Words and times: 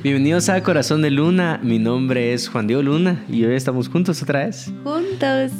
Bienvenidos 0.00 0.48
a 0.48 0.60
Corazón 0.62 1.02
de 1.02 1.10
Luna. 1.10 1.60
Mi 1.62 1.78
nombre 1.78 2.32
es 2.32 2.48
Juan 2.48 2.66
Diego 2.66 2.82
Luna 2.82 3.22
y 3.28 3.44
hoy 3.44 3.54
estamos 3.54 3.88
juntos 3.88 4.22
otra 4.22 4.46
vez. 4.46 4.72
Juntos. 4.82 5.52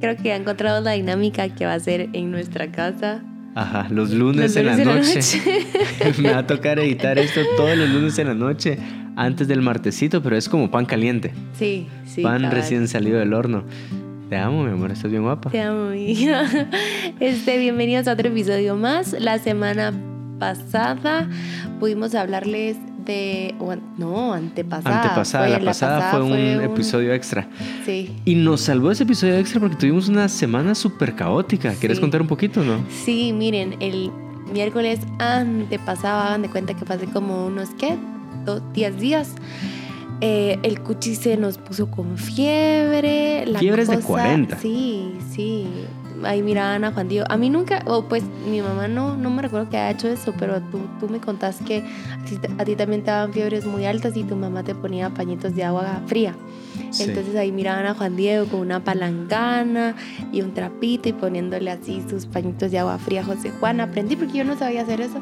Creo 0.00 0.16
que 0.16 0.32
ha 0.32 0.36
encontrado 0.36 0.80
la 0.80 0.92
dinámica 0.92 1.48
que 1.48 1.66
va 1.66 1.74
a 1.74 1.80
ser 1.80 2.08
en 2.12 2.30
nuestra 2.30 2.70
casa. 2.70 3.22
Ajá, 3.56 3.88
los 3.90 4.10
lunes, 4.10 4.56
en, 4.56 4.66
la 4.66 4.76
noche. 4.76 5.20
Me 6.18 6.30
va 6.30 6.38
a 6.38 6.46
tocar 6.46 6.78
editar 6.78 7.18
esto 7.18 7.40
todos 7.56 7.76
los 7.76 7.90
lunes 7.90 8.18
en 8.18 8.28
la 8.28 8.34
noche, 8.34 8.78
antes 9.16 9.48
del 9.48 9.60
martesito, 9.60 10.22
pero 10.22 10.36
es 10.36 10.48
como 10.48 10.70
pan 10.70 10.86
caliente. 10.86 11.34
Sí, 11.58 11.88
sí. 12.06 12.22
Pan 12.22 12.50
recién 12.50 12.86
salido 12.88 13.18
del 13.18 13.34
horno. 13.34 13.64
Te 14.30 14.36
amo, 14.36 14.64
mi 14.64 14.70
amor, 14.70 14.92
estás 14.92 15.10
bien 15.10 15.24
guapa. 15.24 15.50
Te 15.50 15.60
amo, 15.60 15.90
mi 15.90 16.12
hija. 16.12 16.44
Este, 17.20 17.58
bienvenidos 17.58 18.08
a 18.08 18.12
otro 18.12 18.28
episodio 18.28 18.76
más. 18.76 19.12
La 19.12 19.38
semana 19.38 19.92
pasada 20.38 21.28
pudimos 21.78 22.14
hablarles 22.14 22.76
no, 23.98 24.32
antepasada. 24.32 25.02
Antepasada, 25.02 25.48
la, 25.48 25.60
pasada, 25.60 26.10
fue, 26.10 26.22
un, 26.22 26.34
episodio 26.62 27.12
extra. 27.12 27.48
Sí. 27.84 28.14
Y 28.24 28.34
nos 28.34 28.62
salvó 28.62 28.90
ese 28.90 29.04
episodio 29.04 29.36
extra 29.36 29.60
porque 29.60 29.76
tuvimos 29.76 30.08
una 30.08 30.28
semana 30.28 30.74
súper 30.74 31.14
caótica. 31.14 31.74
¿Quieres 31.74 32.00
contar 32.00 32.20
un 32.20 32.28
poquito, 32.28 32.62
no? 32.62 32.84
Sí, 33.04 33.32
miren, 33.32 33.76
el 33.80 34.10
miércoles 34.52 35.00
antepasado, 35.18 36.20
hagan 36.22 36.42
de 36.42 36.48
cuenta 36.48 36.74
que 36.74 36.84
pasé 36.84 37.06
como 37.06 37.46
unos, 37.46 37.70
¿qué? 37.78 37.96
Dos, 38.44 38.62
diez 38.72 38.98
días. 38.98 39.34
Eh, 40.20 40.58
el 40.62 40.80
cuchi 40.80 41.16
se 41.16 41.36
nos 41.36 41.58
puso 41.58 41.90
con 41.90 42.16
fiebre. 42.16 43.44
La 43.46 43.58
Fiebres 43.58 43.88
de 43.88 43.98
40. 43.98 44.58
Sí, 44.58 45.12
sí 45.30 45.66
ahí 46.24 46.42
miraban 46.42 46.84
a 46.84 46.92
Juan 46.92 47.08
Diego. 47.08 47.26
A 47.28 47.36
mí 47.36 47.50
nunca, 47.50 47.82
o 47.86 48.04
pues 48.04 48.24
mi 48.50 48.60
mamá 48.60 48.88
no, 48.88 49.16
no 49.16 49.30
me 49.30 49.42
recuerdo 49.42 49.70
que 49.70 49.76
haya 49.76 49.90
hecho 49.90 50.08
eso, 50.08 50.34
pero 50.38 50.60
tú, 50.60 50.80
tú 51.00 51.08
me 51.08 51.20
contás 51.20 51.58
que 51.66 51.82
a 52.58 52.64
ti, 52.64 52.76
también 52.76 53.02
te 53.02 53.10
daban 53.10 53.32
fiebres 53.32 53.64
muy 53.64 53.84
altas 53.84 54.16
y 54.16 54.24
tu 54.24 54.36
mamá 54.36 54.62
te 54.62 54.74
ponía 54.74 55.10
pañitos 55.10 55.54
de 55.54 55.64
agua 55.64 56.02
fría. 56.06 56.34
Entonces 56.98 57.36
ahí 57.36 57.52
miraban 57.52 57.86
a 57.86 57.94
Juan 57.94 58.16
Diego 58.16 58.46
con 58.46 58.60
una 58.60 58.82
palangana 58.82 59.94
y 60.32 60.42
un 60.42 60.54
trapito 60.54 61.08
y 61.08 61.12
poniéndole 61.12 61.70
así 61.70 62.02
sus 62.08 62.26
pañitos 62.26 62.70
de 62.70 62.78
agua 62.78 62.98
fría 62.98 63.20
a 63.20 63.24
José 63.24 63.52
Juan. 63.60 63.80
Aprendí 63.80 64.16
porque 64.16 64.38
yo 64.38 64.44
no 64.44 64.56
sabía 64.56 64.82
hacer 64.82 65.00
eso. 65.00 65.20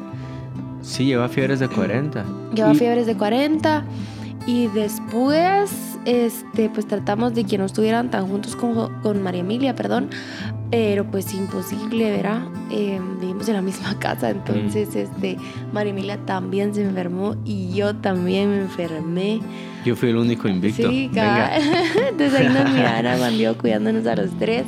Sí, 0.81 1.05
lleva 1.05 1.29
fiebres 1.29 1.59
de 1.59 1.69
40. 1.69 2.25
Lleva 2.53 2.73
fiebres 2.73 3.05
de 3.05 3.15
40 3.15 3.85
y 4.45 4.67
después 4.67 5.71
este 6.05 6.69
pues 6.69 6.87
tratamos 6.87 7.33
de 7.33 7.45
que 7.45 7.57
no 7.57 7.65
estuvieran 7.65 8.11
tan 8.11 8.27
juntos 8.27 8.55
con, 8.55 9.01
con 9.01 9.23
María 9.23 9.41
Emilia, 9.41 9.75
perdón, 9.75 10.09
pero 10.69 11.05
pues 11.05 11.33
imposible, 11.33 12.09
¿verdad? 12.11 12.41
Eh, 12.71 12.99
vivimos 13.21 13.47
en 13.47 13.53
la 13.53 13.61
misma 13.61 13.97
casa, 13.99 14.31
entonces 14.31 14.95
mm. 14.95 14.97
este, 14.97 15.37
Marimilia 15.71 16.17
también 16.25 16.73
se 16.73 16.83
enfermó 16.83 17.35
y 17.45 17.73
yo 17.73 17.95
también 17.95 18.49
me 18.49 18.61
enfermé. 18.61 19.39
Yo 19.85 19.95
fui 19.95 20.09
el 20.09 20.17
único 20.17 20.47
invicto. 20.47 20.89
Sí, 20.89 21.11
entonces 21.13 22.33
ahí 22.33 22.47
nos 22.47 22.73
miraron 22.73 23.19
cuando 23.19 23.57
cuidándonos 23.57 24.07
a 24.07 24.15
los 24.15 24.31
tres, 24.39 24.65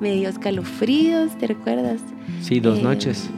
medio 0.00 0.28
escalofríos, 0.28 1.36
¿te 1.38 1.46
recuerdas? 1.46 2.00
Sí, 2.42 2.60
dos 2.60 2.78
eh, 2.78 2.82
noches. 2.82 3.30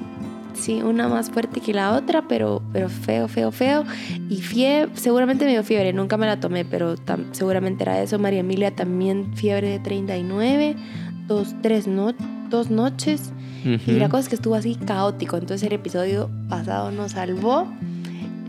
Sí, 0.61 0.83
una 0.83 1.09
más 1.09 1.31
fuerte 1.31 1.61
que 1.61 1.73
la 1.73 1.93
otra, 1.93 2.29
pero, 2.29 2.63
pero 2.73 2.89
feo, 2.89 3.29
feo, 3.29 3.51
feo. 3.51 3.85
Y 4.29 4.37
fiebre, 4.43 4.93
seguramente 4.95 5.47
me 5.47 5.53
dio 5.53 5.65
fiebre, 5.65 5.93
nunca 5.93 6.17
me 6.17 6.27
la 6.27 6.39
tomé, 6.39 6.65
pero 6.65 6.95
seguramente 7.33 7.85
era 7.85 8.01
eso. 8.03 8.19
María 8.19 8.41
Emilia 8.41 8.71
también 8.71 9.35
fiebre 9.35 9.71
de 9.71 9.79
39 9.79 10.77
dos, 11.31 11.55
tres 11.63 11.87
no, 11.87 12.13
dos 12.51 12.71
noches. 12.71 13.33
Y 13.65 13.93
la 13.93 14.09
cosa 14.09 14.21
es 14.21 14.29
que 14.31 14.35
estuvo 14.35 14.55
así 14.55 14.75
caótico. 14.75 15.37
Entonces 15.37 15.67
el 15.67 15.75
episodio 15.75 16.31
pasado 16.49 16.91
nos 16.91 17.13
salvó. 17.13 17.69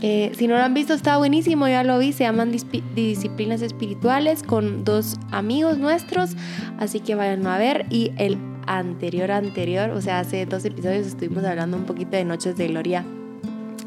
Eh, 0.00 0.32
si 0.36 0.48
no 0.48 0.56
lo 0.56 0.62
han 0.62 0.74
visto, 0.74 0.94
está 0.94 1.18
buenísimo, 1.18 1.68
ya 1.68 1.84
lo 1.84 1.98
vi. 1.98 2.12
Se 2.12 2.24
llaman 2.24 2.50
Disciplinas 2.50 3.62
Espirituales 3.62 4.42
con 4.42 4.84
dos 4.84 5.18
amigos 5.30 5.78
nuestros. 5.78 6.30
Así 6.78 7.00
que 7.00 7.14
vayan 7.14 7.46
a 7.46 7.58
ver. 7.58 7.86
Y 7.90 8.12
el 8.16 8.38
anterior, 8.66 9.30
anterior, 9.30 9.90
o 9.90 10.00
sea, 10.00 10.20
hace 10.20 10.46
dos 10.46 10.64
episodios 10.64 11.06
estuvimos 11.06 11.44
hablando 11.44 11.76
un 11.76 11.84
poquito 11.84 12.16
de 12.16 12.24
Noches 12.24 12.56
de 12.56 12.68
Gloria 12.68 13.04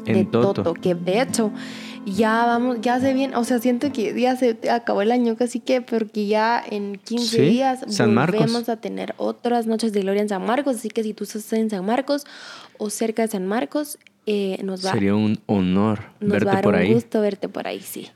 de 0.04 0.24
Toto 0.24 0.74
que 0.74 0.94
de 0.94 1.20
hecho 1.20 1.52
ya 2.06 2.46
vamos, 2.46 2.80
ya 2.80 3.00
se 3.00 3.12
bien, 3.14 3.34
o 3.34 3.42
sea, 3.42 3.58
siento 3.58 3.90
que 3.92 4.18
ya 4.18 4.36
se 4.36 4.56
acabó 4.70 5.02
el 5.02 5.10
año 5.10 5.36
casi 5.36 5.58
que, 5.58 5.82
porque 5.82 6.26
ya 6.26 6.62
en 6.70 7.00
15 7.04 7.42
días 7.42 7.80
volvemos 7.98 8.68
a 8.68 8.76
tener 8.76 9.14
otras 9.16 9.66
noches 9.66 9.92
de 9.92 10.02
gloria 10.02 10.22
en 10.22 10.28
San 10.28 10.46
Marcos, 10.46 10.76
así 10.76 10.88
que 10.88 11.02
si 11.02 11.14
tú 11.14 11.24
estás 11.24 11.52
en 11.54 11.68
San 11.68 11.84
Marcos 11.84 12.24
o 12.78 12.90
cerca 12.90 13.22
de 13.22 13.28
San 13.28 13.44
Marcos, 13.46 13.98
eh, 14.26 14.58
nos 14.62 14.86
va 14.86 14.92
Sería 14.92 15.16
un 15.16 15.40
honor 15.46 16.00
nos 16.20 16.30
verte 16.30 16.46
va 16.46 16.52
a 16.52 16.54
dar 16.54 16.64
por 16.64 16.74
un 16.74 16.80
ahí. 16.80 16.94
gusto 16.94 17.20
verte 17.20 17.48
por 17.48 17.66
ahí, 17.66 17.80
sí. 17.80 18.08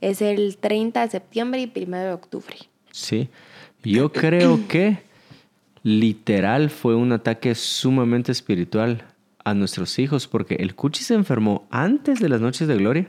Es 0.00 0.22
el 0.22 0.56
30 0.56 1.02
de 1.02 1.08
septiembre 1.08 1.60
y 1.60 1.72
1 1.84 1.98
de 1.98 2.12
octubre. 2.12 2.56
Sí, 2.90 3.28
yo 3.84 4.10
creo 4.10 4.66
que 4.66 4.98
literal 5.86 6.68
fue 6.68 6.96
un 6.96 7.12
ataque 7.12 7.54
sumamente 7.54 8.32
espiritual 8.32 9.04
a 9.44 9.54
nuestros 9.54 10.00
hijos, 10.00 10.26
porque 10.26 10.56
el 10.56 10.74
Cuchi 10.74 11.04
se 11.04 11.14
enfermó 11.14 11.68
antes 11.70 12.18
de 12.18 12.28
las 12.28 12.40
noches 12.40 12.66
de 12.66 12.76
gloria 12.76 13.08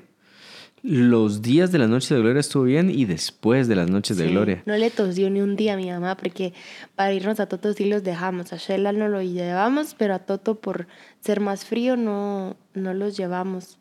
los 0.83 1.41
días 1.41 1.71
de 1.71 1.79
las 1.79 1.89
noches 1.89 2.09
de 2.09 2.19
gloria 2.19 2.39
estuvo 2.39 2.63
bien 2.63 2.91
y 2.91 3.05
después 3.05 3.67
de 3.67 3.75
las 3.75 3.89
noches 3.89 4.16
de 4.17 4.27
gloria. 4.27 4.61
No 4.66 4.77
le 4.77 4.91
tosió 4.91 5.29
ni 5.29 5.41
un 5.41 5.55
día 5.55 5.73
a 5.73 5.75
mi 5.75 5.89
mamá 5.89 6.16
porque 6.16 6.53
para 6.95 7.11
irnos 7.13 7.39
a 7.39 7.47
Toto 7.47 7.73
sí 7.73 7.85
los 7.85 8.03
dejamos. 8.03 8.53
A 8.53 8.57
Shella 8.57 8.91
no 8.91 9.07
lo 9.07 9.21
llevamos, 9.23 9.95
pero 9.97 10.13
a 10.13 10.19
Toto 10.19 10.55
por 10.55 10.87
ser 11.19 11.39
más 11.39 11.66
frío 11.66 11.97
no, 11.97 12.55
no 12.75 12.93
los 12.93 13.17
llevamos. 13.17 13.79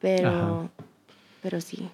Pero, 0.00 0.70
pero 1.42 1.60
sí. 1.60 1.88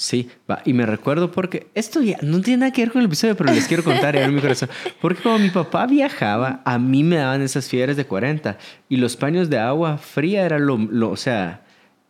Sí, 0.00 0.30
va. 0.50 0.62
y 0.64 0.72
me 0.72 0.86
recuerdo 0.86 1.30
porque 1.30 1.66
esto 1.74 2.00
ya 2.00 2.16
no 2.22 2.40
tiene 2.40 2.60
nada 2.60 2.72
que 2.72 2.80
ver 2.80 2.90
con 2.90 3.02
el 3.02 3.06
episodio, 3.06 3.36
pero 3.36 3.52
les 3.52 3.68
quiero 3.68 3.84
contar 3.84 4.16
en 4.16 4.34
mi 4.34 4.40
corazón. 4.40 4.70
Porque 4.98 5.22
cuando 5.22 5.40
mi 5.40 5.50
papá 5.50 5.86
viajaba, 5.86 6.62
a 6.64 6.78
mí 6.78 7.04
me 7.04 7.16
daban 7.16 7.42
esas 7.42 7.68
fiebres 7.68 7.98
de 7.98 8.06
40 8.06 8.56
y 8.88 8.96
los 8.96 9.18
paños 9.18 9.50
de 9.50 9.58
agua 9.58 9.98
fría 9.98 10.46
era 10.46 10.58
lo, 10.58 10.78
lo 10.78 11.10
o 11.10 11.18
sea, 11.18 11.64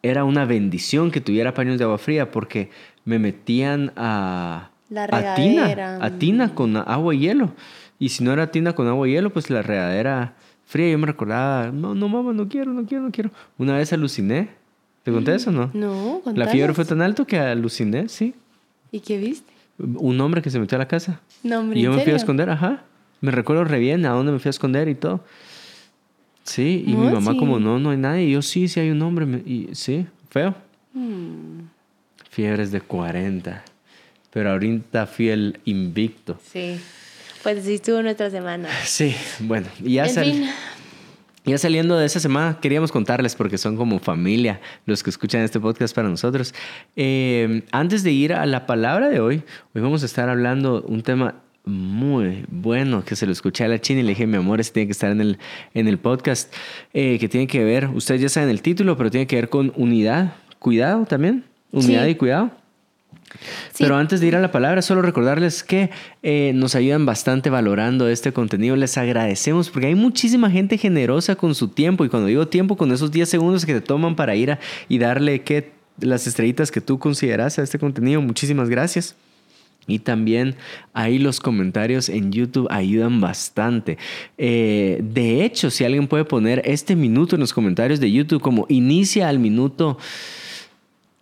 era 0.04 0.22
una 0.22 0.44
bendición 0.44 1.10
que 1.10 1.20
tuviera 1.20 1.52
paños 1.52 1.78
de 1.78 1.84
agua 1.84 1.98
fría 1.98 2.30
porque 2.30 2.70
me 3.04 3.18
metían 3.18 3.92
a, 3.96 4.70
a 4.94 5.34
tina, 5.34 5.98
a 6.00 6.10
tina 6.10 6.54
con 6.54 6.76
agua 6.76 7.12
y 7.12 7.18
hielo. 7.18 7.54
Y 7.98 8.10
si 8.10 8.22
no 8.22 8.32
era 8.32 8.52
tina 8.52 8.72
con 8.72 8.86
agua 8.86 9.08
y 9.08 9.14
hielo, 9.14 9.30
pues 9.30 9.50
la 9.50 9.62
regadera 9.62 10.34
fría. 10.64 10.92
Yo 10.92 10.98
me 10.98 11.08
recordaba, 11.08 11.72
no, 11.72 11.96
no, 11.96 12.08
mamá, 12.08 12.32
no 12.32 12.48
quiero, 12.48 12.72
no 12.72 12.86
quiero, 12.86 13.02
no 13.02 13.10
quiero. 13.10 13.32
Una 13.58 13.76
vez 13.76 13.92
aluciné. 13.92 14.59
¿Te 15.02 15.12
conté 15.12 15.34
eso 15.34 15.50
no? 15.50 15.70
No, 15.72 16.22
La 16.34 16.46
fiebre 16.48 16.74
fue 16.74 16.84
tan 16.84 17.00
alto 17.00 17.26
que 17.26 17.38
aluciné, 17.38 18.08
sí. 18.08 18.34
¿Y 18.92 19.00
qué 19.00 19.18
viste? 19.18 19.52
Un 19.78 20.20
hombre 20.20 20.42
que 20.42 20.50
se 20.50 20.60
metió 20.60 20.76
a 20.76 20.80
la 20.80 20.88
casa. 20.88 21.20
No, 21.42 21.60
hombre, 21.60 21.78
y 21.78 21.82
yo 21.82 21.92
me 21.92 22.02
fui 22.02 22.12
a 22.12 22.16
esconder, 22.16 22.50
ajá. 22.50 22.82
Me 23.20 23.30
recuerdo 23.30 23.64
re 23.64 23.78
bien 23.78 24.04
a 24.04 24.10
dónde 24.10 24.32
me 24.32 24.38
fui 24.38 24.48
a 24.48 24.50
esconder 24.50 24.88
y 24.88 24.94
todo. 24.94 25.24
Sí, 26.44 26.84
y 26.86 26.94
mi 26.94 27.08
mamá 27.08 27.36
como, 27.36 27.58
no, 27.58 27.78
no 27.78 27.90
hay 27.90 27.96
nadie. 27.96 28.24
Y 28.24 28.32
yo, 28.32 28.42
sí, 28.42 28.68
sí 28.68 28.80
hay 28.80 28.90
un 28.90 29.00
hombre. 29.02 29.26
Y 29.46 29.68
sí, 29.72 30.06
feo. 30.30 30.54
Hmm. 30.92 31.60
Fiebres 32.30 32.72
de 32.72 32.80
40. 32.80 33.62
Pero 34.32 34.50
ahorita 34.50 35.06
fui 35.06 35.28
el 35.28 35.60
invicto. 35.64 36.38
Sí. 36.44 36.80
Pues 37.42 37.64
sí 37.64 37.74
estuvo 37.74 38.02
nuestra 38.02 38.30
semana. 38.30 38.68
Sí, 38.84 39.14
bueno. 39.40 39.66
Y 39.82 39.94
ya, 39.94 40.06
ya 41.44 41.58
saliendo 41.58 41.96
de 41.96 42.06
esa 42.06 42.20
semana, 42.20 42.58
queríamos 42.60 42.92
contarles, 42.92 43.34
porque 43.34 43.58
son 43.58 43.76
como 43.76 43.98
familia 43.98 44.60
los 44.86 45.02
que 45.02 45.10
escuchan 45.10 45.42
este 45.42 45.58
podcast 45.58 45.94
para 45.94 46.08
nosotros. 46.08 46.54
Eh, 46.96 47.62
antes 47.72 48.02
de 48.02 48.12
ir 48.12 48.34
a 48.34 48.44
la 48.46 48.66
palabra 48.66 49.08
de 49.08 49.20
hoy, 49.20 49.42
hoy 49.74 49.80
vamos 49.80 50.02
a 50.02 50.06
estar 50.06 50.28
hablando 50.28 50.82
un 50.82 51.02
tema 51.02 51.36
muy 51.64 52.44
bueno 52.48 53.04
que 53.04 53.16
se 53.16 53.26
lo 53.26 53.32
escuché 53.32 53.64
a 53.64 53.68
la 53.68 53.80
China 53.80 54.00
y 54.00 54.02
le 54.02 54.10
dije, 54.10 54.26
mi 54.26 54.36
amor, 54.36 54.60
este 54.60 54.74
tiene 54.74 54.86
que 54.88 54.92
estar 54.92 55.10
en 55.10 55.20
el, 55.20 55.38
en 55.74 55.88
el 55.88 55.98
podcast, 55.98 56.52
eh, 56.92 57.18
que 57.18 57.28
tiene 57.28 57.46
que 57.46 57.64
ver, 57.64 57.88
ustedes 57.88 58.20
ya 58.20 58.28
saben 58.28 58.50
el 58.50 58.62
título, 58.62 58.96
pero 58.96 59.10
tiene 59.10 59.26
que 59.26 59.36
ver 59.36 59.48
con 59.48 59.72
unidad, 59.76 60.34
cuidado 60.58 61.04
también, 61.06 61.44
unidad 61.72 62.06
y 62.06 62.14
cuidado. 62.14 62.50
Pero 63.78 63.96
antes 63.96 64.20
de 64.20 64.26
ir 64.26 64.36
a 64.36 64.40
la 64.40 64.50
palabra, 64.50 64.82
solo 64.82 65.02
recordarles 65.02 65.62
que 65.62 65.90
eh, 66.22 66.52
nos 66.54 66.74
ayudan 66.74 67.06
bastante 67.06 67.48
valorando 67.48 68.08
este 68.08 68.32
contenido. 68.32 68.76
Les 68.76 68.98
agradecemos 68.98 69.70
porque 69.70 69.88
hay 69.88 69.94
muchísima 69.94 70.50
gente 70.50 70.76
generosa 70.78 71.36
con 71.36 71.54
su 71.54 71.68
tiempo. 71.68 72.04
Y 72.04 72.08
cuando 72.08 72.28
digo 72.28 72.48
tiempo, 72.48 72.76
con 72.76 72.92
esos 72.92 73.10
10 73.10 73.28
segundos 73.28 73.64
que 73.64 73.74
te 73.74 73.80
toman 73.80 74.16
para 74.16 74.34
ir 74.34 74.52
a, 74.52 74.58
y 74.88 74.98
darle 74.98 75.42
que, 75.42 75.72
las 76.00 76.26
estrellitas 76.26 76.70
que 76.70 76.80
tú 76.80 76.98
consideras 76.98 77.58
a 77.58 77.62
este 77.62 77.78
contenido, 77.78 78.20
muchísimas 78.20 78.68
gracias. 78.68 79.14
Y 79.86 79.98
también 79.98 80.56
ahí 80.92 81.18
los 81.18 81.40
comentarios 81.40 82.08
en 82.08 82.32
YouTube 82.32 82.68
ayudan 82.70 83.20
bastante. 83.20 83.98
Eh, 84.38 85.00
de 85.02 85.44
hecho, 85.44 85.70
si 85.70 85.84
alguien 85.84 86.06
puede 86.06 86.24
poner 86.24 86.62
este 86.64 86.96
minuto 86.96 87.36
en 87.36 87.40
los 87.40 87.52
comentarios 87.52 87.98
de 87.98 88.10
YouTube 88.12 88.40
como 88.40 88.66
inicia 88.68 89.28
al 89.28 89.38
minuto 89.38 89.98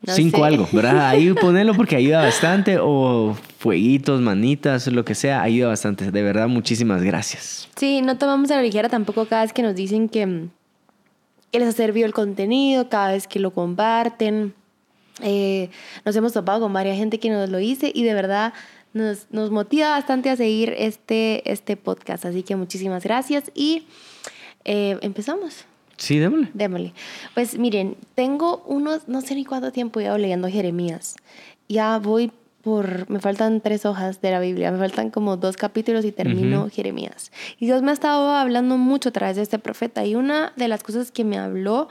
5 0.06 0.44
algo, 0.44 0.68
¿verdad? 0.72 1.08
Ahí 1.08 1.32
ponelo 1.40 1.74
porque 1.74 1.96
ayuda 1.96 2.22
bastante. 2.22 2.78
O 2.80 3.36
fueguitos, 3.58 4.20
manitas, 4.20 4.86
lo 4.86 5.04
que 5.04 5.14
sea, 5.14 5.42
ayuda 5.42 5.68
bastante. 5.68 6.10
De 6.10 6.22
verdad, 6.22 6.48
muchísimas 6.48 7.02
gracias. 7.02 7.68
Sí, 7.76 8.00
no 8.02 8.16
tomamos 8.18 8.50
a 8.50 8.56
la 8.56 8.62
ligera 8.62 8.88
tampoco 8.88 9.26
cada 9.26 9.42
vez 9.42 9.52
que 9.52 9.62
nos 9.62 9.74
dicen 9.74 10.08
que, 10.08 10.46
que 11.50 11.58
les 11.58 11.68
ha 11.68 11.72
servido 11.72 12.06
el 12.06 12.14
contenido, 12.14 12.88
cada 12.88 13.12
vez 13.12 13.26
que 13.26 13.40
lo 13.40 13.52
comparten. 13.52 14.54
Eh, 15.22 15.70
nos 16.04 16.14
hemos 16.14 16.32
topado 16.32 16.60
con 16.60 16.72
varias 16.72 16.96
gente 16.96 17.18
que 17.18 17.30
nos 17.30 17.50
lo 17.50 17.58
dice 17.58 17.90
y 17.92 18.04
de 18.04 18.14
verdad 18.14 18.52
nos, 18.92 19.26
nos 19.30 19.50
motiva 19.50 19.90
bastante 19.90 20.30
a 20.30 20.36
seguir 20.36 20.74
este, 20.78 21.50
este 21.50 21.76
podcast. 21.76 22.24
Así 22.24 22.42
que 22.44 22.54
muchísimas 22.56 23.02
gracias 23.02 23.50
y 23.54 23.86
eh, 24.64 24.96
empezamos. 25.02 25.67
Sí, 25.98 26.18
démosle. 26.18 26.48
Démosle. 26.54 26.94
Pues 27.34 27.58
miren, 27.58 27.96
tengo 28.14 28.62
unos, 28.66 29.08
no 29.08 29.20
sé 29.20 29.34
ni 29.34 29.44
cuánto 29.44 29.72
tiempo 29.72 30.00
llevo 30.00 30.16
leyendo 30.16 30.48
Jeremías. 30.48 31.16
Ya 31.68 31.98
voy 31.98 32.32
por, 32.62 33.10
me 33.10 33.20
faltan 33.20 33.60
tres 33.60 33.84
hojas 33.84 34.20
de 34.20 34.30
la 34.30 34.40
Biblia, 34.40 34.70
me 34.70 34.78
faltan 34.78 35.10
como 35.10 35.36
dos 35.36 35.56
capítulos 35.56 36.04
y 36.04 36.12
termino 36.12 36.68
Jeremías. 36.70 37.32
Y 37.58 37.66
Dios 37.66 37.82
me 37.82 37.90
ha 37.90 37.94
estado 37.94 38.30
hablando 38.30 38.78
mucho 38.78 39.10
a 39.10 39.12
través 39.12 39.36
de 39.36 39.42
este 39.42 39.58
profeta 39.58 40.04
y 40.06 40.14
una 40.14 40.52
de 40.56 40.68
las 40.68 40.82
cosas 40.82 41.10
que 41.10 41.24
me 41.24 41.38
habló 41.38 41.88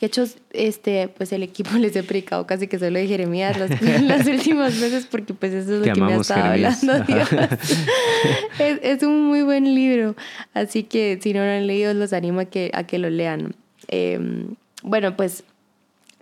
que 0.00 0.06
hecho, 0.06 0.24
este, 0.54 1.08
pues 1.08 1.30
el 1.30 1.42
equipo 1.42 1.72
les 1.78 1.94
he 1.94 2.02
predicado 2.02 2.46
casi 2.46 2.68
que 2.68 2.78
solo 2.78 2.98
de 2.98 3.06
Jeremías 3.06 3.58
las, 3.58 3.82
las 4.02 4.26
últimas 4.26 4.80
veces 4.80 5.06
porque 5.06 5.34
pues 5.34 5.52
eso 5.52 5.74
es 5.74 5.86
lo 5.86 5.92
que 5.92 6.00
me 6.00 6.14
ha 6.14 6.16
estado 6.16 6.44
hablando 6.44 7.00
Dios. 7.00 7.28
es, 8.58 8.80
es, 8.82 9.02
un 9.02 9.26
muy 9.26 9.42
buen 9.42 9.74
libro, 9.74 10.16
así 10.54 10.84
que 10.84 11.18
si 11.22 11.34
no 11.34 11.44
lo 11.44 11.50
han 11.50 11.66
leído 11.66 11.92
los 11.92 12.14
animo 12.14 12.40
a 12.40 12.44
que, 12.46 12.70
a 12.72 12.84
que 12.84 12.98
lo 12.98 13.10
lean. 13.10 13.54
Eh, 13.88 14.18
bueno, 14.82 15.16
pues 15.16 15.44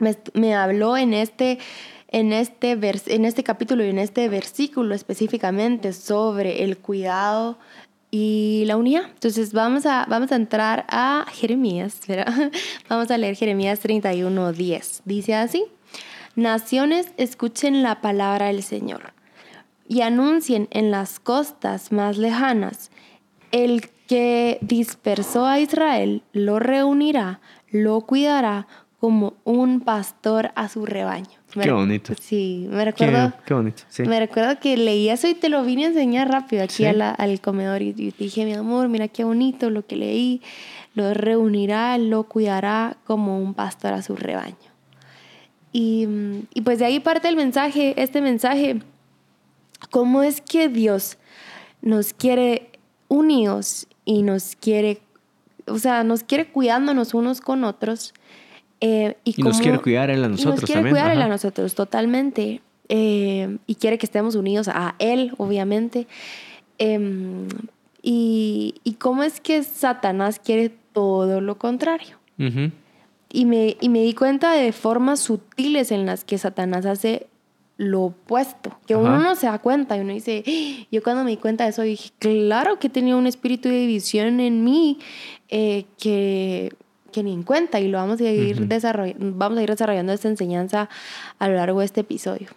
me, 0.00 0.16
me 0.34 0.56
habló 0.56 0.96
en 0.96 1.14
este 1.14 1.60
en 2.08 2.32
este, 2.32 2.74
vers 2.74 3.06
en 3.06 3.24
este 3.24 3.44
capítulo 3.44 3.84
y 3.84 3.90
en 3.90 4.00
este 4.00 4.28
versículo 4.28 4.92
específicamente 4.92 5.92
sobre 5.92 6.64
el 6.64 6.78
cuidado 6.78 7.58
y 8.10 8.64
la 8.66 8.76
unidad. 8.76 9.04
Entonces 9.12 9.52
vamos 9.52 9.86
a, 9.86 10.06
vamos 10.08 10.32
a 10.32 10.36
entrar 10.36 10.86
a 10.88 11.26
Jeremías. 11.32 12.00
Vamos 12.88 13.10
a 13.10 13.18
leer 13.18 13.36
Jeremías 13.36 13.80
31, 13.80 14.52
10. 14.52 15.02
Dice 15.04 15.34
así, 15.34 15.66
Naciones 16.38 17.08
escuchen 17.16 17.82
la 17.82 18.00
palabra 18.00 18.46
del 18.46 18.62
Señor 18.62 19.12
y 19.88 20.02
anuncien 20.02 20.68
en 20.70 20.92
las 20.92 21.18
costas 21.18 21.90
más 21.90 22.16
lejanas, 22.16 22.92
el 23.50 23.90
que 24.06 24.58
dispersó 24.60 25.46
a 25.46 25.58
Israel 25.58 26.22
lo 26.32 26.60
reunirá, 26.60 27.40
lo 27.70 28.02
cuidará 28.02 28.68
como 29.00 29.34
un 29.44 29.80
pastor 29.80 30.50
a 30.56 30.68
su 30.68 30.84
rebaño. 30.84 31.38
qué 31.52 31.70
bonito. 31.70 32.14
Sí, 32.20 32.66
me 32.68 32.84
recuerdo. 32.84 33.32
Qué, 33.46 33.54
bonito. 33.54 33.84
Sí. 33.88 34.02
Me 34.02 34.18
recuerdo 34.18 34.58
que 34.58 34.76
leí 34.76 35.08
eso 35.08 35.28
y 35.28 35.34
te 35.34 35.48
lo 35.48 35.62
vine 35.62 35.84
a 35.84 35.88
enseñar 35.88 36.28
rápido 36.28 36.64
aquí 36.64 36.84
al 36.84 37.40
comedor 37.40 37.80
y, 37.82 37.94
y, 37.96 38.10
dije, 38.10 38.44
mi 38.44 38.54
amor, 38.54 38.88
mira 38.88 39.06
qué 39.06 39.22
bonito 39.22 39.70
lo 39.70 39.86
que 39.86 39.96
leí. 39.96 40.42
Lo 40.94 41.14
reunirá, 41.14 41.96
lo 41.96 42.24
cuidará 42.24 42.96
como 43.04 43.40
un 43.40 43.54
pastor 43.54 43.92
a 43.92 44.02
su 44.02 44.16
rebaño. 44.16 44.56
Y, 45.72 46.08
y 46.52 46.62
pues 46.62 46.80
de 46.80 46.86
ahí 46.86 46.98
parte 46.98 47.28
el 47.28 47.36
mensaje, 47.36 47.94
este 48.02 48.20
mensaje. 48.20 48.80
¿Cómo 49.90 50.24
es 50.24 50.40
que 50.40 50.68
Dios 50.68 51.18
nos 51.82 52.12
quiere 52.12 52.72
unidos 53.06 53.86
y 54.04 54.22
nos 54.22 54.56
quiere, 54.56 55.00
o 55.68 55.78
sea, 55.78 56.02
nos 56.02 56.24
quiere 56.24 56.50
cuidándonos 56.50 57.14
unos 57.14 57.40
con 57.40 57.62
otros? 57.62 58.12
Eh, 58.80 59.16
y, 59.24 59.42
nos 59.42 59.60
quiere 59.60 59.78
cuidar 59.78 60.10
él 60.10 60.22
a 60.24 60.28
nosotros 60.28 60.56
nos 60.60 60.64
quiere 60.64 60.80
también. 60.80 60.94
cuidar 60.94 61.12
él 61.12 61.22
a 61.22 61.28
nosotros, 61.28 61.74
totalmente. 61.74 62.60
Eh, 62.88 63.58
y 63.66 63.74
quiere 63.74 63.98
que 63.98 64.06
estemos 64.06 64.34
unidos 64.34 64.68
a 64.68 64.94
él, 64.98 65.32
obviamente. 65.36 66.06
Eh, 66.78 67.46
y, 68.02 68.74
y, 68.84 68.94
cómo 68.94 69.22
es 69.24 69.40
que 69.40 69.62
Satanás 69.62 70.40
quiere 70.42 70.70
todo 70.92 71.40
lo 71.40 71.58
contrario. 71.58 72.16
Uh 72.38 72.44
-huh. 72.44 72.72
y, 73.32 73.44
me, 73.44 73.76
y 73.80 73.88
me 73.88 74.00
di 74.02 74.14
cuenta 74.14 74.52
de 74.52 74.70
formas 74.72 75.18
sutiles 75.20 75.90
en 75.90 76.06
las 76.06 76.24
que 76.24 76.38
Satanás 76.38 76.86
hace 76.86 77.26
lo 77.78 78.02
opuesto, 78.02 78.76
que 78.86 78.94
Ajá. 78.94 79.02
uno 79.02 79.18
no 79.20 79.34
se 79.36 79.46
da 79.46 79.58
cuenta 79.60 79.96
y 79.96 80.00
uno 80.00 80.12
dice, 80.12 80.42
yo 80.90 81.02
cuando 81.02 81.24
me 81.24 81.30
di 81.30 81.36
cuenta 81.36 81.64
de 81.64 81.70
eso 81.70 81.82
dije, 81.82 82.10
claro 82.18 82.78
que 82.78 82.88
tenía 82.88 83.16
un 83.16 83.26
espíritu 83.26 83.68
de 83.68 83.76
división 83.78 84.40
en 84.40 84.64
mí 84.64 84.98
eh, 85.48 85.84
que 85.96 86.72
que 87.12 87.22
ni 87.22 87.32
en 87.32 87.42
cuenta 87.42 87.80
y 87.80 87.88
lo 87.88 87.98
vamos 87.98 88.20
a 88.20 88.30
ir, 88.30 88.60
uh 88.60 88.64
-huh. 88.64 88.68
desarrollando, 88.68 89.32
vamos 89.36 89.58
a 89.58 89.62
ir 89.62 89.70
desarrollando 89.70 90.12
esta 90.12 90.28
enseñanza 90.28 90.88
a 91.38 91.48
lo 91.48 91.54
largo 91.54 91.80
de 91.80 91.86
este 91.86 92.00
episodio. 92.00 92.48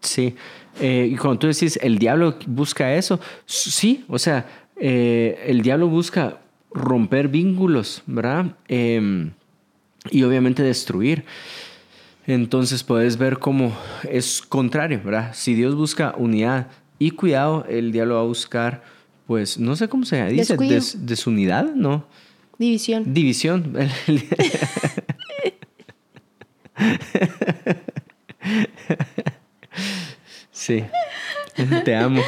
Sí, 0.00 0.34
eh, 0.80 1.08
y 1.10 1.16
cuando 1.16 1.38
tú 1.40 1.46
decís, 1.46 1.78
el 1.82 1.98
diablo 1.98 2.36
busca 2.46 2.94
eso, 2.94 3.20
sí, 3.44 4.04
o 4.08 4.18
sea, 4.18 4.46
eh, 4.76 5.44
el 5.46 5.60
diablo 5.60 5.88
busca 5.88 6.38
romper 6.72 7.28
vínculos, 7.28 8.02
¿verdad? 8.06 8.56
Eh, 8.68 9.30
y 10.10 10.22
obviamente 10.22 10.62
destruir. 10.62 11.24
Entonces 12.26 12.82
puedes 12.82 13.18
ver 13.18 13.38
cómo 13.38 13.76
es 14.08 14.40
contrario, 14.40 15.00
¿verdad? 15.04 15.32
Si 15.34 15.54
Dios 15.54 15.74
busca 15.74 16.14
unidad 16.16 16.68
y 16.98 17.10
cuidado, 17.10 17.66
el 17.68 17.92
diablo 17.92 18.16
va 18.16 18.20
a 18.20 18.24
buscar, 18.24 18.82
pues, 19.26 19.58
no 19.58 19.74
sé 19.76 19.88
cómo 19.88 20.04
se 20.04 20.24
dice, 20.26 20.56
des, 20.56 21.06
desunidad, 21.06 21.74
¿no? 21.74 22.04
División. 22.60 23.14
División. 23.14 23.74
sí. 30.50 30.84
Te 31.86 31.96
amo. 31.96 32.20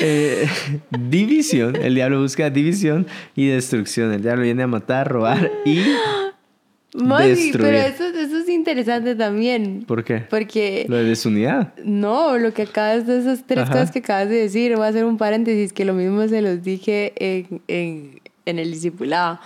Eh, 0.00 0.46
división. 0.90 1.74
El 1.74 1.96
diablo 1.96 2.22
busca 2.22 2.48
división 2.48 3.08
y 3.34 3.48
destrucción. 3.48 4.12
El 4.12 4.22
diablo 4.22 4.44
viene 4.44 4.62
a 4.62 4.68
matar, 4.68 5.08
robar 5.10 5.50
y 5.64 5.80
Mami, 6.94 7.30
destruir. 7.30 7.56
pero 7.56 7.78
eso, 7.78 8.04
eso, 8.04 8.38
es 8.38 8.48
interesante 8.48 9.16
también. 9.16 9.84
¿Por 9.84 10.04
qué? 10.04 10.18
Porque... 10.30 10.86
Lo 10.88 10.96
de 10.96 11.04
desunidad. 11.04 11.74
No, 11.84 12.38
lo 12.38 12.54
que 12.54 12.62
acabas 12.62 13.04
de 13.08 13.18
esas 13.18 13.44
tres 13.48 13.64
Ajá. 13.64 13.72
cosas 13.72 13.90
que 13.90 13.98
acabas 13.98 14.28
de 14.28 14.36
decir. 14.36 14.76
Voy 14.76 14.84
a 14.84 14.88
hacer 14.90 15.04
un 15.04 15.16
paréntesis 15.18 15.72
que 15.72 15.84
lo 15.84 15.94
mismo 15.94 16.28
se 16.28 16.40
los 16.40 16.62
dije 16.62 17.14
en, 17.16 17.62
en, 17.66 18.21
en 18.46 18.58
el 18.58 18.72
discipulado. 18.72 19.40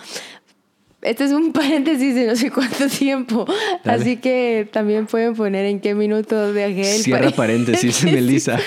Este 1.01 1.25
es 1.25 1.31
un 1.31 1.53
paréntesis 1.53 2.15
de 2.15 2.27
no 2.27 2.35
sé 2.35 2.51
cuánto 2.51 2.87
tiempo. 2.87 3.45
Dale. 3.83 4.01
Así 4.01 4.17
que 4.17 4.67
también 4.71 5.07
pueden 5.07 5.35
poner 5.35 5.65
en 5.65 5.79
qué 5.79 5.95
minuto 5.95 6.55
el 6.55 6.85
Cierra 6.85 7.31
paréntesis, 7.31 8.03
Melissa. 8.05 8.59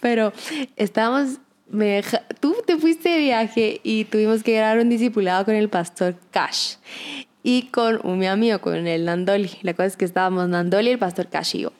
Pero 0.00 0.32
estábamos. 0.76 1.38
Me 1.70 1.84
deja, 1.84 2.22
tú 2.40 2.56
te 2.66 2.78
fuiste 2.78 3.10
de 3.10 3.18
viaje 3.18 3.80
y 3.82 4.04
tuvimos 4.04 4.42
que 4.42 4.54
grabar 4.54 4.78
un 4.78 4.88
discipulado 4.88 5.44
con 5.44 5.54
el 5.54 5.68
pastor 5.68 6.16
Cash 6.30 6.76
y 7.42 7.62
con 7.64 8.00
un 8.02 8.18
mi 8.18 8.26
amigo, 8.26 8.60
con 8.60 8.86
el 8.86 9.04
Nandoli. 9.04 9.50
La 9.62 9.74
cosa 9.74 9.86
es 9.86 9.96
que 9.96 10.04
estábamos 10.04 10.48
Nandoli 10.48 10.88
y 10.88 10.92
el 10.92 10.98
pastor 10.98 11.28
Cash 11.28 11.56
y 11.56 11.60
yo. 11.60 11.72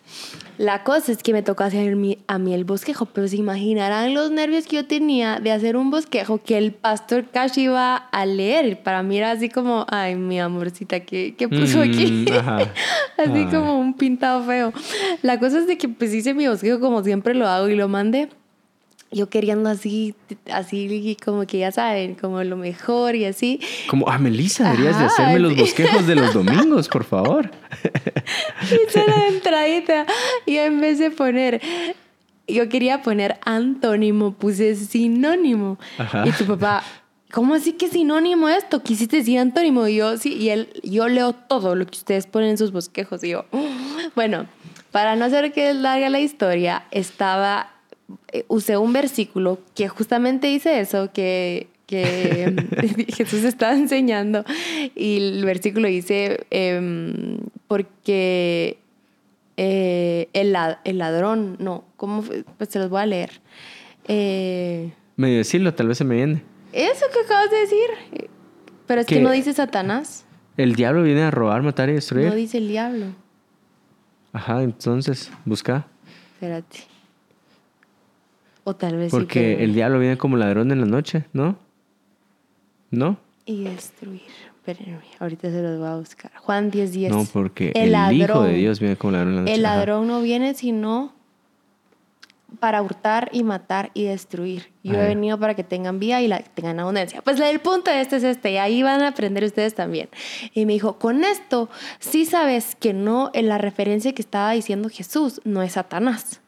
La 0.56 0.82
cosa 0.82 1.12
es 1.12 1.22
que 1.22 1.32
me 1.32 1.42
tocó 1.42 1.62
hacer 1.62 1.94
mi, 1.94 2.18
a 2.26 2.38
mí 2.38 2.52
el 2.52 2.64
bosquejo, 2.64 3.06
pero 3.06 3.28
se 3.28 3.36
imaginarán 3.36 4.12
los 4.12 4.30
nervios 4.30 4.66
que 4.66 4.76
yo 4.76 4.86
tenía 4.86 5.38
de 5.38 5.52
hacer 5.52 5.76
un 5.76 5.90
bosquejo 5.90 6.42
que 6.42 6.58
el 6.58 6.72
pastor 6.72 7.26
Cash 7.26 7.58
iba 7.58 7.96
a 7.96 8.26
leer. 8.26 8.82
Para 8.82 9.02
mí 9.02 9.18
era 9.18 9.30
así 9.30 9.48
como, 9.48 9.86
ay, 9.88 10.16
mi 10.16 10.40
amorcita, 10.40 11.00
¿qué, 11.00 11.34
qué 11.36 11.48
puso 11.48 11.78
mm, 11.78 11.82
aquí? 11.82 12.26
Ajá, 12.32 12.58
así 13.18 13.42
ajá. 13.42 13.50
como 13.50 13.78
un 13.78 13.94
pintado 13.94 14.42
feo. 14.42 14.72
La 15.22 15.38
cosa 15.38 15.58
es 15.58 15.66
de 15.66 15.78
que 15.78 15.88
pues 15.88 16.12
hice 16.12 16.34
mi 16.34 16.48
bosquejo 16.48 16.80
como 16.80 17.04
siempre 17.04 17.34
lo 17.34 17.46
hago 17.46 17.68
y 17.68 17.76
lo 17.76 17.88
mandé 17.88 18.28
yo 19.10 19.30
queriendo 19.30 19.70
así, 19.70 20.14
así 20.52 21.16
como 21.24 21.46
que 21.46 21.58
ya 21.58 21.72
saben, 21.72 22.14
como 22.14 22.42
lo 22.44 22.56
mejor 22.56 23.14
y 23.14 23.24
así. 23.24 23.60
Como, 23.88 24.08
ah, 24.08 24.18
Melissa, 24.18 24.70
deberías 24.70 24.96
Ajá, 24.96 25.00
de 25.00 25.06
hacerme 25.06 25.38
los 25.38 25.56
bosquejos 25.56 26.06
de 26.06 26.14
los 26.14 26.34
domingos, 26.34 26.88
por 26.88 27.04
favor. 27.04 27.50
Hice 28.62 29.06
la 29.06 29.28
entradita 29.28 30.06
y 30.44 30.56
en 30.56 30.80
vez 30.80 30.98
de 30.98 31.10
poner, 31.10 31.60
yo 32.46 32.68
quería 32.68 33.02
poner 33.02 33.38
antónimo, 33.44 34.32
puse 34.32 34.74
sinónimo. 34.74 35.78
Ajá. 35.96 36.24
Y 36.26 36.32
tu 36.32 36.44
papá, 36.44 36.82
¿cómo 37.32 37.54
así 37.54 37.72
que 37.72 37.88
sinónimo 37.88 38.48
esto? 38.48 38.82
Quisiste 38.82 39.16
decir 39.18 39.38
antónimo. 39.38 39.86
Y 39.88 39.96
yo, 39.96 40.18
sí, 40.18 40.34
y 40.34 40.50
él, 40.50 40.68
yo 40.82 41.08
leo 41.08 41.32
todo 41.32 41.74
lo 41.74 41.86
que 41.86 41.96
ustedes 41.96 42.26
ponen 42.26 42.50
en 42.50 42.58
sus 42.58 42.72
bosquejos. 42.72 43.24
Y 43.24 43.30
yo, 43.30 43.46
bueno, 44.14 44.46
para 44.90 45.16
no 45.16 45.24
hacer 45.24 45.52
que 45.52 45.72
larga 45.72 46.10
la 46.10 46.20
historia, 46.20 46.84
estaba 46.90 47.70
usé 48.48 48.76
un 48.76 48.92
versículo 48.92 49.58
que 49.74 49.88
justamente 49.88 50.46
dice 50.46 50.80
eso, 50.80 51.12
que, 51.12 51.68
que 51.86 52.54
Jesús 53.16 53.44
estaba 53.44 53.74
enseñando. 53.74 54.44
Y 54.94 55.16
el 55.18 55.44
versículo 55.44 55.88
dice, 55.88 56.46
eh, 56.50 57.38
porque 57.66 58.78
eh, 59.56 60.28
el, 60.32 60.56
el, 60.84 60.98
ladrón, 60.98 61.56
no, 61.58 61.84
¿cómo? 61.96 62.22
Pues 62.56 62.70
se 62.70 62.78
los 62.78 62.90
voy 62.90 63.02
a 63.02 63.06
leer. 63.06 63.40
Eh, 64.06 64.92
Medio 65.16 65.38
decirlo, 65.38 65.74
tal 65.74 65.88
vez 65.88 65.98
se 65.98 66.04
me 66.04 66.14
viene. 66.14 66.42
Eso 66.72 67.06
que 67.12 67.20
acabas 67.20 67.50
de 67.50 67.58
decir. 67.58 68.28
Pero 68.86 69.00
es 69.00 69.06
que, 69.06 69.16
que 69.16 69.20
no 69.20 69.30
dice 69.32 69.52
Satanás. 69.52 70.24
El 70.56 70.74
diablo 70.74 71.02
viene 71.02 71.22
a 71.22 71.30
robar, 71.30 71.62
matar 71.62 71.88
y 71.88 71.94
destruir. 71.94 72.28
No 72.28 72.34
dice 72.34 72.58
el 72.58 72.68
diablo. 72.68 73.06
Ajá, 74.32 74.62
entonces, 74.62 75.30
busca. 75.44 75.86
Espérate. 76.34 76.97
O 78.68 78.76
tal 78.76 78.98
vez 78.98 79.10
Porque 79.10 79.40
sí 79.40 79.56
que... 79.56 79.64
el 79.64 79.72
diablo 79.72 79.98
viene 79.98 80.18
como 80.18 80.36
ladrón 80.36 80.70
en 80.72 80.80
la 80.80 80.86
noche, 80.86 81.24
¿no? 81.32 81.56
¿No? 82.90 83.16
Y 83.46 83.64
destruir. 83.64 84.20
Espérenme, 84.58 85.00
ahorita 85.18 85.50
se 85.50 85.62
los 85.62 85.78
voy 85.78 85.88
a 85.88 85.96
buscar. 85.96 86.30
Juan 86.36 86.70
10, 86.70 86.92
10. 86.92 87.12
No, 87.12 87.24
porque 87.32 87.72
el, 87.74 87.94
Hijo 88.14 88.42
de 88.42 88.52
Dios 88.52 88.78
viene 88.78 88.96
como 88.96 89.12
ladrón 89.12 89.30
en 89.30 89.36
la 89.36 89.40
noche. 89.40 89.54
El 89.54 89.62
ladrón 89.62 90.06
no 90.06 90.20
viene 90.20 90.52
sino 90.52 91.14
para 92.60 92.82
hurtar 92.82 93.30
y 93.32 93.42
matar 93.42 93.90
y 93.94 94.04
destruir. 94.04 94.70
Yo 94.82 94.96
he 94.96 95.06
venido 95.06 95.38
para 95.38 95.54
que 95.54 95.64
tengan 95.64 95.98
vida 95.98 96.20
y 96.20 96.28
la 96.28 96.40
tengan 96.40 96.78
abundancia. 96.78 97.22
Pues 97.22 97.40
el 97.40 97.60
punto 97.60 97.90
de 97.90 98.02
este 98.02 98.16
es 98.16 98.24
este, 98.24 98.52
y 98.52 98.58
ahí 98.58 98.82
van 98.82 99.00
a 99.00 99.08
aprender 99.08 99.44
ustedes 99.44 99.74
también. 99.74 100.10
Y 100.52 100.66
me 100.66 100.74
dijo, 100.74 100.98
con 100.98 101.24
esto, 101.24 101.70
sí 102.00 102.26
sabes 102.26 102.76
que 102.78 102.92
no, 102.92 103.30
en 103.32 103.48
la 103.48 103.56
referencia 103.56 104.12
que 104.12 104.20
estaba 104.20 104.52
diciendo 104.52 104.90
Jesús, 104.90 105.40
no 105.44 105.62
es 105.62 105.72
Satanás. 105.72 106.42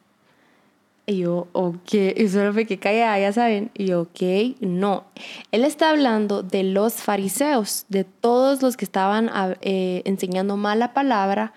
Y 1.05 1.17
yo, 1.19 1.47
ok, 1.53 1.93
y 2.15 2.27
solo 2.27 2.53
fue 2.53 2.65
que 2.65 2.77
calla, 2.77 3.17
ya 3.19 3.33
saben. 3.33 3.71
Y 3.73 3.87
yo, 3.87 4.01
ok, 4.01 4.21
no. 4.59 5.05
Él 5.51 5.65
está 5.65 5.89
hablando 5.89 6.43
de 6.43 6.63
los 6.63 6.95
fariseos, 6.95 7.85
de 7.89 8.03
todos 8.03 8.61
los 8.61 8.77
que 8.77 8.85
estaban 8.85 9.29
eh, 9.61 10.03
enseñando 10.05 10.57
mala 10.57 10.93
palabra 10.93 11.53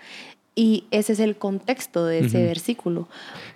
y 0.55 0.85
ese 0.91 1.13
es 1.13 1.19
el 1.19 1.35
contexto 1.35 2.05
de 2.05 2.19
ese 2.19 2.43
versículo. 2.43 3.09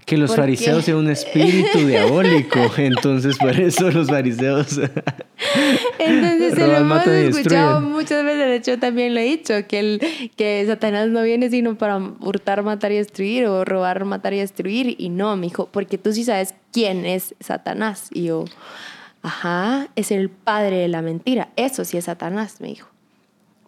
Que 0.10 0.18
los 0.18 0.36
fariseos 0.36 0.86
sean 0.86 0.98
un 0.98 1.12
espíritu 1.12 1.86
diabólico, 1.86 2.60
entonces 2.78 3.38
por 3.38 3.52
eso 3.60 3.92
los 3.92 4.08
fariseos. 4.08 4.80
entonces 6.00 6.56
se 6.56 6.68
lo 6.68 6.78
hemos 6.78 7.06
escuchado 7.06 7.80
muchas 7.82 8.24
veces, 8.24 8.48
de 8.48 8.56
hecho 8.56 8.80
también 8.80 9.14
lo 9.14 9.20
he 9.20 9.26
dicho, 9.26 9.54
que, 9.68 9.80
el, 9.80 10.02
que 10.36 10.64
Satanás 10.66 11.10
no 11.10 11.22
viene 11.22 11.52
sino 11.52 11.78
para 11.78 11.98
hurtar, 11.98 12.64
matar 12.64 12.92
y 12.92 12.96
destruir, 12.96 13.46
o 13.46 13.64
robar, 13.66 14.04
matar 14.04 14.34
y 14.34 14.40
destruir, 14.40 14.96
y 14.98 15.10
no, 15.10 15.38
mi 15.38 15.46
hijo, 15.46 15.70
porque 15.72 16.00
tú 16.00 16.12
sí 16.12 16.24
sabes 16.24 16.56
quién 16.72 17.06
es 17.06 17.36
Satanás. 17.40 18.08
Y 18.12 18.24
yo, 18.24 18.46
ajá, 19.22 19.90
es 19.96 20.10
el 20.10 20.32
padre 20.32 20.78
de 20.78 20.88
la 20.88 21.04
mentira, 21.04 21.50
eso 21.56 21.86
sí 21.86 21.98
es 21.98 22.06
Satanás, 22.06 22.62
me 22.62 22.70
dijo. 22.70 22.88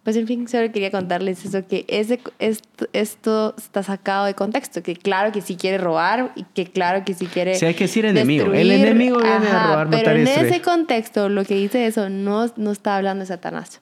Pues 0.04 0.16
en 0.16 0.26
fin, 0.26 0.48
solo 0.48 0.72
quería 0.72 0.90
contarles 0.90 1.46
eso, 1.46 1.68
que 1.68 1.86
ese, 1.88 2.20
esto, 2.40 2.88
esto, 2.92 3.54
está 3.56 3.84
sacado 3.84 4.26
de 4.26 4.34
contexto, 4.34 4.82
que 4.82 4.96
claro 4.96 5.32
que 5.32 5.42
sí 5.42 5.58
quiere 5.58 5.78
robar 5.78 6.32
y 6.36 6.44
que 6.44 6.66
claro 6.66 7.06
que 7.06 7.14
sí 7.14 7.28
quiere... 7.28 7.54
Sí, 7.54 7.68
hay 7.68 7.76
que 7.76 7.84
decir 7.84 8.06
enemigo. 8.06 8.52
El 8.52 8.72
enemigo 8.72 9.20
viene 9.20 9.48
a 9.48 9.68
robar, 9.68 9.90
Pero 9.92 10.12
en 10.12 10.28
ese 10.28 10.60
contexto, 10.62 11.30
lo 11.30 11.46
que 11.46 11.54
dice 11.54 11.86
eso 11.86 12.10
no, 12.10 12.52
no 12.56 12.72
está 12.72 12.98
hablando 12.98 13.22
de 13.22 13.28
Satanás. 13.28 13.80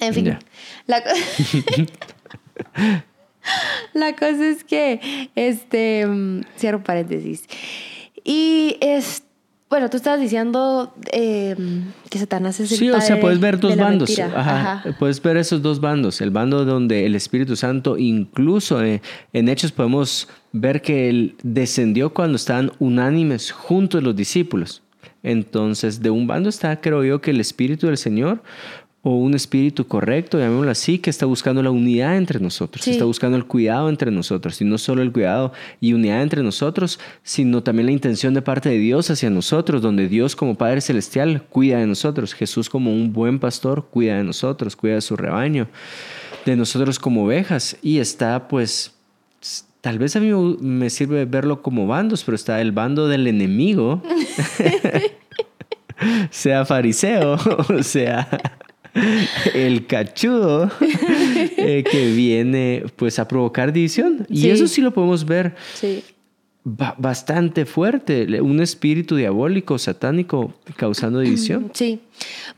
En 0.00 0.14
fin, 0.14 0.36
la, 0.86 1.02
la 3.92 4.16
cosa 4.16 4.48
es 4.48 4.64
que, 4.64 5.30
este, 5.36 6.06
mm, 6.06 6.40
cierro 6.58 6.82
paréntesis. 6.82 7.44
Y 8.24 8.78
este 8.80 9.29
bueno, 9.70 9.88
tú 9.88 9.96
estabas 9.96 10.20
diciendo 10.20 10.92
eh, 11.12 11.54
que 12.10 12.18
Satanás 12.18 12.58
es 12.58 12.72
el 12.72 12.78
Sí, 12.78 12.90
o 12.90 13.00
sea, 13.00 13.20
puedes 13.20 13.38
ver 13.38 13.60
dos 13.60 13.76
bandos. 13.76 14.18
Ajá. 14.18 14.82
Puedes 14.98 15.22
ver 15.22 15.36
esos 15.36 15.62
dos 15.62 15.80
bandos. 15.80 16.20
El 16.20 16.30
bando 16.30 16.64
donde 16.64 17.06
el 17.06 17.14
Espíritu 17.14 17.54
Santo, 17.54 17.96
incluso 17.96 18.82
eh, 18.82 19.00
en 19.32 19.48
Hechos 19.48 19.70
podemos 19.70 20.28
ver 20.50 20.82
que 20.82 21.08
él 21.08 21.36
descendió 21.44 22.12
cuando 22.12 22.34
estaban 22.34 22.72
unánimes 22.80 23.52
juntos 23.52 24.02
los 24.02 24.16
discípulos. 24.16 24.82
Entonces, 25.22 26.02
de 26.02 26.10
un 26.10 26.26
bando 26.26 26.48
está, 26.48 26.80
creo 26.80 27.04
yo, 27.04 27.20
que 27.20 27.30
el 27.30 27.40
Espíritu 27.40 27.86
del 27.86 27.96
Señor 27.96 28.42
o 29.02 29.14
un 29.14 29.34
espíritu 29.34 29.86
correcto, 29.86 30.38
llamémoslo 30.38 30.70
así, 30.70 30.98
que 30.98 31.08
está 31.08 31.24
buscando 31.24 31.62
la 31.62 31.70
unidad 31.70 32.18
entre 32.18 32.38
nosotros, 32.38 32.86
está 32.86 33.06
buscando 33.06 33.38
el 33.38 33.46
cuidado 33.46 33.88
entre 33.88 34.10
nosotros, 34.10 34.60
y 34.60 34.64
no 34.64 34.76
solo 34.76 35.00
el 35.00 35.10
cuidado 35.10 35.52
y 35.80 35.94
unidad 35.94 36.22
entre 36.22 36.42
nosotros, 36.42 37.00
sino 37.22 37.62
también 37.62 37.86
la 37.86 37.92
intención 37.92 38.34
de 38.34 38.42
parte 38.42 38.68
de 38.68 38.78
Dios 38.78 39.10
hacia 39.10 39.30
nosotros, 39.30 39.80
donde 39.80 40.06
Dios 40.06 40.36
como 40.36 40.54
Padre 40.56 40.82
Celestial 40.82 41.42
cuida 41.48 41.78
de 41.78 41.86
nosotros, 41.86 42.34
Jesús 42.34 42.68
como 42.68 42.92
un 42.92 43.12
buen 43.12 43.38
pastor 43.38 43.86
cuida 43.90 44.18
de 44.18 44.24
nosotros, 44.24 44.76
cuida 44.76 44.96
de 44.96 45.00
su 45.00 45.16
rebaño, 45.16 45.66
de 46.44 46.56
nosotros 46.56 46.98
como 46.98 47.24
ovejas, 47.24 47.76
y 47.82 47.98
está 47.98 48.48
pues... 48.48 48.94
Tal 49.80 49.98
vez 49.98 50.14
a 50.14 50.20
mí 50.20 50.30
me 50.60 50.90
sirve 50.90 51.24
verlo 51.24 51.62
como 51.62 51.86
bandos, 51.86 52.22
pero 52.22 52.34
está 52.34 52.60
el 52.60 52.70
bando 52.70 53.08
del 53.08 53.26
enemigo, 53.26 54.02
sea 56.30 56.66
fariseo, 56.66 57.38
o 57.66 57.82
sea 57.82 58.28
el 59.54 59.86
cachudo 59.86 60.70
eh, 61.56 61.84
que 61.90 62.12
viene 62.12 62.84
pues 62.96 63.18
a 63.18 63.28
provocar 63.28 63.72
división. 63.72 64.26
Y 64.28 64.48
eso 64.48 64.66
sí 64.66 64.80
lo 64.80 64.92
podemos 64.92 65.24
ver 65.24 65.54
bastante 66.64 67.64
fuerte, 67.64 68.40
un 68.40 68.60
espíritu 68.60 69.16
diabólico, 69.16 69.78
satánico 69.78 70.54
causando 70.76 71.20
división. 71.20 71.70
Sí, 71.74 72.00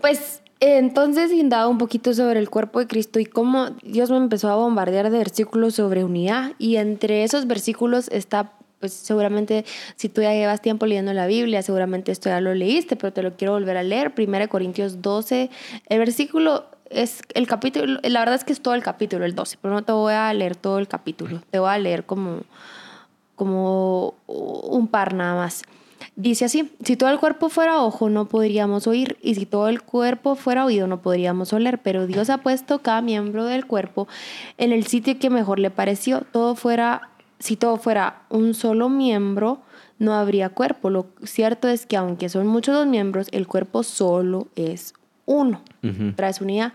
pues 0.01 0.43
entonces 0.61 1.33
indaba 1.33 1.67
un 1.69 1.79
poquito 1.79 2.15
sobre 2.15 2.39
el 2.39 2.49
cuerpo 2.49 2.79
de 2.79 2.87
Cristo 2.87 3.19
y 3.19 3.27
cómo 3.27 3.71
Dios 3.83 4.11
me 4.11 4.17
empezó 4.17 4.49
a 4.49 4.55
bombardear 4.55 5.11
de 5.11 5.19
versículos 5.19 5.75
sobre 5.75 6.05
unidad 6.05 6.53
y 6.59 6.77
entre 6.77 7.25
esos 7.25 7.47
versículos 7.47 8.09
está 8.13 8.53
pues 8.83 8.95
seguramente 8.95 9.65
si 9.95 10.09
tú 10.09 10.23
ya 10.23 10.33
llevas 10.33 10.61
tiempo 10.61 10.87
leyendo 10.87 11.13
la 11.13 11.29
Biblia, 11.29 11.63
seguramente 11.63 12.11
esto 12.11 12.29
ya 12.29 12.41
lo 12.41 12.53
leíste, 12.53 12.97
pero 12.97 13.13
te 13.13 13.23
lo 13.23 13.37
quiero 13.37 13.53
volver 13.53 13.77
a 13.77 13.85
leer. 13.85 14.13
1 14.19 14.49
Corintios 14.49 15.01
12, 15.01 15.51
el 15.89 15.99
versículo 16.01 16.65
es 16.91 17.23
el 17.35 17.47
capítulo, 17.47 18.01
la 18.03 18.19
verdad 18.19 18.35
es 18.35 18.43
que 18.43 18.53
es 18.53 18.61
todo 18.61 18.75
el 18.75 18.83
capítulo, 18.83 19.25
el 19.25 19.37
12, 19.37 19.59
pero 19.63 19.73
no 19.73 19.85
te 19.85 19.93
voy 19.93 20.15
a 20.15 20.35
leer 20.35 20.57
todo 20.57 20.81
el 20.81 20.89
capítulo, 20.89 21.41
te 21.51 21.61
voy 21.61 21.71
a 21.71 21.79
leer 21.79 22.05
como, 22.05 22.41
como 23.37 24.15
un 24.27 24.89
par 24.89 25.15
nada 25.15 25.37
más. 25.37 25.63
Dice 26.17 26.47
así, 26.47 26.73
si 26.85 26.97
todo 26.97 27.11
el 27.11 27.21
cuerpo 27.21 27.51
fuera 27.51 27.81
ojo 27.81 28.11
no 28.11 28.27
podríamos 28.27 28.89
oír 28.89 29.17
y 29.23 29.37
si 29.37 29.47
todo 29.47 29.69
el 29.69 29.81
cuerpo 29.81 30.35
fuera 30.35 30.65
oído 30.65 30.89
no 30.89 31.01
podríamos 31.03 31.53
oler, 31.53 31.79
pero 31.79 32.09
Dios 32.09 32.31
ha 32.31 32.39
puesto 32.39 32.81
cada 32.81 33.01
miembro 33.01 33.45
del 33.45 33.65
cuerpo 33.65 34.09
en 34.59 34.73
el 34.73 34.89
sitio 34.89 35.21
que 35.21 35.31
mejor 35.31 35.61
le 35.61 35.71
pareció, 35.71 36.23
todo 36.33 36.57
fuera 36.57 37.12
si 37.43 37.57
todo 37.57 37.77
fuera 37.77 38.23
un 38.29 38.55
solo 38.55 38.89
miembro, 38.89 39.63
no 39.99 40.15
habría 40.15 40.49
cuerpo. 40.51 40.91
Lo 40.91 41.09
cierto 41.25 41.67
es 41.67 41.87
que 41.87 41.97
aunque 41.97 42.29
son 42.29 42.47
muchos 42.47 42.73
los 42.73 42.87
miembros, 42.87 43.27
el 43.33 43.49
cuerpo 43.49 43.83
solo 43.83 44.47
es 44.55 44.95
uno. 45.27 45.61
Tras 46.15 46.41
unidad. 46.41 46.73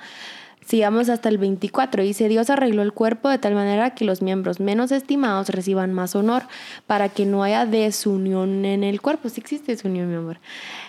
Sigamos 0.65 1.07
hasta 1.07 1.29
el 1.29 1.38
24. 1.38 2.03
Dice, 2.03 2.27
Dios 2.27 2.50
arregló 2.50 2.81
el 2.81 2.91
cuerpo 2.91 3.29
de 3.29 3.38
tal 3.38 3.53
manera 3.53 3.95
que 3.95 4.03
los 4.03 4.21
miembros 4.21 4.59
menos 4.59 4.91
estimados 4.91 5.47
reciban 5.47 5.93
más 5.93 6.17
honor, 6.17 6.43
para 6.86 7.07
que 7.07 7.25
no 7.25 7.43
haya 7.43 7.65
desunión 7.65 8.65
en 8.65 8.83
el 8.83 9.00
cuerpo. 9.00 9.29
Sí 9.29 9.39
existe 9.39 9.71
desunión, 9.71 10.09
mi 10.09 10.15
amor. 10.15 10.39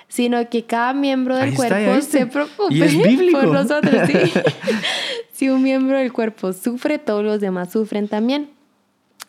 Sino 0.09 0.49
que 0.49 0.65
cada 0.65 0.93
miembro 0.93 1.37
del 1.37 1.55
cuerpo 1.55 2.01
se 2.01 2.27
preocupe 2.27 3.31
por 3.31 3.47
nosotros. 3.47 4.09
si 5.33 5.49
un 5.51 5.63
miembro 5.63 5.99
del 5.99 6.13
cuerpo 6.13 6.53
sufre, 6.53 6.99
todos 6.99 7.25
los 7.25 7.41
demás 7.41 7.71
sufren 7.71 8.09
también. 8.09 8.58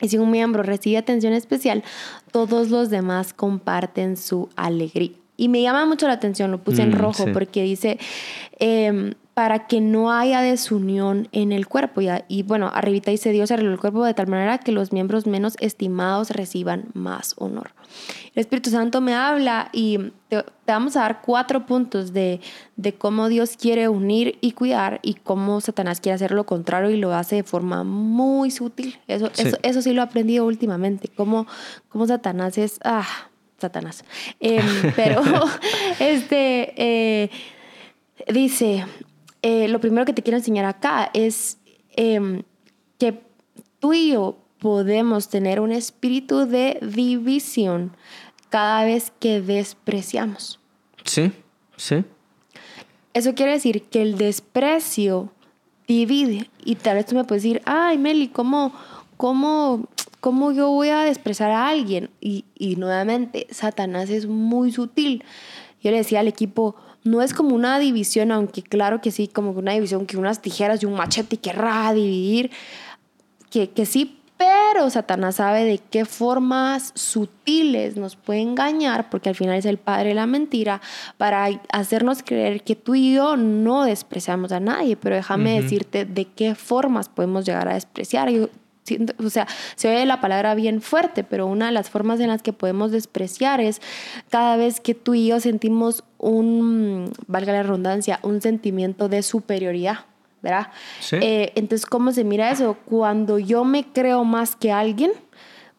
Y 0.02 0.10
si 0.10 0.18
un 0.18 0.32
miembro 0.32 0.64
recibe 0.64 0.98
atención 0.98 1.34
especial, 1.34 1.84
todos 2.32 2.70
los 2.70 2.90
demás 2.90 3.34
comparten 3.34 4.18
su 4.18 4.50
alegría. 4.56 5.12
Y 5.36 5.48
me 5.48 5.62
llama 5.62 5.86
mucho 5.86 6.08
la 6.08 6.14
atención, 6.14 6.52
lo 6.52 6.64
puse 6.64 6.82
en 6.82 6.90
mm, 6.90 6.98
rojo, 6.98 7.26
porque 7.34 7.64
dice, 7.64 7.98
em, 8.60 9.14
para 9.40 9.68
que 9.68 9.80
no 9.80 10.12
haya 10.12 10.42
desunión 10.42 11.30
en 11.32 11.54
el 11.54 11.66
cuerpo. 11.66 12.02
Y, 12.02 12.10
y 12.28 12.44
bueno, 12.44 12.70
arribita 12.74 13.10
dice, 13.10 13.32
Dios 13.32 13.50
arregló 13.52 13.72
el 13.72 13.80
cuerpo 13.80 14.04
de 14.04 14.14
tal 14.14 14.28
manera 14.28 14.58
que 14.58 14.74
los 14.74 14.92
miembros 14.92 15.28
menos 15.28 15.56
estimados 15.62 16.32
reciban 16.32 16.90
más 16.94 17.36
honor. 17.38 17.72
El 18.36 18.42
Espíritu 18.42 18.70
Santo 18.70 19.00
me 19.00 19.16
habla 19.16 19.70
y 19.72 20.12
te, 20.28 20.44
vamos 20.68 20.98
a 20.98 21.04
dar 21.04 21.22
cuatro 21.22 21.66
puntos 21.66 22.12
de, 22.12 22.42
de, 22.76 22.94
cómo 22.96 23.30
Dios 23.30 23.56
quiere 23.56 23.88
unir 23.88 24.38
y 24.42 24.52
cuidar 24.52 25.00
y 25.04 25.14
cómo 25.14 25.62
Satanás 25.62 26.02
quiere 26.02 26.16
hacer 26.16 26.32
lo 26.32 26.46
contrario 26.46 26.90
y 26.90 26.98
lo 26.98 27.14
hace 27.14 27.38
de 27.38 27.44
forma 27.44 27.86
muy 27.86 28.52
sutil. 28.52 29.00
Eso 29.08 29.30
sí, 29.32 29.48
eso, 29.48 29.58
eso 29.64 29.82
sí 29.82 29.94
lo 29.94 30.02
he 30.02 30.04
aprendido 30.04 30.46
últimamente, 30.46 31.08
cómo, 31.08 31.48
cómo 31.88 32.06
Satanás 32.08 32.58
es... 32.58 32.78
Ah, 32.84 33.08
Satanás. 33.58 34.04
Em, 34.42 34.66
pero 34.98 35.22
este 36.00 36.74
eh, 36.76 37.30
dice, 38.28 38.86
eh, 39.42 39.68
lo 39.68 39.80
primero 39.80 40.06
que 40.06 40.14
te 40.14 40.24
quiero 40.24 40.38
enseñar 40.38 40.66
acá 40.66 41.10
es 41.14 41.60
em, 41.96 42.44
que 42.98 43.22
tú 43.80 43.94
y 43.94 44.12
yo 44.12 44.38
podemos 44.60 45.30
tener 45.30 45.60
un 45.60 45.72
espíritu 45.72 46.46
de 46.46 46.80
división 46.82 47.96
cada 48.50 48.84
vez 48.84 49.14
que 49.20 49.42
despreciamos. 49.42 50.60
Sí, 51.06 51.32
sí. 51.78 52.04
Eso 53.14 53.34
quiere 53.34 53.54
decir 53.54 53.84
que 53.84 54.02
el 54.02 54.18
desprecio 54.18 55.32
divide. 55.88 56.50
Y 56.64 56.76
tal 56.76 56.96
vez 56.96 57.06
tú 57.06 57.16
me 57.16 57.24
puedes 57.24 57.44
decir, 57.44 57.62
ay, 57.66 57.98
Meli, 57.98 58.28
¿cómo, 58.28 58.74
cómo, 59.18 59.88
cómo 60.20 60.52
yo 60.52 60.70
voy 60.70 60.90
a 60.90 61.02
despreciar 61.02 61.52
a 61.52 61.70
alguien? 61.70 62.10
Y, 62.20 62.46
y 62.56 62.76
nuevamente, 62.76 63.48
Satanás 63.50 64.10
es 64.10 64.28
muy 64.28 64.72
sutil. 64.72 65.24
Yo 65.82 65.92
le 65.92 65.98
decía 65.98 66.20
al 66.20 66.28
equipo, 66.28 66.76
no 67.04 67.22
es 67.22 67.34
como 67.34 67.56
una 67.56 67.80
división, 67.80 68.32
aunque 68.32 68.62
claro 68.62 69.02
que 69.02 69.12
sí, 69.12 69.28
como 69.28 69.52
una 69.52 69.74
división 69.74 70.06
que 70.06 70.18
unas 70.18 70.42
tijeras 70.42 70.84
y 70.84 70.86
un 70.86 70.94
machete 70.94 71.38
querrá 71.38 71.94
dividir, 71.94 72.52
que, 73.50 73.70
que 73.70 73.86
sí 73.86 74.16
Pero 74.38 74.90
Satanás 74.90 75.36
sabe 75.36 75.66
de 75.66 75.80
qué 75.80 76.06
formas 76.06 76.94
sutiles 76.96 77.98
nos 77.98 78.16
puede 78.16 78.40
engañar, 78.40 79.10
porque 79.10 79.28
al 79.28 79.36
final 79.36 79.56
es 79.56 79.66
el 79.66 79.78
padre 79.78 80.10
de 80.10 80.16
la 80.16 80.28
mentira, 80.28 80.80
para 81.18 81.50
hacernos 81.74 82.24
creer 82.24 82.64
que 82.64 82.78
tú 82.78 82.96
y 82.96 83.16
yo 83.16 83.36
no 83.36 83.84
despreciamos 83.84 84.54
a 84.54 84.62
nadie. 84.62 84.96
Pero 84.96 85.18
déjame 85.18 85.62
decirte 85.62 86.06
de 86.06 86.24
qué 86.24 86.56
formas 86.56 87.10
podemos 87.10 87.46
llegar 87.46 87.68
a 87.68 87.74
despreciar. 87.74 88.30
O 89.24 89.30
sea, 89.30 89.48
se 89.76 89.90
oye 89.90 90.06
la 90.06 90.22
palabra 90.22 90.56
bien 90.56 90.82
fuerte, 90.82 91.24
pero 91.24 91.48
una 91.48 91.68
de 91.68 91.72
las 91.72 91.90
formas 91.90 92.20
en 92.20 92.28
las 92.28 92.42
que 92.42 92.54
podemos 92.54 92.92
despreciar 92.92 93.62
es 93.62 93.82
cada 94.30 94.58
vez 94.58 94.80
que 94.80 94.96
tú 94.96 95.14
y 95.14 95.28
yo 95.28 95.40
sentimos 95.40 96.04
un, 96.18 97.12
valga 97.28 97.54
la 97.54 97.64
redundancia, 97.64 98.20
un 98.24 98.42
sentimiento 98.42 99.10
de 99.10 99.24
superioridad. 99.24 100.00
¿verdad? 100.42 100.68
Eh, 101.12 101.52
entonces, 101.56 101.86
¿cómo 101.86 102.14
se 102.14 102.24
mira 102.24 102.50
eso? 102.50 102.78
Cuando 102.86 103.40
yo 103.40 103.66
me 103.66 103.84
creo 103.84 104.24
más 104.24 104.56
que 104.56 104.72
alguien, 104.72 105.12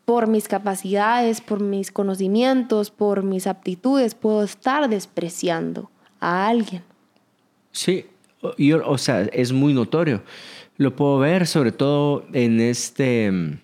por 0.04 0.26
mis 0.26 0.48
capacidades, 0.48 1.40
por 1.40 1.60
mis 1.60 1.92
conocimientos, 1.92 2.90
por 2.90 3.22
mis 3.22 3.46
aptitudes, 3.46 4.14
puedo 4.14 4.42
estar 4.42 4.88
despreciando 4.88 5.90
a 6.18 6.48
alguien. 6.48 6.82
Sí, 7.72 8.06
yo, 8.58 8.82
o 8.88 8.98
sea, 8.98 9.22
es 9.32 9.52
muy 9.52 9.72
notorio. 9.72 10.22
Lo 10.80 10.96
puedo 10.96 11.18
ver 11.18 11.46
sobre 11.46 11.72
todo 11.72 12.24
en 12.32 12.58
este 12.58 13.30
mm, 13.30 13.58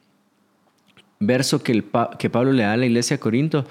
verso 1.19 1.63
que, 1.63 1.73
el, 1.73 1.85
que 2.19 2.29
Pablo 2.29 2.53
le 2.53 2.65
da 2.65 2.75
a 2.75 2.77
la 2.77 2.85
iglesia 2.85 3.17
de 3.17 3.21
Corinto. 3.21 3.65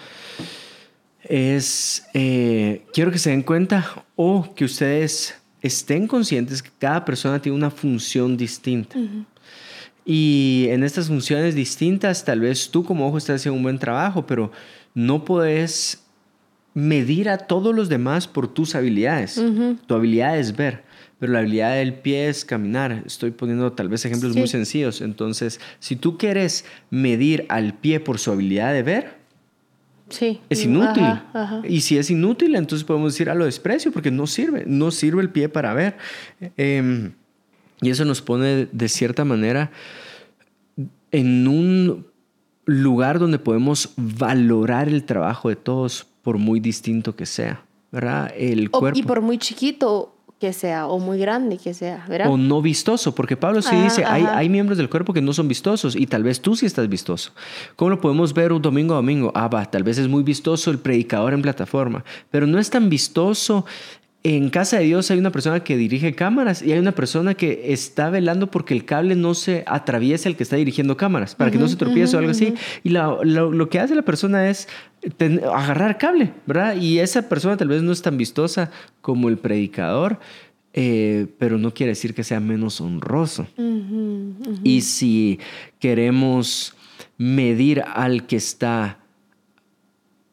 Es, 1.21 2.07
eh, 2.15 2.87
quiero 2.91 3.11
que 3.11 3.19
se 3.19 3.29
den 3.29 3.43
cuenta 3.43 4.03
o 4.15 4.51
que 4.55 4.65
ustedes 4.65 5.39
estén 5.61 6.07
conscientes 6.07 6.63
que 6.63 6.71
cada 6.79 7.05
persona 7.05 7.39
tiene 7.39 7.55
una 7.55 7.69
función 7.69 8.35
distinta. 8.35 8.97
Y 10.03 10.65
en 10.71 10.83
estas 10.83 11.09
funciones 11.09 11.53
distintas, 11.53 12.25
tal 12.25 12.39
vez 12.39 12.71
tú 12.71 12.83
como 12.83 13.07
ojo 13.07 13.19
estás 13.19 13.41
haciendo 13.41 13.57
un 13.57 13.63
buen 13.63 13.77
trabajo, 13.77 14.25
pero 14.25 14.51
no 14.95 15.23
puedes 15.23 16.03
medir 16.73 17.29
a 17.29 17.37
todos 17.37 17.75
los 17.75 17.89
demás 17.89 18.27
por 18.27 18.47
tus 18.47 18.73
habilidades. 18.73 19.39
Tu 19.85 19.93
habilidad 19.93 20.39
es 20.39 20.55
ver, 20.55 20.84
pero 21.19 21.33
la 21.33 21.39
habilidad 21.39 21.75
del 21.75 21.93
pie 21.93 22.27
es 22.29 22.43
caminar. 22.45 23.03
Estoy 23.05 23.31
poniendo 23.31 23.71
tal 23.71 23.89
vez 23.89 24.05
ejemplos 24.05 24.35
muy 24.35 24.47
sencillos. 24.47 25.01
Entonces, 25.01 25.59
si 25.79 25.95
tú 25.95 26.17
quieres 26.17 26.65
medir 26.89 27.45
al 27.49 27.73
pie 27.73 27.99
por 27.99 28.19
su 28.19 28.31
habilidad 28.31 28.73
de 28.73 28.83
ver, 28.83 29.25
Sí. 30.07 30.39
Es 30.49 30.63
inútil. 30.63 31.03
Y 31.67 31.81
si 31.81 31.97
es 31.97 32.11
inútil, 32.11 32.55
entonces 32.55 32.85
podemos 32.85 33.13
decir 33.13 33.29
a 33.29 33.33
lo 33.33 33.45
desprecio 33.45 33.91
porque 33.91 34.11
no 34.11 34.27
sirve, 34.27 34.63
no 34.67 34.91
sirve 34.91 35.21
el 35.23 35.31
pie 35.31 35.49
para 35.49 35.73
ver. 35.73 35.97
Em, 36.57 37.13
y 37.81 37.89
eso 37.89 38.05
nos 38.05 38.21
pone 38.21 38.67
de 38.71 38.87
cierta 38.87 39.25
manera 39.25 39.71
en 41.11 41.47
un 41.47 42.05
lugar 42.65 43.17
donde 43.17 43.39
podemos 43.39 43.93
valorar 43.97 44.87
el 44.89 45.05
trabajo 45.05 45.49
de 45.49 45.55
todos 45.55 46.05
por 46.21 46.37
muy 46.37 46.59
distinto 46.59 47.15
que 47.15 47.25
sea. 47.25 47.63
¿verdad? 47.91 48.31
El 48.37 48.69
cuerpo. 48.71 48.99
y 48.99 49.03
por 49.03 49.21
muy 49.21 49.37
chiquito 49.37 50.14
que 50.45 50.53
sea 50.53 50.85
o 50.85 50.99
muy 50.99 51.17
grande 51.17 51.57
que 51.57 51.73
sea, 51.73 52.05
¿verdad? 52.07 52.29
O 52.29 52.37
no 52.37 52.61
vistoso, 52.61 53.15
porque 53.15 53.35
Pablo 53.35 53.63
sí 53.63 53.75
dice, 53.75 54.05
hay, 54.05 54.23
hay, 54.29 54.47
miembros 54.47 54.77
del 54.77 54.89
cuerpo 54.91 55.11
que 55.11 55.21
no 55.21 55.33
son 55.33 55.47
vistosos 55.47 55.95
y 55.95 56.05
tal 56.05 56.21
vez 56.21 56.39
tú 56.39 56.55
sí 56.55 56.67
estás 56.67 56.87
vistoso. 56.87 57.31
¿Cómo 57.75 57.89
lo 57.89 57.99
podemos 57.99 58.31
ver 58.31 58.53
un 58.53 58.61
domingo 58.61 58.93
a 58.93 58.97
domingo? 58.97 59.31
Ah, 59.33 59.47
va, 59.47 59.65
tal 59.65 59.81
vez 59.81 59.97
es 59.97 60.07
muy 60.07 60.21
vistoso 60.21 60.69
el 60.69 60.77
predicador 60.77 61.33
en 61.33 61.41
plataforma, 61.41 62.05
pero 62.29 62.45
no 62.45 62.59
es 62.59 62.69
tan 62.69 62.89
vistoso 62.89 63.65
en 64.27 64.49
casa 64.49 64.79
de 64.79 64.85
Dios 64.85 65.11
hay 65.11 65.19
una 65.19 65.31
persona 65.31 65.59
que 65.63 65.77
dirige 65.77 66.15
cámaras 66.15 66.63
y 66.63 66.71
hay 66.71 66.79
una 66.79 66.93
persona 66.93 67.35
que 67.35 67.71
está 67.73 68.09
velando 68.09 68.49
porque 68.49 68.73
el 68.73 68.83
cable 68.83 69.15
no 69.15 69.35
se 69.35 69.63
atraviese 69.67 70.27
el 70.27 70.35
que 70.35 70.41
está 70.41 70.55
dirigiendo 70.55 70.97
cámaras, 70.97 71.35
para 71.35 71.51
que 71.51 71.59
no 71.59 71.67
se 71.67 71.75
tropiece 71.75 72.15
o 72.15 72.19
algo 72.19 72.31
así. 72.31 72.55
Y 72.83 72.89
lo, 72.89 73.69
que 73.69 73.79
hace 73.79 73.93
la 73.93 74.01
persona 74.01 74.49
es 74.49 74.67
agarrar 75.53 75.99
cable, 75.99 76.33
¿verdad? 76.47 76.75
Y 76.75 76.97
esa 76.97 77.29
persona 77.29 77.55
tal 77.55 77.67
vez 77.67 77.83
no 77.83 77.91
es 77.91 78.01
tan 78.01 78.17
vistosa 78.17 78.71
como 78.99 79.29
el 79.29 79.37
predicador, 79.37 80.19
eh, 80.73 81.27
pero 81.37 81.59
no 81.59 81.71
quiere 81.75 81.91
decir 81.91 82.15
que 82.15 82.23
sea 82.23 82.39
menos 82.39 82.81
honroso. 82.81 83.45
Y 84.63 84.81
si 84.81 85.39
queremos 85.77 86.75
medir 87.19 87.83
al 87.93 88.25
que 88.25 88.37
está 88.37 89.04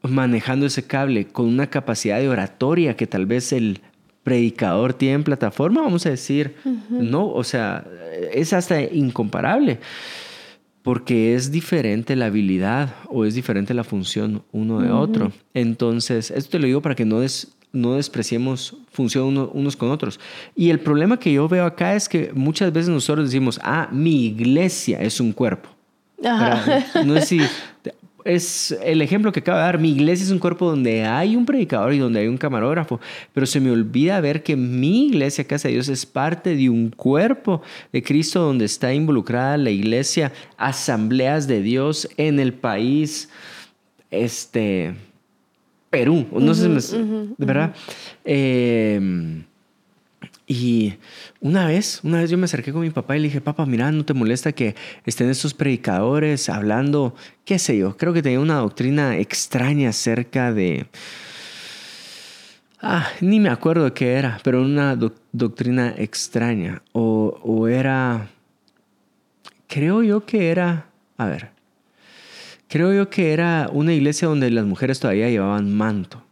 manejando 0.02 0.66
ese 0.66 0.84
cable 0.84 1.26
con 1.26 1.46
una 1.46 1.68
capacidad 1.68 2.18
de 2.18 2.28
oratoria 2.28 2.96
que 2.96 3.06
tal 3.06 3.26
vez 3.26 3.52
el 3.52 3.80
predicador 4.22 4.94
tiene 4.94 5.14
en 5.14 5.24
plataforma, 5.24 5.82
vamos 5.82 6.06
a 6.06 6.10
decir, 6.10 6.56
no, 6.90 7.28
o 7.28 7.44
sea, 7.44 7.84
es 8.32 8.52
hasta 8.52 8.80
incomparable, 8.82 9.80
porque 10.82 11.34
es 11.34 11.50
diferente 11.50 12.16
la 12.16 12.26
habilidad 12.26 12.94
o 13.08 13.24
es 13.24 13.34
diferente 13.34 13.74
la 13.74 13.84
función 13.84 14.42
uno 14.52 14.80
de 14.80 14.90
otro. 14.90 15.32
Entonces, 15.54 16.30
esto 16.30 16.50
te 16.50 16.58
lo 16.58 16.66
digo 16.66 16.82
para 16.82 16.94
que 16.94 17.04
no, 17.04 17.20
no 17.72 17.94
despreciemos 17.94 18.76
función 18.90 19.50
unos 19.52 19.76
con 19.76 19.90
otros. 19.90 20.20
Y 20.54 20.70
el 20.70 20.80
problema 20.80 21.18
que 21.18 21.32
yo 21.32 21.48
veo 21.48 21.64
acá 21.64 21.94
es 21.94 22.08
que 22.08 22.32
muchas 22.34 22.72
veces 22.72 22.90
nosotros 22.90 23.30
decimos, 23.30 23.60
ah, 23.62 23.88
mi 23.90 24.26
iglesia 24.26 25.00
es 25.00 25.20
un 25.20 25.32
cuerpo. 25.32 25.68
No 27.04 27.16
es 27.16 27.28
si 27.28 27.40
es 28.24 28.76
el 28.82 29.02
ejemplo 29.02 29.32
que 29.32 29.40
acaba 29.40 29.58
de 29.58 29.64
dar. 29.64 29.78
Mi 29.78 29.90
iglesia 29.90 30.24
es 30.24 30.30
un 30.30 30.38
cuerpo 30.38 30.68
donde 30.68 31.04
hay 31.04 31.36
un 31.36 31.46
predicador 31.46 31.92
y 31.92 31.98
donde 31.98 32.20
hay 32.20 32.28
un 32.28 32.38
camarógrafo, 32.38 33.00
pero 33.32 33.46
se 33.46 33.60
me 33.60 33.70
olvida 33.70 34.20
ver 34.20 34.42
que 34.42 34.56
mi 34.56 35.06
iglesia, 35.06 35.44
Casa 35.44 35.68
de 35.68 35.74
Dios, 35.74 35.88
es 35.88 36.06
parte 36.06 36.56
de 36.56 36.68
un 36.70 36.90
cuerpo 36.90 37.62
de 37.92 38.02
Cristo 38.02 38.40
donde 38.40 38.64
está 38.64 38.92
involucrada 38.92 39.56
la 39.56 39.70
iglesia, 39.70 40.32
asambleas 40.56 41.46
de 41.46 41.62
Dios 41.62 42.08
en 42.16 42.40
el 42.40 42.52
país, 42.52 43.28
este, 44.10 44.94
Perú, 45.90 46.26
no 46.32 46.54
sé, 46.54 46.68
¿verdad? 47.38 47.74
Eh, 48.24 49.44
y 50.46 50.94
una 51.40 51.66
vez, 51.66 52.00
una 52.02 52.20
vez 52.20 52.30
yo 52.30 52.36
me 52.36 52.44
acerqué 52.44 52.72
con 52.72 52.82
mi 52.82 52.90
papá 52.90 53.16
y 53.16 53.20
le 53.20 53.28
dije, 53.28 53.40
papá, 53.40 53.64
mira, 53.64 53.92
¿no 53.92 54.04
te 54.04 54.12
molesta 54.12 54.52
que 54.52 54.74
estén 55.06 55.30
estos 55.30 55.54
predicadores 55.54 56.48
hablando, 56.48 57.14
qué 57.44 57.58
sé 57.58 57.78
yo? 57.78 57.96
Creo 57.96 58.12
que 58.12 58.22
tenía 58.22 58.40
una 58.40 58.56
doctrina 58.56 59.16
extraña 59.18 59.90
acerca 59.90 60.52
de... 60.52 60.86
Ah, 62.80 63.08
ni 63.20 63.38
me 63.38 63.48
acuerdo 63.48 63.94
qué 63.94 64.14
era, 64.14 64.40
pero 64.42 64.60
una 64.60 64.98
doctrina 65.30 65.94
extraña. 65.96 66.82
O, 66.92 67.38
o 67.44 67.68
era... 67.68 68.28
Creo 69.68 70.02
yo 70.02 70.26
que 70.26 70.50
era... 70.50 70.86
A 71.16 71.26
ver. 71.26 71.50
Creo 72.68 72.92
yo 72.92 73.08
que 73.08 73.32
era 73.32 73.68
una 73.72 73.92
iglesia 73.92 74.26
donde 74.26 74.50
las 74.50 74.64
mujeres 74.64 74.98
todavía 74.98 75.30
llevaban 75.30 75.72
manto. 75.72 76.24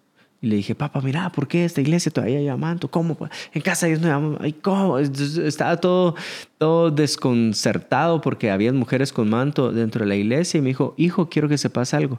Y 0.42 0.46
le 0.46 0.56
dije, 0.56 0.74
papá, 0.74 1.00
mira, 1.02 1.30
¿por 1.32 1.46
qué 1.46 1.66
esta 1.66 1.82
iglesia 1.82 2.10
todavía 2.10 2.40
lleva 2.40 2.56
manto? 2.56 2.90
¿Cómo? 2.90 3.16
En 3.52 3.60
casa 3.60 3.86
de 3.86 3.92
Dios 3.92 4.02
no 4.02 4.38
lleva 4.38 4.56
¿Cómo? 4.62 4.98
Estaba 4.98 5.76
todo, 5.76 6.14
todo 6.56 6.90
desconcertado 6.90 8.22
porque 8.22 8.50
había 8.50 8.72
mujeres 8.72 9.12
con 9.12 9.28
manto 9.28 9.70
dentro 9.70 10.04
de 10.04 10.08
la 10.08 10.16
iglesia 10.16 10.58
y 10.58 10.62
me 10.62 10.68
dijo, 10.68 10.94
hijo, 10.96 11.28
quiero 11.28 11.48
que 11.48 11.58
sepas 11.58 11.92
algo. 11.92 12.18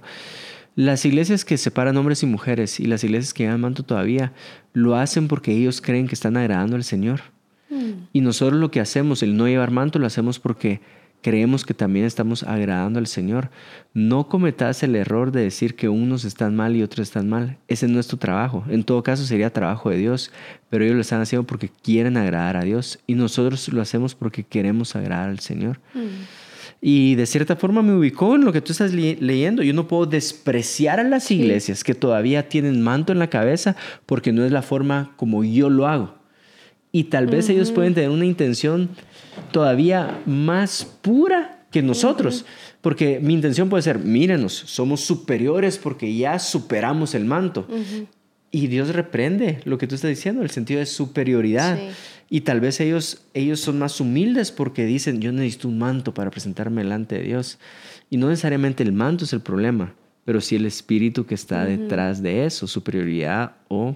Las 0.76 1.04
iglesias 1.04 1.44
que 1.44 1.58
separan 1.58 1.98
hombres 1.98 2.22
y 2.22 2.28
mujeres 2.28 2.80
y 2.80 2.86
las 2.86 3.04
iglesias 3.04 3.34
que 3.34 3.44
llevan 3.44 3.62
manto 3.62 3.84
todavía 3.84 4.34
lo 4.74 4.96
hacen 4.96 5.28
porque 5.28 5.52
ellos 5.52 5.82
creen 5.82 6.08
que 6.08 6.16
están 6.16 6.38
agradando 6.38 6.76
al 6.76 6.84
Señor. 6.84 7.22
Mm. 7.70 8.08
Y 8.14 8.22
nosotros 8.22 8.60
lo 8.60 8.70
que 8.70 8.80
hacemos, 8.80 9.24
el 9.24 9.36
no 9.36 9.48
llevar 9.48 9.72
manto, 9.72 9.98
lo 9.98 10.06
hacemos 10.06 10.40
porque 10.40 10.80
creemos 11.22 11.66
que 11.66 11.74
también 11.74 12.06
estamos 12.06 12.44
agradando 12.44 13.00
al 13.00 13.08
Señor. 13.08 13.50
No 13.94 14.28
cometas 14.28 14.84
el 14.84 14.96
error 14.96 15.32
de 15.32 15.42
decir 15.42 15.76
que 15.76 15.90
unos 15.90 16.26
están 16.26 16.56
mal 16.56 16.76
y 16.76 16.84
otros 16.84 17.08
están 17.08 17.30
mal. 17.30 17.58
Ese 17.68 17.88
no 17.88 18.00
es 18.00 18.08
tu 18.08 18.18
trabajo. 18.18 18.64
En 18.70 18.84
todo 18.84 19.04
caso 19.04 19.26
sería 19.26 19.54
trabajo 19.54 19.90
de 19.90 19.98
Dios, 19.98 20.32
pero 20.70 20.84
ellos 20.84 20.96
lo 20.96 21.02
están 21.02 21.22
haciendo 21.22 21.46
porque 21.46 21.70
quieren 21.70 22.18
agradar 22.18 22.58
a 22.58 22.64
Dios 22.64 23.00
y 23.08 23.16
nosotros 23.16 23.68
lo 23.70 23.82
hacemos 23.82 24.16
porque 24.16 24.44
queremos 24.44 24.96
agradar 24.96 25.30
al 25.30 25.40
Señor. 25.40 25.80
Mm. 25.94 26.42
Y 26.84 27.14
de 27.14 27.28
cierta 27.28 27.56
forma 27.56 27.84
me 27.84 27.94
ubicó 27.94 28.36
en 28.36 28.44
lo 28.44 28.52
que 28.52 28.62
tú 28.62 28.72
estás 28.72 28.92
leyendo. 28.92 29.62
Yo 29.62 29.74
no 29.74 29.88
puedo 29.88 30.08
despreciar 30.08 31.00
a 31.00 31.04
las 31.04 31.30
iglesias 31.30 31.84
que 31.84 31.94
todavía 31.94 32.50
tienen 32.50 32.82
manto 32.82 33.14
en 33.14 33.20
la 33.20 33.30
cabeza 33.30 33.76
porque 34.08 34.32
no 34.32 34.44
es 34.44 34.52
la 34.52 34.64
forma 34.64 35.14
como 35.16 35.44
yo 35.44 35.70
lo 35.70 35.88
hago. 35.88 36.16
Y 36.92 37.06
tal 37.06 37.28
vez 37.28 37.48
ellos 37.50 37.72
pueden 37.72 37.94
tener 37.94 38.10
una 38.10 38.26
intención 38.26 38.90
todavía 39.52 40.22
más 40.26 40.86
pura 41.02 41.66
que 41.72 41.82
nosotros. 41.82 42.46
Porque 42.82 43.20
mi 43.22 43.34
intención 43.34 43.70
puede 43.70 43.84
ser, 43.84 44.00
mírenos, 44.00 44.54
somos 44.54 45.02
superiores 45.02 45.78
porque 45.78 46.16
ya 46.16 46.40
superamos 46.40 47.16
el 47.16 47.26
manto. 47.26 47.68
Y 48.52 48.68
Dios 48.68 48.90
reprende 48.90 49.62
lo 49.64 49.78
que 49.78 49.88
tú 49.88 49.96
estás 49.96 50.10
diciendo, 50.10 50.42
el 50.42 50.50
sentido 50.50 50.80
de 50.80 50.86
superioridad. 50.86 51.80
Y 52.30 52.42
tal 52.42 52.60
vez 52.60 52.80
ellos, 52.80 53.24
ellos 53.34 53.60
son 53.60 53.80
más 53.80 54.00
humildes 54.00 54.52
porque 54.52 54.86
dicen, 54.86 55.22
yo 55.22 55.32
necesito 55.32 55.68
un 55.68 55.80
manto 55.80 56.14
para 56.14 56.32
presentarme 56.32 56.84
delante 56.84 57.16
de 57.16 57.24
Dios. 57.24 57.60
Y 58.10 58.18
no 58.18 58.30
necesariamente 58.30 58.84
el 58.84 58.94
manto 58.94 59.26
es 59.26 59.34
el 59.34 59.42
problema, 59.42 59.94
pero 60.26 60.42
sí 60.42 60.58
el 60.58 60.66
espíritu 60.66 61.26
que 61.26 61.36
está 61.36 61.66
detrás 61.66 62.22
de 62.22 62.46
eso, 62.46 62.68
superioridad 62.68 63.56
o 63.70 63.96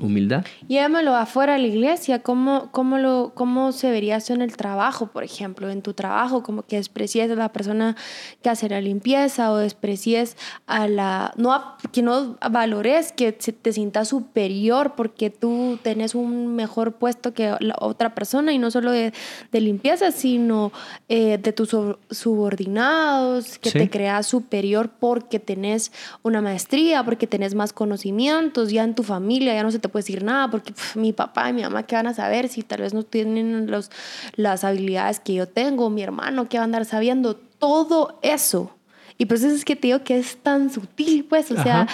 Humildad. 0.00 0.44
Llévamelo 0.68 1.14
afuera 1.14 1.54
de 1.54 1.60
la 1.60 1.66
iglesia. 1.66 2.22
¿Cómo, 2.22 2.70
cómo, 2.72 2.98
lo, 2.98 3.32
¿Cómo 3.34 3.72
se 3.72 3.90
vería 3.90 4.16
eso 4.16 4.32
en 4.34 4.42
el 4.42 4.56
trabajo, 4.56 5.08
por 5.08 5.24
ejemplo? 5.24 5.70
En 5.70 5.82
tu 5.82 5.94
trabajo, 5.94 6.42
como 6.42 6.62
que 6.62 6.76
desprecies 6.76 7.30
a 7.30 7.34
la 7.34 7.52
persona 7.52 7.96
que 8.42 8.50
hace 8.50 8.68
la 8.68 8.80
limpieza 8.80 9.52
o 9.52 9.56
desprecies 9.56 10.36
a 10.66 10.88
la... 10.88 11.32
No, 11.36 11.62
que 11.92 12.02
no 12.02 12.38
valores, 12.50 13.12
que 13.12 13.32
te 13.32 13.72
sientas 13.72 14.08
superior 14.08 14.94
porque 14.96 15.30
tú 15.30 15.78
tenés 15.82 16.14
un 16.14 16.54
mejor 16.54 16.92
puesto 16.92 17.34
que 17.34 17.54
la 17.60 17.76
otra 17.80 18.14
persona 18.14 18.52
y 18.52 18.58
no 18.58 18.70
solo 18.70 18.90
de, 18.92 19.12
de 19.52 19.60
limpieza, 19.60 20.12
sino 20.12 20.72
eh, 21.08 21.38
de 21.38 21.52
tus 21.52 21.76
subordinados, 22.10 23.58
que 23.58 23.70
te 23.70 23.90
creas 23.90 24.26
superior 24.26 24.90
porque 24.98 25.38
tenés 25.38 25.92
una 26.22 26.40
maestría, 26.40 27.04
porque 27.04 27.26
tenés 27.26 27.54
más 27.54 27.72
conocimientos, 27.72 28.70
ya 28.70 28.84
en 28.84 28.94
tu 28.94 29.02
familia 29.02 29.54
ya 29.54 29.62
no 29.62 29.70
se 29.70 29.78
te 29.78 29.88
puede 29.90 30.02
decir 30.02 30.24
nada 30.24 30.50
porque 30.50 30.72
mi 30.94 31.12
papá 31.12 31.50
y 31.50 31.52
mi 31.52 31.62
mamá, 31.62 31.82
¿qué 31.82 31.96
van 31.96 32.06
a 32.06 32.14
saber 32.14 32.48
si 32.48 32.62
tal 32.62 32.80
vez 32.80 32.94
no 32.94 33.02
tienen 33.02 33.70
los, 33.70 33.90
las 34.36 34.64
habilidades 34.64 35.20
que 35.20 35.34
yo 35.34 35.46
tengo? 35.46 35.90
Mi 35.90 36.02
hermano, 36.02 36.48
¿qué 36.48 36.56
va 36.58 36.62
a 36.62 36.64
andar 36.64 36.84
sabiendo? 36.84 37.36
Todo 37.36 38.18
eso. 38.22 38.74
Y 39.18 39.26
pues 39.26 39.42
eso 39.42 39.54
es 39.54 39.66
que 39.66 39.76
te 39.76 39.88
digo 39.88 40.02
que 40.02 40.18
es 40.18 40.38
tan 40.38 40.70
sutil, 40.70 41.24
pues, 41.24 41.50
o 41.50 41.62
sea, 41.62 41.86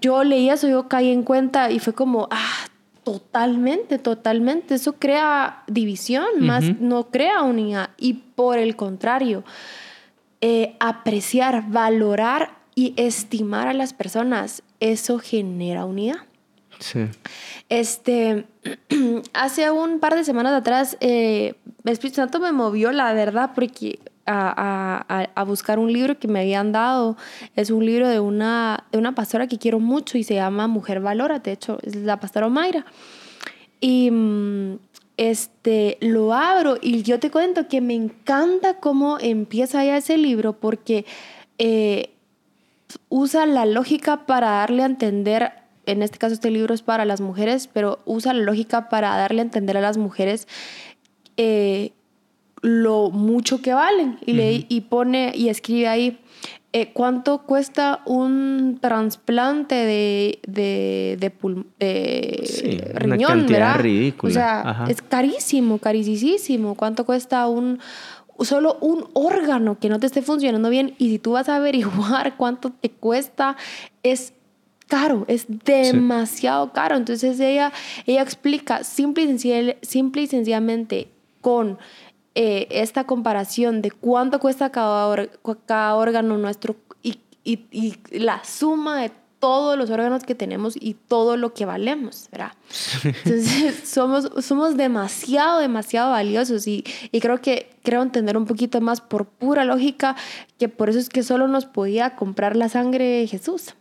yo 0.00 0.24
leí 0.24 0.50
eso, 0.50 0.66
yo 0.68 0.88
caí 0.88 1.10
en 1.10 1.22
cuenta 1.22 1.70
y 1.70 1.78
fue 1.78 1.92
como, 1.92 2.26
ah, 2.32 2.66
totalmente, 3.04 3.98
totalmente. 3.98 4.74
Eso 4.74 4.94
crea 4.94 5.62
división, 5.66 6.26
más 6.40 6.64
no 6.80 7.10
crea 7.10 7.42
unidad. 7.42 7.90
Y 7.96 8.14
por 8.14 8.58
el 8.58 8.74
contrario, 8.74 9.44
eh, 10.40 10.76
apreciar, 10.80 11.70
valorar 11.70 12.58
y 12.74 12.94
estimar 12.96 13.68
a 13.68 13.72
las 13.72 13.92
personas, 13.92 14.62
eso 14.80 15.18
genera 15.18 15.84
unidad. 15.84 16.26
Sí. 16.84 17.06
Este, 17.70 18.44
hace 19.32 19.70
un 19.70 20.00
par 20.00 20.14
de 20.16 20.22
semanas 20.22 20.52
atrás, 20.52 20.98
eh, 21.00 21.54
Espíritu 21.86 22.16
Santo 22.16 22.40
me 22.40 22.52
movió, 22.52 22.92
la 22.92 23.14
verdad, 23.14 23.52
porque 23.54 24.00
a, 24.26 25.02
a, 25.08 25.30
a, 25.34 25.44
buscar 25.44 25.78
un 25.78 25.90
libro 25.90 26.18
que 26.18 26.28
me 26.28 26.40
habían 26.40 26.72
dado. 26.72 27.16
Es 27.56 27.70
un 27.70 27.86
libro 27.86 28.06
de 28.06 28.20
una, 28.20 28.84
de 28.92 28.98
una 28.98 29.14
pastora 29.14 29.46
que 29.46 29.56
quiero 29.56 29.80
mucho 29.80 30.18
y 30.18 30.24
se 30.24 30.34
llama 30.34 30.66
Mujer 30.66 31.00
Valora, 31.00 31.38
de 31.38 31.52
hecho, 31.52 31.78
es 31.82 31.96
la 31.96 32.20
pastora 32.20 32.48
Omaira. 32.48 32.84
Y 33.80 34.10
mm, 34.10 34.78
este, 35.16 35.96
lo 36.02 36.34
abro 36.34 36.76
y 36.82 37.02
yo 37.02 37.18
te 37.18 37.30
cuento 37.30 37.66
que 37.66 37.80
me 37.80 37.94
encanta 37.94 38.78
cómo 38.78 39.16
empieza 39.18 39.82
ya 39.86 39.96
ese 39.96 40.18
libro 40.18 40.52
porque 40.52 41.06
eh, 41.56 42.10
usa 43.08 43.46
la 43.46 43.64
lógica 43.64 44.26
para 44.26 44.50
darle 44.50 44.82
a 44.82 44.86
entender 44.86 45.63
en 45.86 46.02
este 46.02 46.18
caso 46.18 46.34
este 46.34 46.50
libro 46.50 46.74
es 46.74 46.82
para 46.82 47.04
las 47.04 47.20
mujeres, 47.20 47.68
pero 47.72 47.98
usa 48.04 48.32
la 48.32 48.42
lógica 48.42 48.88
para 48.88 49.16
darle 49.16 49.40
a 49.40 49.44
entender 49.44 49.76
a 49.76 49.80
las 49.80 49.96
mujeres 49.96 50.48
eh, 51.36 51.92
lo 52.60 53.10
mucho 53.10 53.60
que 53.60 53.74
valen. 53.74 54.18
Y, 54.24 54.32
le, 54.32 54.66
y 54.68 54.80
pone 54.82 55.32
y 55.34 55.48
escribe 55.48 55.88
ahí 55.88 56.18
eh, 56.72 56.90
cuánto 56.92 57.42
cuesta 57.42 58.00
un 58.04 58.78
trasplante 58.80 59.74
de, 59.76 60.40
de, 60.44 61.16
de, 61.20 62.94
riñón, 62.94 63.46
¿verdad? 63.46 63.78
Ridícula. 63.78 64.30
O 64.30 64.34
sea, 64.34 64.84
es 64.88 65.00
carísimo, 65.00 65.78
carísimo. 65.78 66.74
¿Cuánto 66.74 67.04
cuesta 67.04 67.46
un 67.46 67.78
solo 68.40 68.76
un 68.80 69.06
órgano 69.12 69.78
que 69.78 69.88
no 69.88 70.00
te 70.00 70.06
esté 70.06 70.20
funcionando 70.20 70.68
bien? 70.68 70.94
Y 70.98 71.10
si 71.10 71.18
tú 71.20 71.32
vas 71.32 71.48
a 71.48 71.56
averiguar 71.56 72.36
cuánto 72.36 72.70
te 72.70 72.90
cuesta, 72.90 73.56
es 74.02 74.32
caro, 74.88 75.24
es 75.28 75.46
demasiado 75.48 76.72
caro. 76.72 76.96
Entonces 76.96 77.40
ella, 77.40 77.72
ella 78.06 78.22
explica 78.22 78.84
simple 78.84 79.24
y, 79.24 79.86
simple 79.86 80.22
y 80.22 80.26
sencillamente 80.26 81.08
con 81.40 81.78
eh, 82.34 82.66
esta 82.70 83.04
comparación 83.04 83.82
de 83.82 83.90
cuánto 83.90 84.40
cuesta 84.40 84.70
cada, 84.70 85.28
cada 85.66 85.94
órgano 85.94 86.36
nuestro 86.38 86.76
y, 87.02 87.18
y, 87.44 87.60
y, 87.70 87.96
la 88.10 88.42
suma 88.44 89.00
de 89.02 89.12
todos 89.38 89.76
los 89.76 89.90
órganos 89.90 90.24
que 90.24 90.34
tenemos 90.34 90.74
y 90.74 90.94
todo 90.94 91.36
lo 91.36 91.52
que 91.52 91.66
valemos, 91.66 92.28
¿verdad? 92.32 92.52
Entonces 93.04 93.82
somos, 93.84 94.30
somos 94.42 94.76
demasiado, 94.78 95.60
demasiado 95.60 96.12
valiosos 96.12 96.66
y, 96.66 96.82
y 97.12 97.20
creo 97.20 97.42
que 97.42 97.70
creo 97.82 98.00
entender 98.00 98.38
un 98.38 98.46
poquito 98.46 98.80
más 98.80 99.02
por 99.02 99.26
pura 99.26 99.66
lógica 99.66 100.16
que 100.58 100.70
por 100.70 100.88
eso 100.88 100.98
es 100.98 101.10
que 101.10 101.22
solo 101.22 101.46
nos 101.46 101.66
podía 101.66 102.16
comprar 102.16 102.56
la 102.56 102.70
sangre 102.70 103.04
de 103.04 103.26
Jesús. 103.26 103.74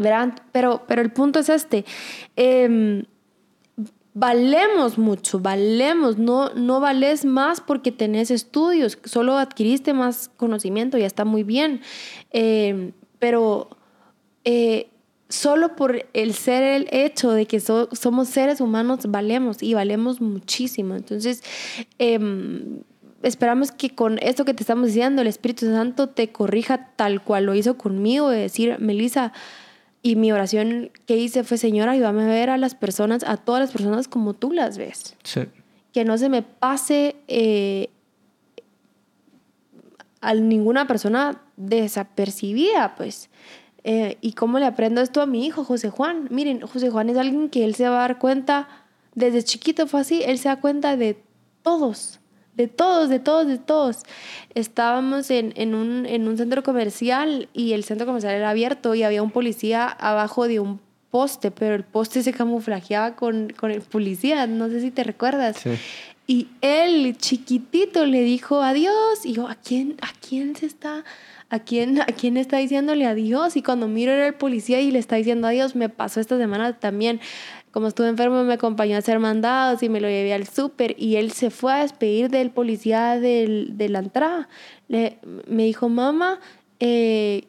Verán, 0.00 0.34
pero, 0.52 0.82
pero 0.86 1.02
el 1.02 1.12
punto 1.12 1.38
es 1.40 1.48
este. 1.48 1.84
Em, 2.36 3.04
valemos 4.14 4.96
mucho, 4.96 5.40
valemos, 5.40 6.16
no, 6.16 6.48
no 6.54 6.80
vales 6.80 7.26
más 7.26 7.60
porque 7.60 7.92
tenés 7.92 8.30
estudios, 8.30 8.98
solo 9.04 9.36
adquiriste 9.36 9.92
más 9.92 10.30
conocimiento, 10.38 10.96
ya 10.96 11.06
está 11.06 11.26
muy 11.26 11.42
bien, 11.42 11.82
em, 12.30 12.92
pero 13.18 13.68
eh, 14.44 14.88
solo 15.28 15.76
por 15.76 16.06
el 16.14 16.32
ser 16.32 16.62
el 16.62 16.88
hecho 16.92 17.32
de 17.32 17.44
que 17.44 17.60
somos 17.60 18.28
seres 18.28 18.62
humanos 18.62 19.00
valemos 19.08 19.62
y 19.62 19.74
valemos 19.74 20.22
muchísimo. 20.22 20.94
Entonces, 20.94 21.42
em, 21.98 22.82
esperamos 23.22 23.72
que 23.72 23.94
con 23.94 24.18
esto 24.22 24.44
que 24.44 24.54
te 24.54 24.62
estamos 24.62 24.86
diciendo, 24.86 25.22
el 25.22 25.28
Espíritu 25.28 25.66
Santo 25.66 26.08
te 26.08 26.32
corrija 26.32 26.92
tal 26.96 27.22
cual 27.22 27.44
lo 27.44 27.54
hizo 27.54 27.76
conmigo, 27.76 28.30
de 28.30 28.38
decir, 28.38 28.76
Melissa, 28.78 29.32
y 30.06 30.14
mi 30.14 30.30
oración 30.30 30.92
que 31.04 31.16
hice 31.16 31.42
fue, 31.42 31.58
Señor, 31.58 31.88
ayúdame 31.88 32.22
a 32.22 32.26
ver 32.28 32.48
a 32.48 32.56
las 32.58 32.76
personas, 32.76 33.24
a 33.26 33.36
todas 33.36 33.60
las 33.60 33.72
personas 33.72 34.06
como 34.06 34.34
tú 34.34 34.52
las 34.52 34.78
ves. 34.78 35.16
Sí. 35.24 35.40
Que 35.92 36.04
no 36.04 36.16
se 36.16 36.28
me 36.28 36.42
pase 36.42 37.16
eh, 37.26 37.90
a 40.20 40.32
ninguna 40.34 40.86
persona 40.86 41.42
desapercibida, 41.56 42.94
pues. 42.94 43.30
Eh, 43.82 44.16
¿Y 44.20 44.34
cómo 44.34 44.60
le 44.60 44.66
aprendo 44.66 45.00
esto 45.00 45.20
a 45.22 45.26
mi 45.26 45.44
hijo, 45.44 45.64
José 45.64 45.90
Juan? 45.90 46.28
Miren, 46.30 46.60
José 46.60 46.88
Juan 46.88 47.10
es 47.10 47.16
alguien 47.16 47.48
que 47.48 47.64
él 47.64 47.74
se 47.74 47.88
va 47.88 47.96
a 47.96 48.02
dar 48.02 48.20
cuenta, 48.20 48.68
desde 49.16 49.42
chiquito 49.42 49.88
fue 49.88 50.02
así, 50.02 50.22
él 50.22 50.38
se 50.38 50.48
da 50.48 50.60
cuenta 50.60 50.96
de 50.96 51.20
todos 51.62 52.20
de 52.56 52.68
todos, 52.68 53.08
de 53.08 53.18
todos, 53.18 53.46
de 53.46 53.58
todos. 53.58 53.98
Estábamos 54.54 55.30
en, 55.30 55.52
en, 55.56 55.74
un, 55.74 56.06
en 56.06 56.26
un 56.26 56.36
centro 56.36 56.62
comercial 56.62 57.48
y 57.52 57.72
el 57.72 57.84
centro 57.84 58.06
comercial 58.06 58.34
era 58.34 58.50
abierto 58.50 58.94
y 58.94 59.02
había 59.02 59.22
un 59.22 59.30
policía 59.30 59.88
abajo 59.88 60.48
de 60.48 60.60
un 60.60 60.80
poste, 61.10 61.50
pero 61.50 61.74
el 61.74 61.84
poste 61.84 62.22
se 62.22 62.32
camuflajeaba 62.32 63.16
con, 63.16 63.50
con 63.50 63.70
el 63.70 63.82
policía, 63.82 64.46
no 64.46 64.68
sé 64.68 64.80
si 64.80 64.90
te 64.90 65.04
recuerdas. 65.04 65.56
Y 66.26 66.48
él, 66.60 67.16
chiquitito, 67.16 68.04
le 68.04 68.22
dijo 68.22 68.62
adiós. 68.62 69.24
Y 69.24 69.34
yo, 69.34 69.48
¿a 69.48 69.54
quién, 69.54 69.96
a 70.02 70.08
quién 70.26 70.56
se 70.56 70.66
está, 70.66 71.04
a 71.50 71.58
quién, 71.60 72.00
a 72.00 72.06
quién 72.06 72.36
está 72.36 72.56
diciéndole 72.56 73.06
adiós? 73.06 73.56
Y 73.56 73.62
cuando 73.62 73.86
miro 73.86 74.10
era 74.10 74.26
el 74.26 74.34
policía 74.34 74.80
y 74.80 74.90
le 74.90 74.98
está 74.98 75.16
diciendo 75.16 75.46
adiós, 75.46 75.76
me 75.76 75.88
pasó 75.88 76.18
esta 76.20 76.36
semana 76.36 76.72
también 76.72 77.20
como 77.76 77.88
estuve 77.88 78.08
enfermo, 78.08 78.42
me 78.42 78.54
acompañó 78.54 78.96
a 78.96 79.00
hacer 79.00 79.18
mandados 79.18 79.82
y 79.82 79.90
me 79.90 80.00
lo 80.00 80.08
llevé 80.08 80.32
al 80.32 80.48
súper. 80.48 80.94
Y 80.98 81.16
él 81.16 81.32
se 81.32 81.50
fue 81.50 81.74
a 81.74 81.76
despedir 81.82 82.30
del 82.30 82.48
policía 82.48 83.20
del, 83.20 83.76
de 83.76 83.90
la 83.90 83.98
entrada. 83.98 84.48
Le, 84.88 85.18
me 85.46 85.64
dijo, 85.64 85.90
mamá, 85.90 86.40
eh, 86.80 87.48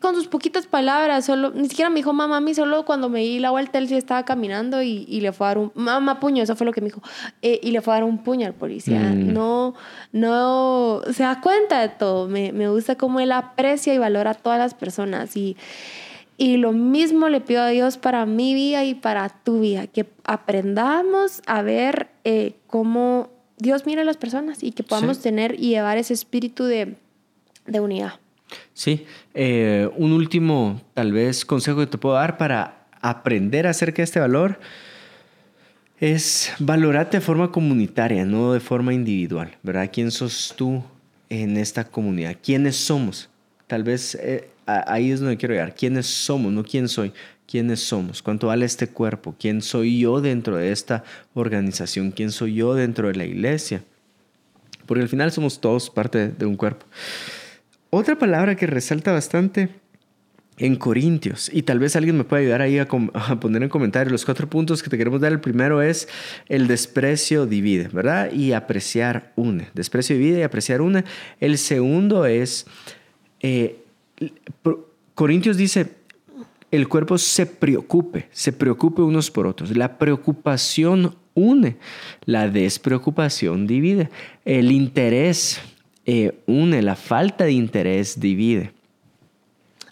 con 0.00 0.16
sus 0.16 0.26
poquitas 0.26 0.66
palabras, 0.66 1.26
solo, 1.26 1.52
ni 1.52 1.68
siquiera 1.68 1.90
me 1.90 2.00
dijo 2.00 2.12
mamá 2.12 2.38
a 2.38 2.40
mí, 2.40 2.56
solo 2.56 2.84
cuando 2.84 3.08
me 3.08 3.20
di 3.20 3.38
la 3.38 3.52
vuelta 3.52 3.78
él 3.78 3.86
sí 3.86 3.94
estaba 3.94 4.24
caminando 4.24 4.82
y, 4.82 5.06
y 5.08 5.20
le 5.20 5.30
fue 5.30 5.46
a 5.46 5.50
dar 5.50 5.58
un, 5.58 5.70
mamá 5.76 6.18
puño, 6.18 6.42
eso 6.42 6.56
fue 6.56 6.66
lo 6.66 6.72
que 6.72 6.80
me 6.80 6.88
dijo, 6.88 7.00
eh, 7.40 7.60
y 7.62 7.70
le 7.70 7.80
fue 7.82 7.94
a 7.94 7.98
dar 7.98 8.04
un 8.04 8.18
puño 8.18 8.48
al 8.48 8.54
policía. 8.54 8.98
Mm. 8.98 9.32
No, 9.32 9.74
no, 10.10 11.02
se 11.12 11.22
da 11.22 11.40
cuenta 11.40 11.80
de 11.80 11.88
todo, 11.88 12.26
me, 12.26 12.50
me 12.50 12.68
gusta 12.68 12.96
cómo 12.96 13.20
él 13.20 13.30
aprecia 13.30 13.94
y 13.94 13.98
valora 13.98 14.32
a 14.32 14.34
todas 14.34 14.58
las 14.58 14.74
personas 14.74 15.36
y 15.36 15.56
y 16.36 16.56
lo 16.56 16.72
mismo 16.72 17.28
le 17.28 17.40
pido 17.40 17.62
a 17.62 17.68
Dios 17.68 17.98
para 17.98 18.26
mi 18.26 18.54
vida 18.54 18.84
y 18.84 18.94
para 18.94 19.28
tu 19.28 19.60
vida, 19.60 19.86
que 19.86 20.06
aprendamos 20.24 21.42
a 21.46 21.62
ver 21.62 22.08
eh, 22.24 22.54
cómo 22.66 23.30
Dios 23.58 23.86
mira 23.86 24.02
a 24.02 24.04
las 24.04 24.16
personas 24.16 24.62
y 24.62 24.72
que 24.72 24.82
podamos 24.82 25.20
tener 25.20 25.54
y 25.54 25.68
llevar 25.68 25.98
ese 25.98 26.14
espíritu 26.14 26.64
de, 26.64 26.96
de 27.66 27.80
unidad. 27.80 28.14
Sí, 28.74 29.06
eh, 29.34 29.88
un 29.96 30.12
último 30.12 30.80
tal 30.94 31.12
vez 31.12 31.44
consejo 31.44 31.80
que 31.80 31.86
te 31.86 31.98
puedo 31.98 32.16
dar 32.16 32.36
para 32.38 32.86
aprender 33.00 33.66
acerca 33.66 33.98
de 33.98 34.04
este 34.04 34.20
valor 34.20 34.58
es 35.98 36.52
valorarte 36.58 37.18
de 37.18 37.20
forma 37.20 37.52
comunitaria, 37.52 38.24
no 38.24 38.52
de 38.52 38.60
forma 38.60 38.92
individual, 38.92 39.56
¿verdad? 39.62 39.90
¿Quién 39.92 40.10
sos 40.10 40.52
tú 40.56 40.82
en 41.28 41.56
esta 41.56 41.84
comunidad? 41.84 42.36
¿Quiénes 42.42 42.76
somos? 42.76 43.28
Tal 43.68 43.84
vez 43.84 44.16
eh, 44.16 44.48
ahí 44.66 45.10
es 45.10 45.20
donde 45.20 45.36
quiero 45.36 45.54
llegar. 45.54 45.74
¿Quiénes 45.74 46.06
somos? 46.06 46.52
No 46.52 46.62
quién 46.64 46.88
soy. 46.88 47.12
¿Quiénes 47.46 47.80
somos? 47.80 48.22
¿Cuánto 48.22 48.46
vale 48.46 48.64
este 48.64 48.88
cuerpo? 48.88 49.34
¿Quién 49.38 49.62
soy 49.62 49.98
yo 49.98 50.20
dentro 50.20 50.56
de 50.56 50.72
esta 50.72 51.04
organización? 51.34 52.10
¿Quién 52.10 52.30
soy 52.30 52.54
yo 52.54 52.74
dentro 52.74 53.08
de 53.08 53.14
la 53.14 53.24
iglesia? 53.24 53.82
Porque 54.86 55.02
al 55.02 55.08
final 55.08 55.32
somos 55.32 55.60
todos 55.60 55.90
parte 55.90 56.28
de 56.28 56.46
un 56.46 56.56
cuerpo. 56.56 56.86
Otra 57.90 58.18
palabra 58.18 58.56
que 58.56 58.66
resalta 58.66 59.12
bastante 59.12 59.68
en 60.58 60.76
Corintios. 60.76 61.50
Y 61.52 61.62
tal 61.62 61.78
vez 61.78 61.96
alguien 61.96 62.16
me 62.16 62.24
pueda 62.24 62.40
ayudar 62.42 62.62
ahí 62.62 62.78
a, 62.78 62.86
poner 63.40 63.62
en 63.62 63.68
comentarios 63.68 64.12
los 64.12 64.24
cuatro 64.24 64.48
puntos 64.48 64.82
que 64.82 64.90
te 64.90 64.98
queremos 64.98 65.20
dar. 65.20 65.32
El 65.32 65.40
primero 65.40 65.82
es 65.82 66.08
el 66.48 66.68
desprecio 66.68 67.46
divide, 67.46 67.88
¿verdad? 67.88 68.32
Y 68.32 68.52
apreciar 68.52 69.32
une. 69.36 69.68
Desprecio 69.74 70.16
divide 70.16 70.40
y 70.40 70.42
apreciar 70.42 70.80
une. 70.80 71.04
El 71.40 71.58
segundo 71.58 72.26
es, 72.26 72.66
eh, 73.40 73.81
Corintios 75.14 75.56
dice, 75.56 75.96
el 76.70 76.88
cuerpo 76.88 77.18
se 77.18 77.46
preocupe, 77.46 78.28
se 78.32 78.52
preocupe 78.52 79.02
unos 79.02 79.30
por 79.30 79.46
otros. 79.46 79.76
La 79.76 79.98
preocupación 79.98 81.14
une, 81.34 81.76
la 82.24 82.48
despreocupación 82.48 83.66
divide. 83.66 84.10
El 84.44 84.72
interés 84.72 85.60
eh, 86.06 86.42
une, 86.46 86.82
la 86.82 86.96
falta 86.96 87.44
de 87.44 87.52
interés 87.52 88.18
divide. 88.18 88.72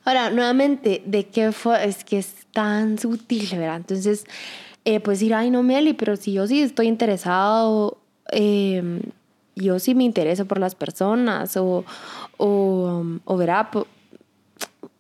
Ahora, 0.05 0.31
nuevamente, 0.31 1.03
¿de 1.05 1.27
qué 1.27 1.53
fue? 1.53 1.87
Es 1.87 2.05
que 2.05 2.19
es 2.19 2.47
tan 2.53 2.99
sutil, 2.99 3.49
¿verdad? 3.53 3.77
Entonces, 3.77 4.25
eh, 4.85 5.01
pues 5.01 5.21
decir, 5.21 5.35
ay, 5.35 5.51
no, 5.51 5.63
Meli, 5.63 5.93
pero 5.93 6.17
si 6.17 6.33
yo 6.33 6.47
sí 6.47 6.63
estoy 6.63 6.89
interesado, 6.89 7.99
em, 8.33 9.03
yo 9.55 9.79
sí 9.79 9.95
me 9.95 10.05
intereso 10.05 10.47
por 10.47 10.59
las 10.59 10.75
personas, 10.75 11.57
o, 11.57 11.85
o, 12.39 13.05
o 13.25 13.37
verá, 13.37 13.71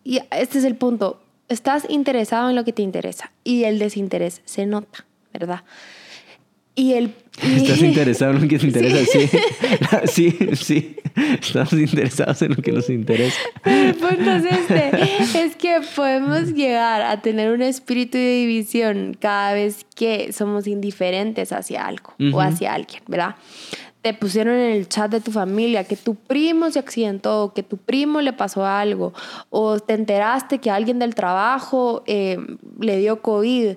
y 0.04 0.20
este 0.30 0.58
es 0.58 0.64
el 0.64 0.76
punto, 0.76 1.20
estás 1.48 1.86
interesado 1.88 2.50
en 2.50 2.56
lo 2.56 2.64
que 2.64 2.72
te 2.72 2.82
interesa, 2.82 3.32
y 3.44 3.64
el 3.64 3.78
desinterés 3.78 4.42
se 4.44 4.66
nota, 4.66 5.06
¿verdad? 5.32 5.62
Y 6.74 6.94
el... 6.94 7.14
Estás 7.42 7.82
interesado 7.82 8.34
en 8.34 8.42
lo 8.42 8.48
que 8.48 8.58
te 8.58 8.66
interesa, 8.68 9.04
sí. 9.12 9.28
sí, 10.38 10.38
sí. 10.54 10.96
Estamos 11.40 11.72
interesados 11.72 12.40
en 12.42 12.50
lo 12.50 12.56
que 12.56 12.72
nos 12.72 12.88
interesa. 12.88 13.38
El 13.64 13.94
punto 13.94 14.30
es 14.30 14.44
este, 14.44 15.44
es 15.44 15.56
que 15.56 15.80
podemos 15.94 16.52
llegar 16.52 17.02
a 17.02 17.20
tener 17.20 17.50
un 17.50 17.62
espíritu 17.62 18.18
de 18.18 18.34
división 18.36 19.16
cada 19.18 19.52
vez 19.54 19.84
que 19.94 20.32
somos 20.32 20.66
indiferentes 20.66 21.52
hacia 21.52 21.86
algo 21.86 22.14
o 22.32 22.40
hacia 22.40 22.74
alguien, 22.74 23.02
¿verdad? 23.08 23.36
Te 24.02 24.14
pusieron 24.14 24.54
en 24.54 24.72
el 24.72 24.88
chat 24.88 25.10
de 25.10 25.20
tu 25.20 25.30
familia 25.30 25.84
que 25.84 25.96
tu 25.96 26.14
primo 26.14 26.70
se 26.70 26.78
accidentó, 26.78 27.52
que 27.54 27.62
tu 27.62 27.76
primo 27.76 28.20
le 28.20 28.32
pasó 28.32 28.64
algo, 28.64 29.12
o 29.50 29.78
te 29.78 29.94
enteraste 29.94 30.58
que 30.58 30.70
alguien 30.70 30.98
del 30.98 31.14
trabajo 31.14 32.02
eh, 32.06 32.38
le 32.78 32.98
dio 32.98 33.20
COVID. 33.20 33.76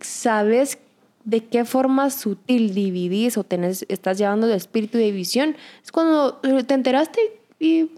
¿Sabes 0.00 0.78
de 1.26 1.44
qué 1.44 1.64
forma 1.64 2.08
sutil 2.10 2.72
dividís 2.72 3.36
o 3.36 3.42
tenés, 3.42 3.84
estás 3.88 4.16
llevando 4.16 4.46
el 4.46 4.52
espíritu 4.52 4.96
de 4.96 5.04
división, 5.04 5.56
es 5.82 5.90
cuando 5.90 6.34
te 6.36 6.72
enteraste 6.72 7.20
y 7.58 7.90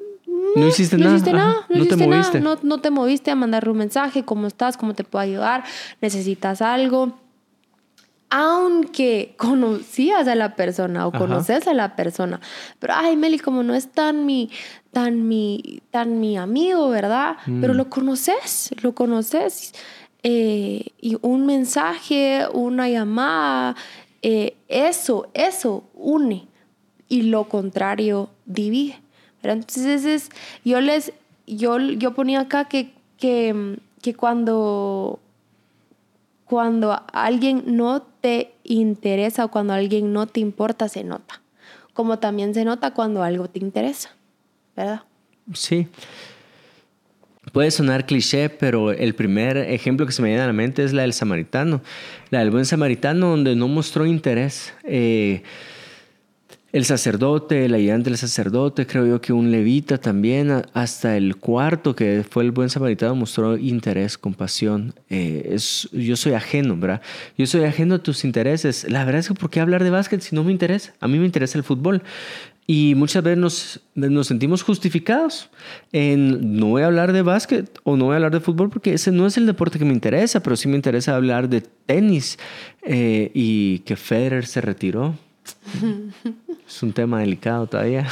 no, 0.56 0.66
hiciste 0.66 0.96
no 0.96 1.04
nada. 1.04 1.16
Hiciste 1.16 1.32
nada 1.32 1.66
no, 1.68 1.86
te 1.86 1.96
moviste. 1.96 2.40
No, 2.40 2.58
no, 2.62 2.80
te 2.80 2.90
moviste 2.90 3.30
a 3.30 3.34
mandar 3.34 3.68
un 3.68 3.76
mensaje, 3.76 4.24
cómo 4.24 4.46
estás, 4.46 4.78
cómo 4.78 4.94
te 4.94 5.04
puedo 5.04 5.22
ayudar, 5.22 5.64
necesitas 6.00 6.62
algo. 6.62 7.18
Aunque 8.30 9.34
conocías 9.38 10.28
a 10.28 10.34
la 10.34 10.54
persona 10.54 11.06
o 11.06 11.12
conoces 11.12 11.66
a 11.66 11.72
la 11.72 11.96
persona, 11.96 12.40
pero 12.78 12.92
ay, 12.94 13.16
Meli, 13.16 13.38
como 13.38 13.62
no 13.62 13.74
es 13.74 13.90
tan 13.90 14.26
mi, 14.26 14.50
tan 14.92 15.26
mi, 15.28 15.80
tan 15.90 16.20
mi 16.20 16.36
amigo, 16.36 16.90
¿verdad? 16.90 17.36
Pero 17.46 17.72
mm. 17.72 17.76
lo 17.76 17.88
conoces, 17.88 18.70
lo 18.82 18.94
conoces. 18.94 19.72
Eh, 20.22 20.88
y 21.00 21.16
un 21.22 21.46
mensaje, 21.46 22.46
una 22.52 22.88
llamada, 22.88 23.76
eh, 24.20 24.56
eso, 24.68 25.30
eso 25.32 25.84
une 25.94 26.48
y 27.08 27.22
lo 27.22 27.48
contrario 27.48 28.30
divide. 28.44 29.00
Entonces 29.42 30.04
es, 30.04 30.28
yo 30.64 30.80
les, 30.80 31.12
yo, 31.46 31.78
yo 31.78 32.14
ponía 32.14 32.40
acá 32.40 32.66
que, 32.66 32.92
que, 33.16 33.78
que 34.02 34.14
cuando, 34.14 35.20
cuando 36.48 37.02
alguien 37.12 37.62
no 37.66 38.02
te 38.02 38.52
interesa 38.64 39.44
o 39.44 39.50
cuando 39.50 39.74
alguien 39.74 40.12
no 40.12 40.26
te 40.26 40.40
importa, 40.40 40.88
se 40.88 41.04
nota. 41.04 41.42
Como 41.92 42.18
también 42.18 42.54
se 42.54 42.64
nota 42.64 42.94
cuando 42.94 43.22
algo 43.22 43.48
te 43.48 43.58
interesa, 43.58 44.10
¿verdad? 44.74 45.02
Sí. 45.52 45.88
Puede 47.52 47.70
sonar 47.70 48.06
cliché, 48.06 48.48
pero 48.48 48.92
el 48.92 49.14
primer 49.14 49.56
ejemplo 49.56 50.06
que 50.06 50.12
se 50.12 50.22
me 50.22 50.28
viene 50.28 50.42
a 50.42 50.46
la 50.46 50.52
mente 50.52 50.84
es 50.84 50.92
la 50.92 51.02
del 51.02 51.12
samaritano. 51.12 51.80
La 52.30 52.40
del 52.40 52.50
buen 52.50 52.64
samaritano 52.64 53.28
donde 53.28 53.54
no 53.54 53.68
mostró 53.68 54.06
interés. 54.06 54.72
Eh, 54.84 55.42
el 56.78 56.84
sacerdote, 56.84 57.64
el 57.64 57.74
ayudante 57.74 58.08
del 58.08 58.18
sacerdote, 58.18 58.86
creo 58.86 59.04
yo 59.04 59.20
que 59.20 59.32
un 59.32 59.50
levita 59.50 59.98
también, 59.98 60.62
hasta 60.72 61.16
el 61.16 61.36
cuarto 61.36 61.96
que 61.96 62.24
fue 62.28 62.44
el 62.44 62.52
buen 62.52 62.70
samaritano 62.70 63.16
mostró 63.16 63.56
interés, 63.56 64.16
compasión. 64.16 64.94
Eh, 65.10 65.56
yo 65.92 66.16
soy 66.16 66.34
ajeno, 66.34 66.76
¿verdad? 66.76 67.02
Yo 67.36 67.46
soy 67.46 67.64
ajeno 67.64 67.96
a 67.96 67.98
tus 67.98 68.24
intereses. 68.24 68.86
La 68.88 69.04
verdad 69.04 69.20
es 69.20 69.28
que 69.28 69.34
¿por 69.34 69.50
qué 69.50 69.58
hablar 69.58 69.82
de 69.82 69.90
básquet 69.90 70.20
si 70.20 70.36
no 70.36 70.44
me 70.44 70.52
interesa? 70.52 70.94
A 71.00 71.08
mí 71.08 71.18
me 71.18 71.26
interesa 71.26 71.58
el 71.58 71.64
fútbol. 71.64 72.00
Y 72.64 72.94
muchas 72.94 73.24
veces 73.24 73.38
nos, 73.38 73.80
nos, 73.94 74.28
sentimos 74.28 74.62
justificados 74.62 75.50
en 75.90 76.58
no 76.58 76.66
voy 76.66 76.82
a 76.82 76.86
hablar 76.86 77.12
de 77.12 77.22
básquet 77.22 77.80
o 77.82 77.96
no 77.96 78.04
voy 78.04 78.12
a 78.12 78.16
hablar 78.16 78.32
de 78.32 78.40
fútbol 78.40 78.70
porque 78.70 78.92
ese 78.92 79.10
no 79.10 79.26
es 79.26 79.36
el 79.36 79.46
deporte 79.46 79.80
que 79.80 79.84
me 79.84 79.94
interesa, 79.94 80.42
pero 80.42 80.54
sí 80.54 80.68
me 80.68 80.76
interesa 80.76 81.16
hablar 81.16 81.48
de 81.48 81.62
tenis 81.62 82.38
eh, 82.82 83.32
y 83.34 83.80
que 83.80 83.96
Federer 83.96 84.46
se 84.46 84.60
retiró. 84.60 85.16
es 86.66 86.82
un 86.82 86.92
tema 86.92 87.20
delicado 87.20 87.66
todavía. 87.66 88.06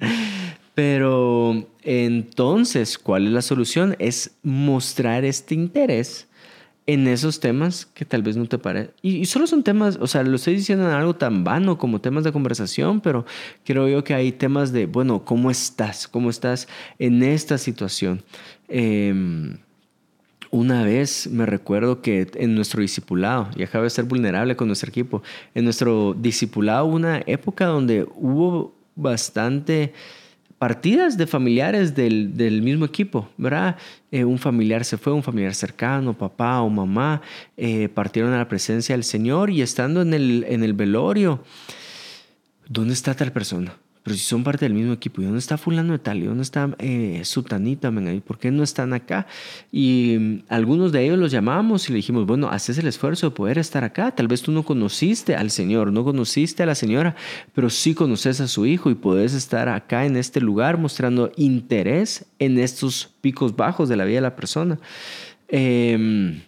pero 0.74 1.66
entonces, 1.82 2.98
¿cuál 2.98 3.26
es 3.26 3.32
la 3.32 3.42
solución? 3.42 3.96
Es 3.98 4.32
mostrar 4.42 5.24
este 5.24 5.54
interés 5.54 6.28
en 6.86 7.06
esos 7.06 7.38
temas 7.38 7.86
que 7.86 8.04
tal 8.04 8.22
vez 8.22 8.36
no 8.36 8.46
te 8.46 8.58
parecen. 8.58 8.92
Y, 9.02 9.24
solo 9.26 9.46
son 9.46 9.62
temas, 9.62 9.98
o 10.00 10.06
sea, 10.06 10.22
lo 10.22 10.36
estoy 10.36 10.56
diciendo 10.56 10.88
en 10.88 10.94
algo 10.94 11.14
tan 11.14 11.44
vano 11.44 11.78
como 11.78 12.00
temas 12.00 12.24
de 12.24 12.32
conversación, 12.32 13.00
pero 13.00 13.24
creo 13.64 13.88
yo 13.88 14.02
que 14.02 14.14
hay 14.14 14.32
temas 14.32 14.72
de, 14.72 14.86
bueno, 14.86 15.24
¿cómo 15.24 15.50
estás? 15.50 16.08
¿Cómo 16.08 16.30
estás 16.30 16.66
en 16.98 17.22
esta 17.22 17.58
situación? 17.58 18.22
Em, 18.68 19.58
una 20.50 20.84
vez 20.84 21.28
me 21.30 21.46
recuerdo 21.46 22.02
que 22.02 22.28
en 22.34 22.54
nuestro 22.54 22.80
discipulado, 22.80 23.48
y 23.56 23.62
acabo 23.62 23.84
de 23.84 23.90
ser 23.90 24.04
vulnerable 24.04 24.56
con 24.56 24.66
nuestro 24.66 24.88
equipo, 24.88 25.22
en 25.54 25.64
nuestro 25.64 26.14
discipulado 26.14 26.86
hubo 26.86 26.96
una 26.96 27.22
época 27.26 27.66
donde 27.66 28.06
hubo 28.14 28.74
bastante 28.96 29.92
partidas 30.58 31.16
de 31.16 31.26
familiares 31.26 31.94
del, 31.94 32.36
del 32.36 32.60
mismo 32.60 32.84
equipo, 32.84 33.30
¿verdad? 33.38 33.76
Eh, 34.10 34.24
un 34.24 34.38
familiar 34.38 34.84
se 34.84 34.98
fue, 34.98 35.12
un 35.12 35.22
familiar 35.22 35.54
cercano, 35.54 36.12
papá 36.12 36.60
o 36.60 36.68
mamá, 36.68 37.22
eh, 37.56 37.88
partieron 37.88 38.34
a 38.34 38.38
la 38.38 38.46
presencia 38.46 38.94
del 38.94 39.04
Señor 39.04 39.48
y 39.48 39.62
estando 39.62 40.02
en 40.02 40.12
el, 40.12 40.44
en 40.46 40.62
el 40.62 40.74
velorio, 40.74 41.42
¿dónde 42.68 42.92
está 42.92 43.14
tal 43.14 43.32
persona? 43.32 43.74
Pero 44.02 44.16
si 44.16 44.22
son 44.22 44.42
parte 44.42 44.64
del 44.64 44.72
mismo 44.72 44.94
equipo, 44.94 45.20
¿y 45.20 45.24
dónde 45.24 45.40
está 45.40 45.58
fulano 45.58 45.92
de 45.92 45.98
tal? 45.98 46.18
¿Y 46.18 46.26
dónde 46.26 46.42
está 46.42 46.74
eh, 46.78 47.20
Sutanita? 47.24 47.92
¿Y 48.14 48.20
por 48.20 48.38
qué 48.38 48.50
no 48.50 48.62
están 48.62 48.94
acá? 48.94 49.26
Y 49.70 50.16
mm, 50.18 50.42
algunos 50.48 50.90
de 50.90 51.04
ellos 51.04 51.18
los 51.18 51.30
llamamos 51.30 51.86
y 51.88 51.92
le 51.92 51.96
dijimos, 51.96 52.24
bueno, 52.24 52.48
haces 52.48 52.78
el 52.78 52.86
esfuerzo 52.86 53.28
de 53.28 53.36
poder 53.36 53.58
estar 53.58 53.84
acá. 53.84 54.10
Tal 54.12 54.26
vez 54.26 54.40
tú 54.40 54.52
no 54.52 54.62
conociste 54.62 55.36
al 55.36 55.50
Señor, 55.50 55.92
no 55.92 56.02
conociste 56.02 56.62
a 56.62 56.66
la 56.66 56.74
señora, 56.74 57.14
pero 57.54 57.68
sí 57.68 57.94
conoces 57.94 58.40
a 58.40 58.48
su 58.48 58.64
hijo 58.64 58.90
y 58.90 58.94
puedes 58.94 59.34
estar 59.34 59.68
acá 59.68 60.06
en 60.06 60.16
este 60.16 60.40
lugar 60.40 60.78
mostrando 60.78 61.30
interés 61.36 62.24
en 62.38 62.58
estos 62.58 63.10
picos 63.20 63.54
bajos 63.54 63.90
de 63.90 63.96
la 63.96 64.04
vida 64.06 64.16
de 64.16 64.22
la 64.22 64.36
persona. 64.36 64.78
Em, 65.48 66.40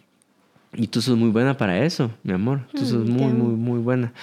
y 0.73 0.87
tú 0.87 1.03
sos 1.03 1.19
muy 1.19 1.29
buena 1.29 1.59
para 1.59 1.85
eso, 1.85 2.11
mi 2.23 2.33
amor. 2.33 2.63
Tú 2.73 2.87
sos 2.87 3.07
mm, 3.07 3.11
muy, 3.11 3.33
muy, 3.33 3.55
muy 3.57 3.79
buena. 3.79 4.15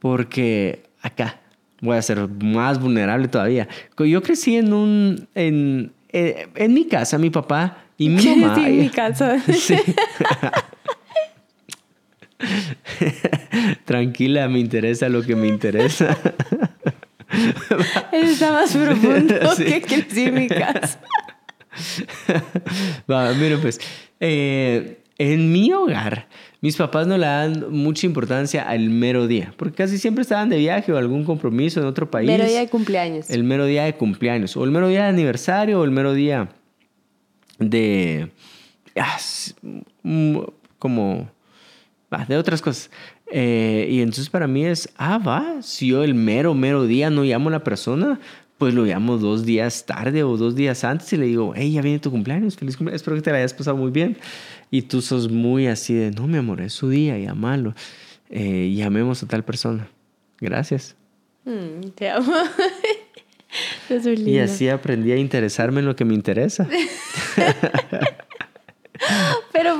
Porque 0.00 0.82
acá 1.00 1.41
voy 1.82 1.98
a 1.98 2.02
ser 2.02 2.26
más 2.28 2.80
vulnerable 2.80 3.28
todavía. 3.28 3.68
Yo 3.98 4.22
crecí 4.22 4.56
en 4.56 4.72
un, 4.72 5.28
en, 5.34 5.92
eh, 6.10 6.48
en, 6.54 6.72
mi 6.72 6.86
casa, 6.86 7.18
mi 7.18 7.28
papá 7.28 7.84
y 7.98 8.08
mi 8.08 8.24
mamá. 8.36 8.54
Sí, 8.54 8.64
en 8.64 8.78
mi 8.78 8.88
casa. 8.88 9.42
Sí. 9.52 9.76
Tranquila, 13.84 14.48
me 14.48 14.58
interesa 14.58 15.08
lo 15.08 15.22
que 15.22 15.36
me 15.36 15.46
interesa. 15.46 16.16
Está 18.10 18.52
más 18.52 18.76
profundo 18.76 19.34
que 19.56 19.80
crecí 19.82 20.24
en 20.24 20.34
mi 20.34 20.48
casa. 20.48 21.00
Va, 23.10 23.32
mira, 23.34 23.58
pues, 23.58 23.80
eh, 24.18 25.01
en 25.18 25.52
mi 25.52 25.72
hogar, 25.72 26.28
mis 26.60 26.76
papás 26.76 27.06
no 27.06 27.18
le 27.18 27.26
dan 27.26 27.66
mucha 27.70 28.06
importancia 28.06 28.62
al 28.62 28.88
mero 28.90 29.26
día, 29.26 29.52
porque 29.56 29.76
casi 29.76 29.98
siempre 29.98 30.22
estaban 30.22 30.48
de 30.48 30.58
viaje 30.58 30.92
o 30.92 30.98
algún 30.98 31.24
compromiso 31.24 31.80
en 31.80 31.86
otro 31.86 32.10
país. 32.10 32.26
Mero 32.26 32.44
día 32.44 32.60
de 32.60 32.68
cumpleaños. 32.68 33.30
El 33.30 33.44
mero 33.44 33.66
día 33.66 33.84
de 33.84 33.94
cumpleaños, 33.94 34.56
o 34.56 34.64
el 34.64 34.70
mero 34.70 34.88
día 34.88 35.04
de 35.04 35.08
aniversario, 35.08 35.80
o 35.80 35.84
el 35.84 35.90
mero 35.90 36.14
día 36.14 36.48
de... 37.58 38.30
Ah, 38.96 39.18
como... 40.78 41.30
de 42.28 42.36
otras 42.36 42.62
cosas. 42.62 42.90
Eh, 43.34 43.88
y 43.90 44.00
entonces 44.00 44.28
para 44.28 44.46
mí 44.46 44.64
es, 44.64 44.90
ah, 44.96 45.18
va, 45.18 45.62
si 45.62 45.88
yo 45.88 46.04
el 46.04 46.14
mero, 46.14 46.52
mero 46.54 46.84
día 46.84 47.08
no 47.08 47.24
llamo 47.24 47.48
a 47.48 47.52
la 47.52 47.64
persona, 47.64 48.20
pues 48.58 48.74
lo 48.74 48.84
llamo 48.84 49.18
dos 49.18 49.44
días 49.44 49.86
tarde 49.86 50.22
o 50.22 50.36
dos 50.36 50.54
días 50.54 50.84
antes 50.84 51.12
y 51.12 51.16
le 51.16 51.26
digo, 51.26 51.52
hey, 51.56 51.72
ya 51.72 51.82
viene 51.82 51.98
tu 51.98 52.10
cumpleaños, 52.10 52.56
feliz 52.56 52.76
cumpleaños, 52.76 53.00
espero 53.00 53.16
que 53.16 53.22
te 53.22 53.32
la 53.32 53.38
hayas 53.38 53.54
pasado 53.54 53.76
muy 53.76 53.90
bien. 53.90 54.16
Y 54.72 54.82
tú 54.82 55.02
sos 55.02 55.30
muy 55.30 55.66
así 55.66 55.92
de, 55.92 56.10
no, 56.12 56.26
mi 56.26 56.38
amor, 56.38 56.62
es 56.62 56.72
su 56.72 56.88
día, 56.88 57.18
llámalo. 57.18 57.74
Eh, 58.30 58.72
llamemos 58.74 59.22
a 59.22 59.28
tal 59.28 59.44
persona. 59.44 59.86
Gracias. 60.40 60.96
Mm, 61.44 61.90
te 61.94 62.08
amo. 62.08 62.32
y 64.16 64.38
así 64.38 64.70
aprendí 64.70 65.12
a 65.12 65.18
interesarme 65.18 65.80
en 65.80 65.86
lo 65.86 65.94
que 65.94 66.06
me 66.06 66.14
interesa. 66.14 66.66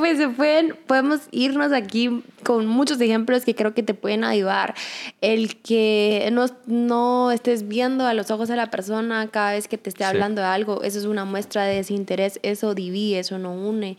Pues 0.03 0.19
se 0.19 0.29
pueden, 0.29 0.75
podemos 0.89 1.21
irnos 1.31 1.71
aquí 1.71 2.25
con 2.43 2.67
muchos 2.67 3.01
ejemplos 3.01 3.45
que 3.45 3.55
creo 3.55 3.73
que 3.73 3.85
te 3.85 3.95
pueden 3.95 4.25
ayudar. 4.25 4.75
El 5.21 5.63
que 5.63 6.29
no, 6.33 6.47
no 6.67 7.31
estés 7.31 7.69
viendo 7.69 8.05
a 8.05 8.13
los 8.13 8.33
ojos 8.33 8.51
a 8.51 8.57
la 8.57 8.69
persona 8.69 9.29
cada 9.29 9.53
vez 9.53 9.69
que 9.69 9.79
te 9.79 9.91
esté 9.91 10.03
hablando 10.03 10.41
de 10.41 10.49
algo, 10.49 10.83
eso 10.83 10.99
es 10.99 11.05
una 11.05 11.25
muestra 11.25 11.67
de 11.67 11.77
desinterés, 11.77 12.41
eso 12.43 12.75
divide, 12.75 13.21
eso 13.21 13.39
no 13.39 13.55
une. 13.55 13.97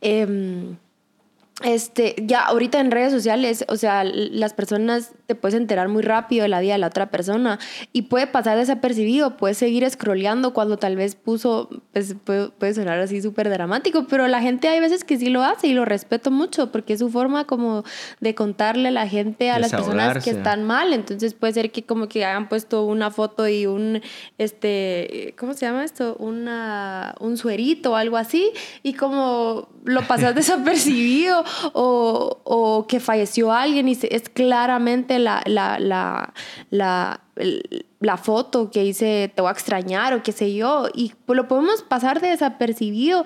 Eh, 0.00 0.74
este, 1.64 2.14
ya 2.24 2.42
ahorita 2.44 2.80
en 2.80 2.90
redes 2.90 3.12
sociales, 3.12 3.64
o 3.68 3.76
sea, 3.76 4.04
las 4.04 4.54
personas 4.54 5.12
te 5.26 5.34
puedes 5.34 5.58
enterar 5.58 5.88
muy 5.88 6.02
rápido 6.02 6.42
de 6.42 6.48
la 6.48 6.60
vida 6.60 6.72
de 6.74 6.78
la 6.78 6.88
otra 6.88 7.10
persona 7.10 7.58
y 7.92 8.02
puede 8.02 8.26
pasar 8.26 8.58
desapercibido, 8.58 9.36
puedes 9.36 9.58
seguir 9.58 9.88
scrolleando 9.88 10.52
cuando 10.52 10.76
tal 10.76 10.96
vez 10.96 11.14
puso, 11.14 11.68
pues 11.92 12.14
puede, 12.24 12.74
sonar 12.74 12.98
así 12.98 13.20
súper 13.22 13.48
dramático, 13.48 14.06
pero 14.08 14.28
la 14.28 14.40
gente 14.40 14.68
hay 14.68 14.80
veces 14.80 15.04
que 15.04 15.18
sí 15.18 15.28
lo 15.28 15.42
hace 15.42 15.68
y 15.68 15.74
lo 15.74 15.84
respeto 15.84 16.30
mucho 16.30 16.72
porque 16.72 16.94
es 16.94 16.98
su 16.98 17.10
forma 17.10 17.46
como 17.46 17.84
de 18.20 18.34
contarle 18.34 18.88
a 18.88 18.92
la 18.92 19.08
gente, 19.08 19.50
a 19.50 19.58
las 19.58 19.70
personas 19.70 20.22
que 20.22 20.30
están 20.30 20.64
mal, 20.64 20.92
entonces 20.92 21.34
puede 21.34 21.52
ser 21.52 21.70
que 21.70 21.84
como 21.84 22.08
que 22.08 22.24
hayan 22.24 22.48
puesto 22.48 22.84
una 22.84 23.10
foto 23.10 23.48
y 23.48 23.66
un, 23.66 24.00
este, 24.38 25.34
¿cómo 25.38 25.54
se 25.54 25.66
llama 25.66 25.84
esto? 25.84 26.16
Una, 26.18 27.14
un 27.20 27.36
suerito 27.36 27.92
o 27.92 27.96
algo 27.96 28.16
así 28.16 28.50
y 28.82 28.94
como 28.94 29.68
lo 29.84 30.02
pasas 30.06 30.34
desapercibido 30.42 31.44
o, 31.72 32.40
o, 32.44 32.86
que 32.86 33.00
falleció 33.00 33.52
alguien 33.52 33.88
y 33.88 33.98
es 34.02 34.28
claramente 34.28 35.18
la, 35.18 35.42
la, 35.46 35.78
la, 35.78 36.32
la, 36.70 37.20
la 38.00 38.16
foto 38.16 38.70
que 38.70 38.82
dice 38.82 39.32
te 39.34 39.42
voy 39.42 39.48
a 39.48 39.52
extrañar 39.52 40.14
o 40.14 40.22
qué 40.22 40.32
sé 40.32 40.54
yo, 40.54 40.88
y 40.94 41.12
pues 41.26 41.36
lo 41.36 41.48
podemos 41.48 41.82
pasar 41.82 42.20
de 42.20 42.28
desapercibido. 42.28 43.24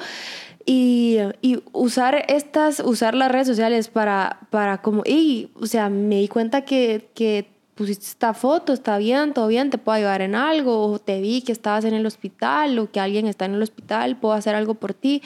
Y, 0.68 1.18
y, 1.42 1.62
usar 1.72 2.24
estas, 2.26 2.80
usar 2.80 3.14
las 3.14 3.30
redes 3.30 3.46
sociales 3.46 3.86
para, 3.86 4.40
para 4.50 4.82
como, 4.82 5.04
y, 5.06 5.50
o 5.54 5.66
sea, 5.66 5.88
me 5.88 6.16
di 6.16 6.26
cuenta 6.26 6.62
que, 6.62 7.08
que 7.14 7.48
pusiste 7.76 8.06
esta 8.06 8.34
foto, 8.34 8.72
está 8.72 8.98
bien, 8.98 9.34
todo 9.34 9.46
bien, 9.46 9.70
te 9.70 9.78
puedo 9.78 9.96
ayudar 9.96 10.22
en 10.22 10.34
algo, 10.34 10.86
o 10.86 10.98
te 10.98 11.20
vi 11.20 11.42
que 11.42 11.52
estabas 11.52 11.84
en 11.84 11.94
el 11.94 12.06
hospital, 12.06 12.78
o 12.78 12.90
que 12.90 12.98
alguien 12.98 13.28
está 13.28 13.44
en 13.44 13.54
el 13.54 13.62
hospital, 13.62 14.16
puedo 14.16 14.34
hacer 14.34 14.54
algo 14.54 14.74
por 14.74 14.94
ti. 14.94 15.22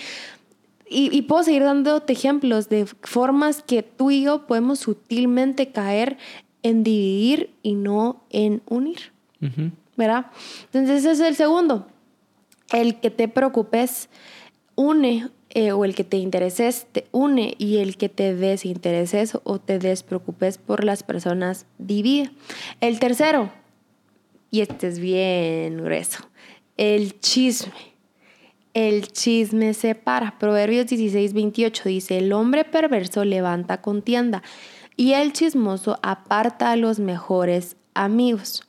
Y, 0.93 1.23
puedo 1.23 1.45
seguir 1.45 1.63
dándote 1.63 2.13
ejemplos 2.13 2.69
de 2.69 2.85
formas 2.85 3.63
que 3.63 3.85
tú 3.85 4.11
y 4.11 4.25
yo 4.25 4.49
podemos 4.49 4.81
sutilmente 4.81 5.71
caer 5.71 6.19
en 6.65 6.83
dividir 6.83 7.51
y 7.63 7.75
no 7.75 8.25
en 8.31 8.61
unir. 8.67 9.13
¿Verdad? 9.97 10.27
Entonces 10.65 11.05
ese 11.05 11.13
es 11.13 11.21
el 11.21 11.37
segundo. 11.37 11.87
El 12.73 12.99
que 12.99 13.11
te 13.11 13.29
preocupes 13.29 14.09
une 14.75 15.29
eh, 15.51 15.73
o 15.73 15.85
el 15.85 15.95
que 15.95 16.05
te 16.05 16.17
intereses 16.17 16.87
te 16.91 17.07
une 17.13 17.55
y 17.59 17.79
el 17.79 17.97
que 17.97 18.09
te 18.09 18.35
desintereses 18.35 19.39
o 19.45 19.59
te 19.59 19.79
despreocupes 19.79 20.59
por 20.59 20.83
las 20.85 21.03
personas 21.05 21.67
divide. 21.79 22.31
El 22.81 22.99
tercero, 22.99 23.53
y 24.51 24.61
este 24.61 24.89
es 24.89 24.99
bien 24.99 25.77
grueso, 25.79 26.29
el 26.77 27.21
chisme. 27.21 27.90
El 28.81 29.09
chisme 29.09 29.75
separa. 29.75 30.39
Proverbios 30.39 30.87
16, 30.87 31.35
28 31.35 31.83
dice, 31.91 32.17
el 32.17 32.33
hombre 32.33 32.65
perverso 32.65 33.27
levanta 33.27 33.83
contienda 33.83 34.43
y 34.97 35.13
el 35.13 35.35
chismoso 35.35 35.99
aparta 36.03 36.71
a 36.71 36.77
los 36.77 36.99
mejores 36.99 37.77
amigos. 37.93 38.67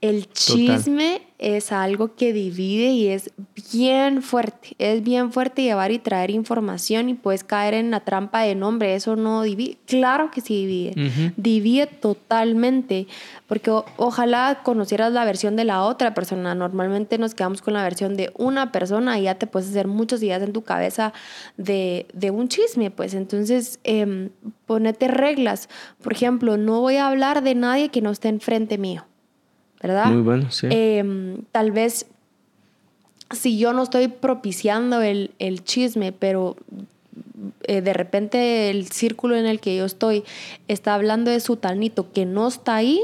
El 0.00 0.30
chisme 0.30 1.25
es 1.38 1.70
algo 1.70 2.14
que 2.14 2.32
divide 2.32 2.90
y 2.90 3.08
es 3.08 3.30
bien 3.72 4.22
fuerte. 4.22 4.74
Es 4.78 5.02
bien 5.02 5.32
fuerte 5.32 5.62
llevar 5.62 5.92
y 5.92 5.98
traer 5.98 6.30
información 6.30 7.08
y 7.10 7.14
puedes 7.14 7.44
caer 7.44 7.74
en 7.74 7.90
la 7.90 8.00
trampa 8.00 8.42
de 8.42 8.54
nombre. 8.54 8.94
Eso 8.94 9.16
no 9.16 9.42
divide. 9.42 9.76
Claro 9.86 10.30
que 10.30 10.40
sí 10.40 10.66
divide. 10.66 11.32
Divide 11.36 11.86
totalmente. 11.86 13.06
Porque 13.46 13.70
ojalá 13.96 14.60
conocieras 14.62 15.12
la 15.12 15.24
versión 15.24 15.56
de 15.56 15.64
la 15.64 15.82
otra 15.82 16.14
persona. 16.14 16.54
Normalmente 16.54 17.18
nos 17.18 17.34
quedamos 17.34 17.60
con 17.60 17.74
la 17.74 17.82
versión 17.82 18.16
de 18.16 18.32
una 18.36 18.72
persona 18.72 19.18
y 19.18 19.24
ya 19.24 19.34
te 19.34 19.46
puedes 19.46 19.68
hacer 19.68 19.88
muchas 19.88 20.22
ideas 20.22 20.42
en 20.42 20.52
tu 20.52 20.62
cabeza 20.62 21.12
de, 21.56 22.06
un 22.32 22.48
chisme. 22.48 22.90
Pues 22.90 23.12
entonces, 23.12 23.78
eh, 23.84 24.30
ponete 24.64 25.08
reglas. 25.08 25.68
Por 26.02 26.14
ejemplo, 26.14 26.56
no 26.56 26.80
voy 26.80 26.96
a 26.96 27.08
hablar 27.08 27.42
de 27.42 27.54
nadie 27.54 27.90
que 27.90 28.00
no 28.00 28.10
esté 28.10 28.28
enfrente 28.28 28.78
mío. 28.78 29.04
¿Verdad? 29.86 30.06
Muy 30.06 30.22
bueno, 30.22 30.50
sí. 30.50 30.66
Em, 30.70 31.42
tal 31.52 31.70
vez 31.70 32.06
si 33.30 33.58
yo 33.58 33.72
no 33.72 33.82
estoy 33.82 34.08
propiciando 34.08 35.02
el, 35.02 35.32
el 35.38 35.64
chisme, 35.64 36.12
pero 36.12 36.56
eh, 37.64 37.80
de 37.80 37.92
repente 37.92 38.70
el 38.70 38.88
círculo 38.88 39.36
en 39.36 39.46
el 39.46 39.60
que 39.60 39.76
yo 39.76 39.84
estoy 39.84 40.24
está 40.68 40.94
hablando 40.94 41.30
de 41.30 41.40
su 41.40 41.56
tanito 41.56 42.12
que 42.12 42.24
no 42.24 42.48
está 42.48 42.76
ahí, 42.76 43.00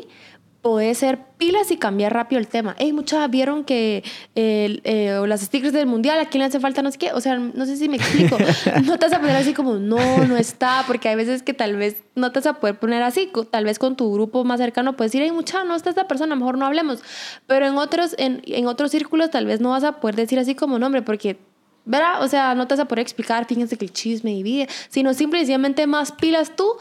puede 0.62 0.94
ser 0.94 1.18
pilas 1.38 1.72
y 1.72 1.77
cambiar 1.77 2.14
rápido 2.14 2.38
el 2.38 2.46
tema. 2.46 2.77
Hey, 2.79 2.92
muchas 2.92 3.29
vieron 3.29 3.64
que 3.64 4.05
eh, 4.37 5.20
las 5.27 5.40
stickers 5.40 5.72
del 5.72 5.87
mundial, 5.87 6.20
¿a 6.20 6.27
quién 6.27 6.38
le 6.38 6.46
hace 6.46 6.61
falta? 6.61 6.83
No 6.83 6.92
sé 6.92 6.98
qué. 6.98 7.12
O 7.12 7.20
sea, 7.20 7.37
no 7.37 7.66
sé 7.66 7.77
si 7.77 7.88
me 7.88 7.96
explico. 7.96 8.38
no 8.85 8.96
te 8.96 9.07
vas 9.07 9.12
a 9.12 9.20
poner 9.20 9.37
así 9.37 9.53
como, 9.53 9.75
no, 9.75 10.25
no 10.25 10.37
está, 10.37 10.85
porque 10.87 11.09
hay 11.09 11.16
veces 11.16 11.42
que 11.42 11.53
tal 11.53 11.77
vez 11.77 11.96
no 12.14 12.31
te 12.31 12.38
vas 12.38 12.46
a 12.46 12.55
poder 12.55 12.79
poner 12.79 13.03
así. 13.03 13.31
Tal 13.51 13.64
vez 13.64 13.81
con 13.81 13.96
tu 13.96 14.12
grupo 14.14 14.44
más 14.44 14.61
cercano 14.61 14.96
puedes 14.96 15.11
decir, 15.11 15.27
hey, 15.27 15.33
mucha, 15.33 15.64
no 15.64 15.75
está 15.75 15.90
esta 15.90 16.07
persona, 16.07 16.37
mejor 16.37 16.57
no 16.57 16.64
hablemos. 16.64 17.01
Pero 17.48 17.66
en 17.66 17.77
otros, 17.77 18.14
en, 18.18 18.40
en 18.46 18.66
otros 18.68 18.92
círculos 18.92 19.31
tal 19.31 19.46
vez 19.46 19.61
no 19.61 19.70
vas 19.70 19.83
a 19.83 19.98
poder 20.01 20.14
decir 20.14 20.38
así 20.38 20.55
como 20.55 20.79
nombre, 20.79 21.03
porque 21.03 21.38
¿verdad? 21.85 22.22
O 22.22 22.29
sea, 22.29 22.55
no 22.55 22.66
te 22.66 22.75
vas 22.75 22.81
a 22.81 22.85
poder 22.85 23.01
explicar, 23.01 23.46
fíjense 23.46 23.77
que 23.77 23.85
el 23.85 23.92
chisme 23.92 24.31
divide, 24.31 24.68
sino 24.88 25.14
simplemente 25.14 25.87
más 25.87 26.12
pilas 26.12 26.55
tú 26.55 26.77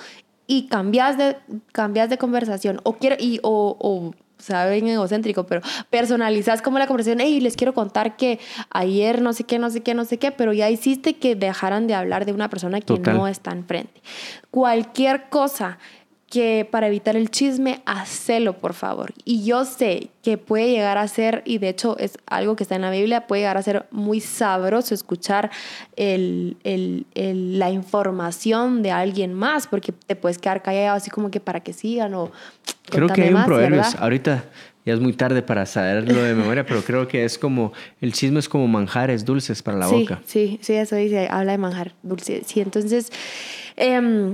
y 0.51 0.63
cambias 0.63 1.17
de, 1.17 1.37
cambias 1.71 2.09
de 2.09 2.17
conversación 2.17 2.81
o 2.83 2.97
quiero 2.97 3.15
y 3.17 3.39
o, 3.41 3.77
o 3.79 4.13
saben 4.37 4.85
egocéntrico, 4.85 5.45
pero 5.45 5.61
personalizas 5.89 6.61
como 6.61 6.77
la 6.77 6.87
conversación, 6.87 7.21
hey, 7.21 7.39
les 7.39 7.55
quiero 7.55 7.73
contar 7.73 8.17
que 8.17 8.37
ayer 8.69 9.21
no 9.21 9.31
sé 9.31 9.45
qué, 9.45 9.59
no 9.59 9.69
sé 9.69 9.81
qué, 9.81 9.93
no 9.93 10.03
sé 10.03 10.17
qué, 10.17 10.31
pero 10.31 10.51
ya 10.51 10.69
hiciste 10.69 11.15
que 11.15 11.35
dejaran 11.35 11.87
de 11.87 11.93
hablar 11.93 12.25
de 12.25 12.33
una 12.33 12.49
persona 12.49 12.81
que 12.81 12.99
no 12.99 13.29
está 13.29 13.51
enfrente. 13.51 14.01
Cualquier 14.49 15.29
cosa 15.29 15.77
que 16.31 16.65
para 16.71 16.87
evitar 16.87 17.17
el 17.17 17.29
chisme, 17.29 17.81
hacelo, 17.85 18.57
por 18.57 18.73
favor. 18.73 19.13
Y 19.25 19.43
yo 19.43 19.65
sé 19.65 20.11
que 20.23 20.37
puede 20.37 20.71
llegar 20.71 20.97
a 20.97 21.05
ser, 21.09 21.43
y 21.45 21.57
de 21.57 21.67
hecho 21.67 21.97
es 21.99 22.17
algo 22.25 22.55
que 22.55 22.63
está 22.63 22.75
en 22.75 22.83
la 22.83 22.89
Biblia, 22.89 23.27
puede 23.27 23.41
llegar 23.41 23.57
a 23.57 23.61
ser 23.61 23.85
muy 23.91 24.21
sabroso 24.21 24.95
escuchar 24.95 25.51
el, 25.97 26.55
el, 26.63 27.05
la 27.59 27.69
información 27.69 28.81
de 28.81 28.91
alguien 28.91 29.33
más, 29.33 29.67
porque 29.67 29.91
te 29.91 30.15
puedes 30.15 30.37
quedar 30.37 30.63
callado 30.63 30.95
así 30.95 31.11
como 31.11 31.29
que 31.29 31.41
para 31.41 31.59
que 31.59 31.73
sigan 31.73 32.13
o... 32.13 32.31
Creo 32.89 33.09
que 33.09 33.23
hay 33.23 33.33
un 33.33 33.43
proverbio, 33.43 33.83
ahorita 33.99 34.45
ya 34.85 34.93
es 34.93 35.01
muy 35.01 35.11
tarde 35.11 35.41
para 35.41 35.65
saberlo 35.65 36.23
de 36.23 36.33
memoria, 36.33 36.65
pero 36.65 36.81
creo 36.81 37.09
que 37.09 37.25
es 37.25 37.37
como, 37.37 37.73
el 37.99 38.13
chisme 38.13 38.39
es 38.39 38.47
como 38.47 38.69
manjares 38.69 39.25
dulces 39.25 39.61
para 39.61 39.77
la 39.77 39.87
boca. 39.87 40.21
Sí, 40.25 40.59
sí, 40.61 40.75
eso 40.75 40.95
dice, 40.95 41.27
habla 41.29 41.51
de 41.51 41.57
manjar 41.57 41.91
dulce. 42.03 42.41
Sí, 42.45 42.61
entonces... 42.61 43.11
Eh, 43.75 44.33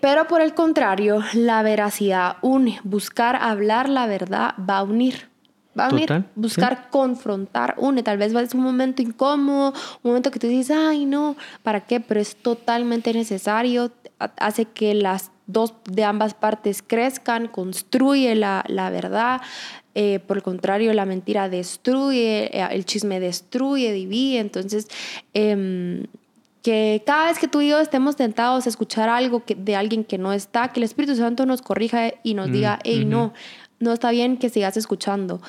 pero 0.00 0.26
por 0.26 0.40
el 0.40 0.54
contrario, 0.54 1.20
la 1.34 1.62
veracidad 1.62 2.36
une. 2.42 2.80
Buscar 2.84 3.36
hablar 3.36 3.88
la 3.88 4.06
verdad 4.06 4.54
va 4.58 4.78
a 4.78 4.82
unir. 4.82 5.28
Va 5.78 5.86
a 5.86 5.88
unir. 5.92 6.24
Buscar 6.36 6.88
confrontar 6.90 7.74
une. 7.78 8.02
Tal 8.02 8.18
vez 8.18 8.34
va 8.34 8.40
a 8.40 8.46
ser 8.46 8.56
un 8.56 8.64
momento 8.64 9.02
incómodo, 9.02 9.72
un 10.02 10.10
momento 10.10 10.30
que 10.30 10.38
tú 10.38 10.46
dices, 10.46 10.76
ay, 10.76 11.04
no, 11.04 11.36
¿para 11.62 11.80
qué? 11.80 12.00
Pero 12.00 12.20
es 12.20 12.36
totalmente 12.36 13.12
necesario. 13.12 13.90
Hace 14.18 14.66
que 14.66 14.94
las 14.94 15.30
dos 15.46 15.74
de 15.84 16.04
ambas 16.04 16.34
partes 16.34 16.82
crezcan, 16.82 17.48
construye 17.48 18.34
la, 18.34 18.64
la 18.68 18.90
verdad. 18.90 19.40
Eh, 19.96 20.20
por 20.26 20.36
el 20.36 20.42
contrario, 20.42 20.92
la 20.92 21.06
mentira 21.06 21.48
destruye, 21.48 22.50
eh, 22.56 22.68
el 22.70 22.84
chisme 22.84 23.20
destruye, 23.20 23.92
divide. 23.92 24.38
Entonces, 24.38 24.88
eh, 25.34 26.06
que 26.64 27.02
cada 27.04 27.26
vez 27.26 27.38
que 27.38 27.46
tú 27.46 27.60
y 27.60 27.68
yo 27.68 27.78
estemos 27.78 28.16
tentados 28.16 28.64
a 28.64 28.70
escuchar 28.70 29.10
algo 29.10 29.44
que, 29.44 29.54
de 29.54 29.76
alguien 29.76 30.02
que 30.02 30.16
no 30.16 30.32
está, 30.32 30.68
que 30.68 30.80
el 30.80 30.84
Espíritu 30.84 31.14
Santo 31.14 31.44
nos 31.44 31.60
corrija 31.60 32.14
y 32.22 32.32
nos 32.32 32.50
diga, 32.50 32.78
hey, 32.84 33.04
no, 33.04 33.34
no 33.80 33.92
está 33.92 34.10
bien 34.10 34.38
que 34.38 34.48
sigas 34.48 34.78
escuchando. 34.78 35.42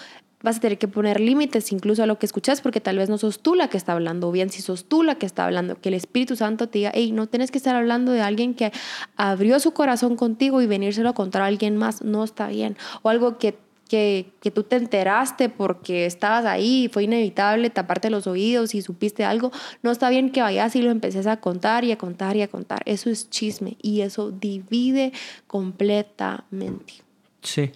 Vas 0.44 0.58
a 0.58 0.60
tener 0.60 0.78
que 0.78 0.90
poner 0.90 1.22
límites 1.22 1.72
incluso 1.72 2.04
a 2.04 2.06
lo 2.06 2.20
que 2.20 2.26
escuchas 2.26 2.60
porque 2.60 2.82
tal 2.82 2.98
vez 2.98 3.08
no 3.08 3.18
sos 3.18 3.40
tú 3.40 3.56
la 3.56 3.70
que 3.70 3.78
está 3.78 3.94
hablando, 3.94 4.28
o 4.28 4.32
bien 4.34 4.50
si 4.50 4.62
sos 4.62 4.90
tú 4.90 5.04
la 5.04 5.16
que 5.16 5.26
está 5.26 5.46
hablando, 5.46 5.80
que 5.80 5.88
el 5.88 5.96
Espíritu 5.96 6.36
Santo 6.36 6.68
te 6.68 6.80
diga, 6.80 6.92
hey, 6.94 7.14
no 7.14 7.28
tienes 7.28 7.50
que 7.50 7.60
estar 7.60 7.78
hablando 7.78 8.12
de 8.12 8.20
alguien 8.20 8.54
que 8.54 8.74
abrió 9.16 9.62
su 9.62 9.72
corazón 9.72 10.18
contigo 10.18 10.62
y 10.62 10.68
venírselo 10.68 11.08
a 11.08 11.14
contar 11.14 11.44
a 11.44 11.46
alguien 11.46 11.78
más, 11.78 12.02
no 12.02 12.26
está 12.26 12.50
bien. 12.50 12.76
O 13.04 13.10
algo 13.10 13.38
que 13.38 13.58
que, 13.90 14.32
que, 14.42 14.52
tú 14.52 14.64
te 14.64 14.76
enteraste 14.76 15.50
porque 15.50 16.06
estabas 16.06 16.46
ahí 16.46 16.86
y 16.86 16.88
fue 16.88 17.04
inevitable 17.04 17.70
taparte 17.70 18.10
los 18.10 18.28
oídos 18.28 18.76
y 18.76 18.82
supiste 18.82 19.24
algo, 19.24 19.52
no 19.84 19.92
está 19.92 20.10
bien 20.10 20.32
que 20.32 20.42
vayas 20.42 20.76
y 20.76 20.82
lo 20.82 20.92
empeces 20.92 21.28
a 21.28 21.38
contar 21.38 21.84
y 21.84 21.92
a 21.92 21.98
contar 21.98 22.36
y 22.36 22.42
a 22.42 22.48
contar. 22.48 22.82
Eso 22.86 23.10
es 23.10 23.30
chisme 23.30 23.78
y 23.82 24.02
eso 24.02 24.32
divide 24.32 25.14
completamente. 25.48 26.94
Sí. 27.42 27.72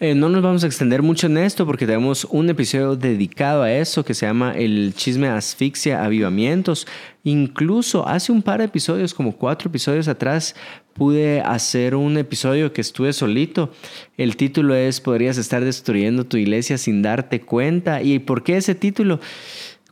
Eh, 0.00 0.14
no 0.14 0.28
nos 0.28 0.42
vamos 0.42 0.62
a 0.62 0.68
extender 0.68 1.02
mucho 1.02 1.26
en 1.26 1.38
esto 1.38 1.66
porque 1.66 1.84
tenemos 1.84 2.24
un 2.30 2.48
episodio 2.48 2.94
dedicado 2.94 3.64
a 3.64 3.72
eso 3.72 4.04
que 4.04 4.14
se 4.14 4.26
llama 4.26 4.52
El 4.56 4.94
chisme 4.94 5.26
asfixia 5.26 6.04
avivamientos. 6.04 6.86
Incluso 7.24 8.06
hace 8.06 8.30
un 8.30 8.42
par 8.42 8.60
de 8.60 8.66
episodios, 8.66 9.12
como 9.12 9.32
cuatro 9.32 9.68
episodios 9.68 10.06
atrás, 10.06 10.54
pude 10.98 11.40
hacer 11.40 11.94
un 11.94 12.18
episodio 12.18 12.72
que 12.72 12.80
estuve 12.80 13.12
solito. 13.12 13.70
El 14.16 14.36
título 14.36 14.74
es 14.74 15.00
Podrías 15.00 15.38
estar 15.38 15.64
destruyendo 15.64 16.24
tu 16.24 16.36
iglesia 16.36 16.76
sin 16.76 17.02
darte 17.02 17.40
cuenta. 17.40 18.02
¿Y 18.02 18.18
por 18.18 18.42
qué 18.42 18.56
ese 18.56 18.74
título? 18.74 19.20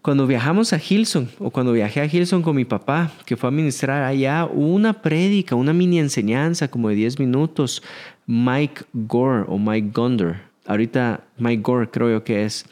Cuando 0.03 0.27
viajamos 0.27 0.73
a 0.73 0.81
Hilson, 0.81 1.31
o 1.39 1.51
cuando 1.51 1.73
viajé 1.73 2.01
a 2.01 2.07
Hilson 2.07 2.43
con 2.43 2.57
mi 2.57 2.65
papá, 2.65 3.13
que 3.25 3.37
fue 3.37 3.49
a 3.49 3.53
ministrar 3.53 4.03
allá, 4.03 4.45
una 4.45 5.01
prédica, 5.01 5.55
una 5.55 5.73
mini 5.73 5.99
enseñanza 5.99 6.69
como 6.69 6.89
de 6.89 6.97
10 6.97 7.21
minutos 7.21 7.83
Mike 8.27 8.83
Gore 8.93 9.45
o 9.49 9.59
Mike 9.59 9.91
Gunder. 9.95 10.43
Ahorita 10.67 11.25
Mike 11.39 11.63
Gore 11.63 11.91
creo 11.91 12.11
yo 12.11 12.25
que 12.25 12.45
es. 12.45 12.67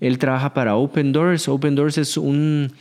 Él 0.00 0.18
trabaja 0.18 0.54
para 0.54 0.76
Open 0.76 1.12
Doors. 1.12 1.48
Open 1.48 1.74
Doors 1.74 1.98
es 1.98 2.16
un, 2.16 2.72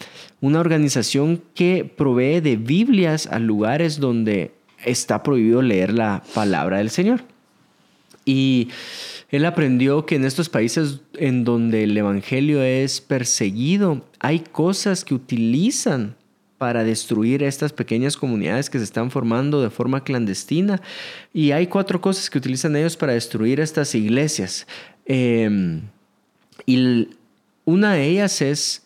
una 0.41 0.59
organización 0.59 1.41
que 1.53 1.83
provee 1.85 2.39
de 2.39 2.55
Biblias 2.55 3.27
a 3.27 3.39
lugares 3.39 3.99
donde 3.99 4.51
está 4.85 5.23
prohibido 5.23 5.61
leer 5.61 5.93
la 5.93 6.23
palabra 6.33 6.77
del 6.77 6.89
Señor. 6.89 7.23
Y 8.25 8.69
él 9.29 9.45
aprendió 9.45 10.05
que 10.05 10.15
en 10.15 10.25
estos 10.25 10.49
países 10.49 11.01
en 11.15 11.43
donde 11.43 11.83
el 11.83 11.97
Evangelio 11.97 12.61
es 12.61 13.01
perseguido, 13.01 14.05
hay 14.19 14.39
cosas 14.39 15.03
que 15.03 15.13
utilizan 15.13 16.15
para 16.57 16.85
destruir 16.85 17.43
estas 17.43 17.73
pequeñas 17.73 18.15
comunidades 18.15 18.69
que 18.69 18.77
se 18.77 18.85
están 18.85 19.11
formando 19.11 19.61
de 19.61 19.69
forma 19.69 20.03
clandestina. 20.03 20.81
Y 21.33 21.51
hay 21.51 21.67
cuatro 21.67 21.99
cosas 21.99 22.29
que 22.29 22.37
utilizan 22.37 22.75
ellos 22.75 22.95
para 22.95 23.13
destruir 23.13 23.59
estas 23.59 23.93
iglesias. 23.95 24.65
Em, 25.05 25.81
y 26.65 27.09
una 27.65 27.95
de 27.95 28.07
ellas 28.07 28.41
es 28.41 28.83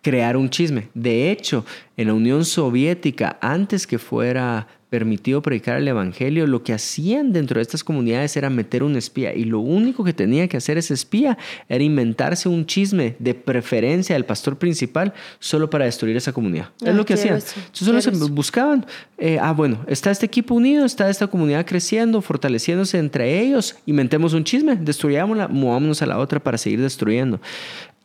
crear 0.00 0.36
un 0.36 0.48
chisme. 0.48 0.88
De 0.94 1.30
hecho, 1.30 1.66
en 1.96 2.06
la 2.06 2.14
Unión 2.14 2.44
Soviética, 2.44 3.36
antes 3.42 3.86
que 3.86 3.98
fuera 3.98 4.66
permitido 4.96 5.42
predicar 5.42 5.76
el 5.76 5.86
Evangelio, 5.86 6.46
lo 6.46 6.62
que 6.62 6.72
hacían 6.72 7.30
dentro 7.30 7.58
de 7.58 7.62
estas 7.62 7.84
comunidades 7.84 8.34
era 8.34 8.48
meter 8.48 8.82
un 8.82 8.96
espía 8.96 9.34
y 9.34 9.44
lo 9.44 9.60
único 9.60 10.04
que 10.04 10.14
tenía 10.14 10.48
que 10.48 10.56
hacer 10.56 10.78
ese 10.78 10.94
espía 10.94 11.36
era 11.68 11.84
inventarse 11.84 12.48
un 12.48 12.64
chisme 12.64 13.14
de 13.18 13.34
preferencia 13.34 14.14
del 14.14 14.24
pastor 14.24 14.56
principal 14.56 15.12
solo 15.38 15.68
para 15.68 15.84
destruir 15.84 16.16
esa 16.16 16.32
comunidad. 16.32 16.70
es 16.80 16.94
lo 16.94 17.04
que 17.04 17.12
hacían. 17.12 17.34
Entonces 17.34 17.86
solo 17.86 18.00
se 18.00 18.10
buscaban, 18.30 18.86
eh, 19.18 19.38
ah 19.38 19.52
bueno, 19.52 19.84
está 19.86 20.10
este 20.10 20.24
equipo 20.24 20.54
unido, 20.54 20.86
está 20.86 21.10
esta 21.10 21.26
comunidad 21.26 21.66
creciendo, 21.66 22.22
fortaleciéndose 22.22 22.96
entre 22.96 23.38
ellos, 23.38 23.76
inventemos 23.84 24.32
un 24.32 24.44
chisme, 24.44 24.76
destruyámosla, 24.76 25.48
movámonos 25.48 26.00
a 26.00 26.06
la 26.06 26.18
otra 26.18 26.40
para 26.40 26.56
seguir 26.56 26.80
destruyendo. 26.80 27.38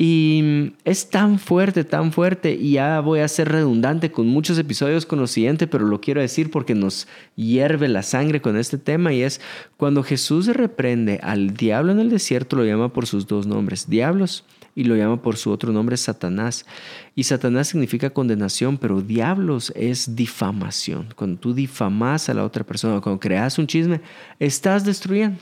Y 0.04 0.74
es 0.84 1.12
tan 1.12 1.38
fuerte, 1.38 1.84
tan 1.84 2.12
fuerte, 2.12 2.56
y 2.60 2.72
ya 2.72 3.02
voy 3.02 3.20
a 3.20 3.28
ser 3.28 3.50
redundante 3.50 4.12
con 4.12 4.26
muchos 4.26 4.58
episodios 4.58 5.06
con 5.06 5.20
lo 5.20 5.28
siguiente, 5.28 5.68
pero 5.68 5.86
lo 5.86 6.02
quiero 6.02 6.22
decir 6.22 6.50
porque 6.50 6.74
nos 6.74 7.08
hierve 7.36 7.88
la 7.88 8.02
sangre 8.02 8.42
con 8.42 8.58
este 8.58 8.80
tema, 8.80 9.14
y 9.14 9.22
es 9.22 9.42
cuando 9.78 10.02
Jesús 10.02 10.48
reprende 10.48 11.20
al 11.22 11.54
diablo 11.54 11.92
en 11.92 12.00
el 12.00 12.10
desierto, 12.10 12.56
lo 12.56 12.66
llama 12.66 12.92
por 12.92 13.06
sus 13.06 13.28
dos 13.28 13.46
nombres, 13.46 13.92
diablos, 13.92 14.44
y 14.74 14.86
lo 14.86 14.96
llama 14.96 15.22
por 15.22 15.38
su 15.38 15.52
otro 15.52 15.72
nombre, 15.72 15.96
Satanás. 15.98 16.66
Y 17.14 17.26
Satanás 17.26 17.68
significa 17.68 18.10
condenación, 18.10 18.80
pero 18.80 19.02
diablos 19.02 19.72
es 19.76 20.16
difamación. 20.16 21.10
Cuando 21.16 21.40
tú 21.40 21.54
difamas 21.54 22.28
a 22.28 22.34
la 22.34 22.44
otra 22.44 22.64
persona, 22.64 23.02
cuando 23.02 23.20
creas 23.20 23.60
un 23.60 23.68
chisme, 23.68 24.02
estás 24.40 24.84
destruyendo. 24.84 25.38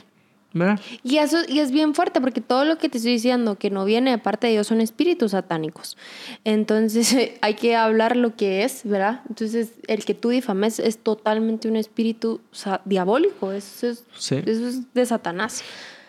Y 1.04 1.18
eso 1.18 1.38
y 1.46 1.60
es 1.60 1.70
bien 1.70 1.94
fuerte 1.94 2.20
porque 2.20 2.40
todo 2.40 2.64
lo 2.64 2.78
que 2.78 2.88
te 2.88 2.98
estoy 2.98 3.12
diciendo 3.12 3.56
que 3.56 3.70
no 3.70 3.84
viene 3.84 4.10
de 4.10 4.18
parte 4.18 4.48
de 4.48 4.54
Dios 4.54 4.66
son 4.66 4.80
espíritus 4.80 5.30
satánicos. 5.32 5.96
Entonces 6.44 7.16
hay 7.40 7.54
que 7.54 7.76
hablar 7.76 8.16
lo 8.16 8.34
que 8.34 8.64
es, 8.64 8.82
¿verdad? 8.84 9.22
Entonces 9.28 9.72
el 9.86 10.04
que 10.04 10.14
tú 10.14 10.30
difames 10.30 10.80
es 10.80 10.98
totalmente 10.98 11.68
un 11.68 11.76
espíritu 11.76 12.40
diabólico, 12.84 13.52
eso 13.52 13.88
es, 13.88 14.04
eso 14.18 14.68
es 14.68 14.92
de 14.92 15.06
Satanás. 15.06 15.62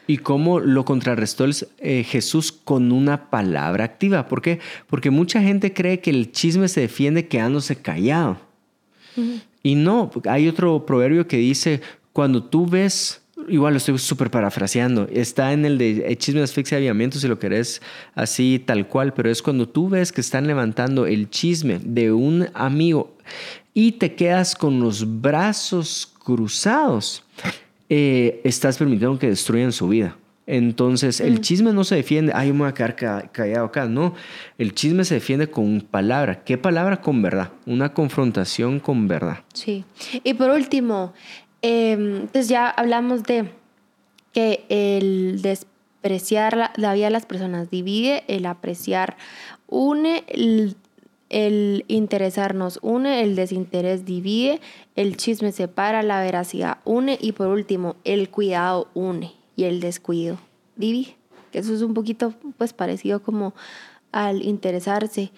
¿Y 0.07 0.17
cómo 0.17 0.59
lo 0.59 0.83
contrarrestó 0.83 1.45
eh, 1.77 2.03
Jesús 2.03 2.51
con 2.51 2.91
una 2.91 3.29
palabra 3.29 3.85
activa? 3.85 4.27
¿Por 4.27 4.41
qué? 4.41 4.59
Porque 4.87 5.11
mucha 5.11 5.41
gente 5.41 5.73
cree 5.73 5.99
que 5.99 6.09
el 6.09 6.31
chisme 6.31 6.67
se 6.67 6.81
defiende 6.81 7.27
quedándose 7.27 7.75
callado. 7.75 8.37
Y 9.63 9.75
no, 9.75 10.09
hay 10.25 10.47
otro 10.47 10.85
proverbio 10.85 11.27
que 11.27 11.37
dice, 11.37 11.81
cuando 12.13 12.43
tú 12.43 12.65
ves 12.65 13.20
igual 13.47 13.73
lo 13.73 13.77
estoy 13.77 13.97
súper 13.97 14.29
parafraseando, 14.29 15.07
está 15.11 15.53
en 15.53 15.65
el 15.65 15.77
de 15.77 16.15
chisme, 16.17 16.41
asfixia, 16.41 16.77
aviamiento, 16.77 17.19
si 17.19 17.27
lo 17.27 17.39
querés 17.39 17.81
así 18.15 18.61
tal 18.65 18.87
cual, 18.87 19.13
pero 19.13 19.29
es 19.29 19.41
cuando 19.41 19.67
tú 19.67 19.89
ves 19.89 20.11
que 20.11 20.21
están 20.21 20.47
levantando 20.47 21.05
el 21.05 21.29
chisme 21.29 21.79
de 21.83 22.11
un 22.11 22.47
amigo 22.53 23.15
y 23.73 23.93
te 23.93 24.15
quedas 24.15 24.55
con 24.55 24.79
los 24.79 25.21
brazos 25.21 26.11
cruzados, 26.23 27.23
eh, 27.89 28.41
estás 28.43 28.77
permitiendo 28.77 29.17
que 29.19 29.27
destruyan 29.27 29.71
su 29.71 29.87
vida. 29.87 30.17
Entonces, 30.47 31.21
el 31.21 31.35
mm. 31.35 31.41
chisme 31.41 31.71
no 31.71 31.83
se 31.83 31.95
defiende, 31.95 32.33
ay, 32.35 32.49
yo 32.49 32.53
me 32.53 32.61
voy 32.61 32.69
a 32.69 32.73
quedar 32.73 32.95
callado 33.31 33.65
acá. 33.65 33.85
No, 33.85 34.15
el 34.57 34.73
chisme 34.73 35.05
se 35.05 35.15
defiende 35.15 35.49
con 35.49 35.81
palabra. 35.81 36.43
¿Qué 36.43 36.57
palabra? 36.57 36.99
Con 36.99 37.21
verdad. 37.21 37.51
Una 37.65 37.93
confrontación 37.93 38.79
con 38.79 39.07
verdad. 39.07 39.39
Sí. 39.53 39.85
Y 40.23 40.33
por 40.33 40.49
último, 40.49 41.13
entonces 41.61 42.45
em, 42.45 42.49
ya 42.49 42.69
hablamos 42.69 43.23
de 43.23 43.49
que 44.33 44.65
el 44.69 45.41
despreciar 45.41 46.71
la, 46.75 46.93
vida 46.93 47.05
de 47.05 47.11
las 47.11 47.25
personas 47.25 47.69
divide, 47.69 48.23
el 48.27 48.45
apreciar 48.45 49.17
une, 49.67 50.23
el, 50.27 50.75
el, 51.29 51.85
interesarnos 51.87 52.79
une, 52.81 53.21
el 53.21 53.35
desinterés 53.35 54.05
divide, 54.05 54.59
el 54.95 55.17
chisme 55.17 55.51
separa, 55.51 56.01
la 56.03 56.21
veracidad 56.21 56.79
une 56.85 57.17
y 57.21 57.33
por 57.33 57.47
último 57.47 57.95
el 58.03 58.29
cuidado 58.29 58.87
une 58.93 59.33
y 59.55 59.65
el 59.65 59.79
descuido 59.79 60.37
divide. 60.75 61.15
Eso 61.53 61.73
es 61.73 61.81
un 61.81 61.93
poquito 61.93 62.33
pues 62.57 62.73
parecido 62.73 63.21
como 63.21 63.53
al 64.11 64.41
interesarse. 64.41 65.31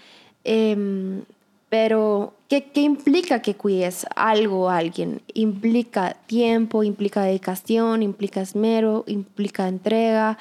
Eh, 0.44 1.24
pero, 1.70 2.36
¿qué, 2.54 2.66
¿qué, 2.72 2.82
implica 2.82 3.42
que 3.42 3.56
cuides 3.56 4.06
algo 4.16 4.70
a 4.70 4.78
alguien? 4.78 5.24
Implica 5.34 6.16
tiempo, 6.28 6.84
implica 6.84 7.24
dedicación, 7.24 8.04
implica 8.04 8.42
esmero, 8.42 9.06
implica 9.08 9.68
entrega, 9.68 10.38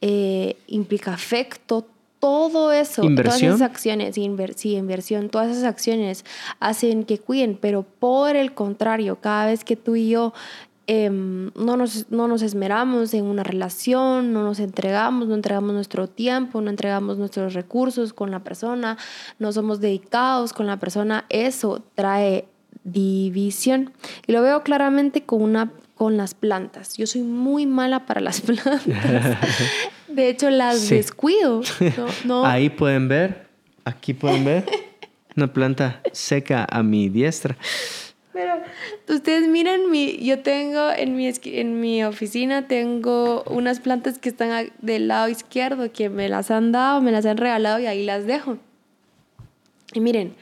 eh, 0.00 0.56
implica 0.68 1.12
afecto. 1.12 1.88
Todo 2.20 2.70
eso, 2.70 3.02
todas 3.02 3.42
esas 3.42 3.62
acciones, 3.62 4.14
sí, 4.14 4.22
inversión, 4.76 5.30
todas 5.30 5.50
esas 5.50 5.64
acciones 5.64 6.24
hacen 6.60 7.04
que 7.04 7.18
cuiden, 7.18 7.58
pero 7.58 7.82
por 7.82 8.36
el 8.36 8.52
contrario, 8.52 9.16
cada 9.16 9.46
vez 9.46 9.64
que 9.64 9.74
tú 9.74 9.96
y 9.96 10.10
yo 10.10 10.34
Em, 10.92 11.52
no, 11.54 11.76
nos, 11.76 12.10
no 12.10 12.26
nos 12.26 12.42
esmeramos 12.42 13.14
en 13.14 13.24
una 13.24 13.44
relación, 13.44 14.32
no 14.32 14.42
nos 14.42 14.58
entregamos, 14.58 15.28
no 15.28 15.36
entregamos 15.36 15.72
nuestro 15.72 16.08
tiempo, 16.08 16.60
no 16.60 16.68
entregamos 16.68 17.16
nuestros 17.16 17.54
recursos 17.54 18.12
con 18.12 18.32
la 18.32 18.40
persona, 18.40 18.98
no 19.38 19.52
somos 19.52 19.80
dedicados 19.80 20.52
con 20.52 20.66
la 20.66 20.78
persona, 20.78 21.26
eso 21.28 21.84
trae 21.94 22.46
división. 22.82 23.92
Y 24.26 24.32
lo 24.32 24.42
veo 24.42 24.64
claramente 24.64 25.22
con, 25.22 25.42
una, 25.42 25.70
con 25.94 26.16
las 26.16 26.34
plantas. 26.34 26.96
Yo 26.96 27.06
soy 27.06 27.22
muy 27.22 27.66
mala 27.66 28.04
para 28.04 28.20
las 28.20 28.40
plantas. 28.40 28.82
De 30.08 30.28
hecho, 30.28 30.50
las 30.50 30.88
descuido. 30.88 31.60
Ahí 32.44 32.68
pueden 32.68 33.06
ver, 33.06 33.46
aquí 33.84 34.12
pueden 34.12 34.44
ver 34.44 34.66
una 35.36 35.52
planta 35.52 36.00
seca 36.10 36.66
a 36.68 36.82
mi 36.82 37.08
diestra. 37.08 37.56
Pero 38.32 38.62
ustedes 39.08 39.48
miren, 39.48 39.90
mi, 39.90 40.16
yo 40.24 40.40
tengo 40.40 40.90
en 40.92 41.16
mi, 41.16 41.30
en 41.44 41.80
mi 41.80 42.04
oficina, 42.04 42.68
tengo 42.68 43.42
unas 43.44 43.80
plantas 43.80 44.18
que 44.18 44.28
están 44.28 44.70
del 44.80 45.08
lado 45.08 45.28
izquierdo, 45.28 45.92
que 45.92 46.08
me 46.08 46.28
las 46.28 46.50
han 46.50 46.70
dado, 46.70 47.00
me 47.00 47.10
las 47.10 47.26
han 47.26 47.38
regalado 47.38 47.80
y 47.80 47.86
ahí 47.86 48.04
las 48.04 48.26
dejo. 48.26 48.58
Y 49.92 50.00
miren, 50.00 50.34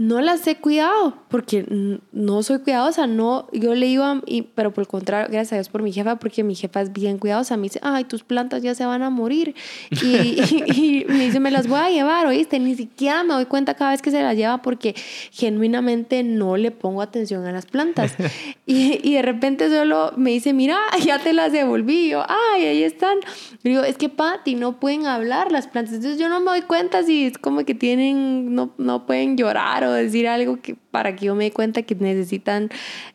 no 0.00 0.22
las 0.22 0.46
he 0.46 0.56
cuidado 0.56 1.14
porque 1.28 2.00
no 2.10 2.42
soy 2.42 2.60
cuidadosa, 2.60 3.06
no, 3.06 3.48
yo 3.52 3.74
le 3.74 3.86
iba, 3.86 4.22
y, 4.24 4.40
pero 4.40 4.72
por 4.72 4.80
el 4.80 4.88
contrario, 4.88 5.28
gracias 5.30 5.52
a 5.52 5.56
Dios 5.56 5.68
por 5.68 5.82
mi 5.82 5.92
jefa, 5.92 6.16
porque 6.16 6.42
mi 6.42 6.54
jefa 6.54 6.80
es 6.80 6.90
bien 6.90 7.18
cuidadosa, 7.18 7.58
me 7.58 7.64
dice, 7.64 7.80
ay, 7.82 8.04
tus 8.04 8.24
plantas 8.24 8.62
ya 8.62 8.74
se 8.74 8.86
van 8.86 9.02
a 9.02 9.10
morir, 9.10 9.54
y, 9.90 11.04
me 11.08 11.26
dice, 11.26 11.38
me 11.38 11.50
las 11.50 11.68
voy 11.68 11.80
a 11.80 11.90
llevar, 11.90 12.26
oíste, 12.26 12.58
ni 12.58 12.76
siquiera 12.76 13.22
me 13.24 13.34
doy 13.34 13.44
cuenta 13.44 13.74
cada 13.74 13.90
vez 13.90 14.00
que 14.00 14.10
se 14.10 14.22
las 14.22 14.34
lleva 14.36 14.62
porque 14.62 14.94
genuinamente 15.32 16.22
no 16.22 16.56
le 16.56 16.70
pongo 16.70 17.02
atención 17.02 17.44
a 17.44 17.52
las 17.52 17.66
plantas, 17.66 18.14
y, 18.64 19.06
y 19.06 19.16
de 19.16 19.22
repente 19.22 19.68
solo 19.68 20.14
me 20.16 20.30
dice, 20.30 20.54
mira, 20.54 20.78
ya 21.04 21.18
te 21.18 21.34
las 21.34 21.52
devolví, 21.52 22.08
yo, 22.08 22.24
ay, 22.26 22.64
ahí 22.64 22.82
están, 22.84 23.18
digo, 23.62 23.82
es 23.82 23.98
que 23.98 24.08
Pati, 24.08 24.54
no 24.54 24.80
pueden 24.80 25.04
hablar 25.04 25.52
las 25.52 25.66
plantas, 25.66 25.96
entonces 25.96 26.18
yo 26.18 26.30
no 26.30 26.40
me 26.40 26.52
doy 26.52 26.62
cuenta 26.62 27.02
si 27.02 27.26
es 27.26 27.36
como 27.36 27.66
que 27.66 27.74
tienen, 27.74 28.54
no, 28.54 28.72
no 28.78 29.04
pueden 29.04 29.36
llorar 29.36 29.89
decir 29.92 30.28
algo 30.28 30.60
que, 30.60 30.76
para 30.90 31.16
que 31.16 31.26
yo 31.26 31.34
me 31.34 31.44
dé 31.44 31.52
cuenta 31.52 31.82
que 31.82 31.94
necesitan 31.94 32.70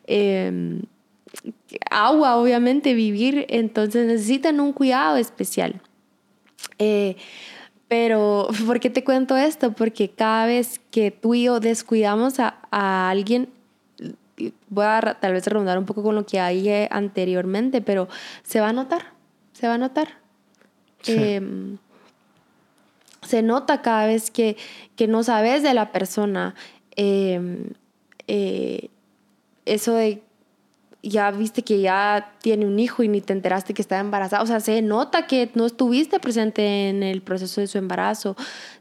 em, 0.06 0.82
agua, 1.90 2.36
obviamente, 2.36 2.94
vivir, 2.94 3.46
entonces 3.48 4.06
necesitan 4.06 4.60
un 4.60 4.72
cuidado 4.72 5.16
especial. 5.16 5.80
Eh, 6.78 7.16
pero, 7.88 8.48
¿por 8.66 8.80
qué 8.80 8.90
te 8.90 9.04
cuento 9.04 9.36
esto? 9.36 9.72
Porque 9.72 10.10
cada 10.10 10.46
vez 10.46 10.80
que 10.90 11.10
tú 11.10 11.34
y 11.34 11.44
yo 11.44 11.60
descuidamos 11.60 12.40
a, 12.40 12.58
a 12.70 13.10
alguien, 13.10 13.48
voy 14.68 14.84
a 14.84 15.16
tal 15.20 15.32
vez 15.32 15.46
redundar 15.46 15.78
un 15.78 15.86
poco 15.86 16.02
con 16.02 16.14
lo 16.14 16.26
que 16.26 16.40
hay 16.40 16.86
anteriormente, 16.90 17.80
pero 17.80 18.08
se 18.42 18.60
va 18.60 18.68
a 18.68 18.72
notar, 18.72 19.12
se 19.52 19.66
va 19.68 19.74
a 19.74 19.78
notar. 19.78 20.26
Em, 21.06 21.78
se 23.26 23.42
nota 23.42 23.82
cada 23.82 24.06
vez 24.06 24.30
que, 24.30 24.56
que 24.96 25.06
no 25.06 25.22
sabes 25.22 25.62
de 25.62 25.74
la 25.74 25.92
persona. 25.92 26.54
Em, 26.96 27.70
eh, 28.26 28.90
eso 29.64 29.94
de 29.94 30.22
ya 31.02 31.30
viste 31.30 31.62
que 31.62 31.80
ya 31.80 32.34
tiene 32.42 32.66
un 32.66 32.78
hijo 32.78 33.02
y 33.02 33.08
ni 33.08 33.20
te 33.20 33.32
enteraste 33.32 33.74
que 33.74 33.82
estaba 33.82 34.00
embarazada. 34.00 34.42
O 34.42 34.46
sea, 34.46 34.60
se 34.60 34.82
nota 34.82 35.26
que 35.26 35.50
no 35.54 35.66
estuviste 35.66 36.18
presente 36.18 36.88
en 36.88 37.02
el 37.02 37.22
proceso 37.22 37.60
de 37.60 37.66
su 37.66 37.78
embarazo. 37.78 38.36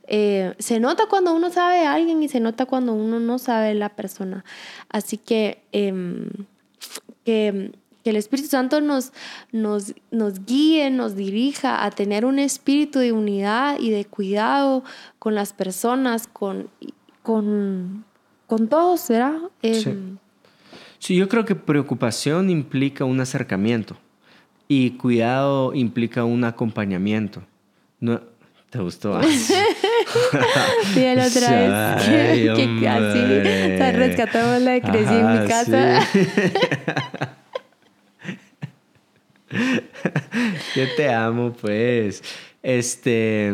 Eh, 0.08 0.54
se 0.58 0.80
nota 0.80 1.06
cuando 1.08 1.34
uno 1.34 1.52
sabe 1.52 1.80
de 1.80 1.86
alguien 1.86 2.24
y 2.24 2.28
se 2.28 2.40
nota 2.40 2.66
cuando 2.66 2.94
uno 2.94 3.20
no 3.20 3.38
sabe 3.38 3.70
de 3.70 3.76
la 3.76 3.90
persona. 3.90 4.44
Así 4.90 5.18
que, 5.18 5.62
em, 5.72 6.30
que 7.24 7.72
que 8.06 8.12
el 8.12 8.18
Espíritu 8.18 8.50
Santo 8.50 8.82
nos, 8.82 9.14
nos, 9.52 9.96
nos 10.12 10.46
guíe, 10.46 10.92
nos 10.92 11.16
dirija 11.16 11.84
a 11.84 11.90
tener 11.90 12.24
un 12.24 12.38
espíritu 12.38 13.00
de 13.00 13.12
unidad 13.12 13.80
y 13.80 13.90
de 13.90 14.06
cuidado 14.06 14.84
con 15.18 15.34
las 15.34 15.54
personas, 15.54 16.28
con, 16.28 16.70
con, 17.24 18.06
con 18.46 18.68
todos, 18.68 19.08
¿verdad? 19.10 19.40
sí. 19.64 19.90
Em, 19.90 20.18
sí, 21.00 21.16
yo 21.16 21.28
creo 21.28 21.46
que 21.46 21.56
preocupación 21.56 22.52
implica 22.52 23.06
un 23.06 23.20
acercamiento 23.22 23.98
y 24.68 24.92
cuidado 24.92 25.74
implica 25.74 26.26
un 26.26 26.44
acompañamiento. 26.44 27.42
No, 28.00 28.22
¿Te 28.70 28.78
gustó? 28.82 29.20
sí, 30.94 31.06
la 31.16 31.26
otra 31.26 31.96
vez 31.96 32.04
que, 32.06 32.78
que, 32.80 32.88
así 32.88 33.98
rescatamos 33.98 34.62
la 34.62 34.72
de 34.74 34.82
crecí 34.82 35.12
en 35.12 35.42
mi 35.42 35.48
casa. 35.48 36.08
Yo 40.76 40.84
te 40.96 41.10
amo, 41.10 41.54
pues. 41.54 42.24
Este, 42.62 43.54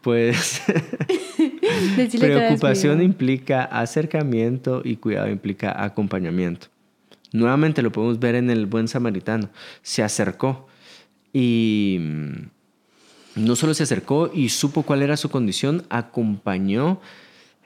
pues. 0.00 0.62
preocupación 2.18 3.02
implica 3.02 3.64
acercamiento 3.64 4.82
y 4.84 4.96
cuidado 4.96 5.28
implica 5.28 5.82
acompañamiento. 5.82 6.68
Nuevamente 7.32 7.82
lo 7.82 7.90
podemos 7.90 8.20
ver 8.20 8.34
en 8.34 8.50
el 8.50 8.66
buen 8.66 8.88
samaritano. 8.88 9.50
Se 9.82 10.02
acercó 10.02 10.68
y 11.32 11.98
no 13.34 13.56
solo 13.56 13.74
se 13.74 13.82
acercó 13.82 14.30
y 14.32 14.50
supo 14.50 14.82
cuál 14.82 15.02
era 15.02 15.16
su 15.16 15.30
condición, 15.30 15.84
acompañó 15.88 17.00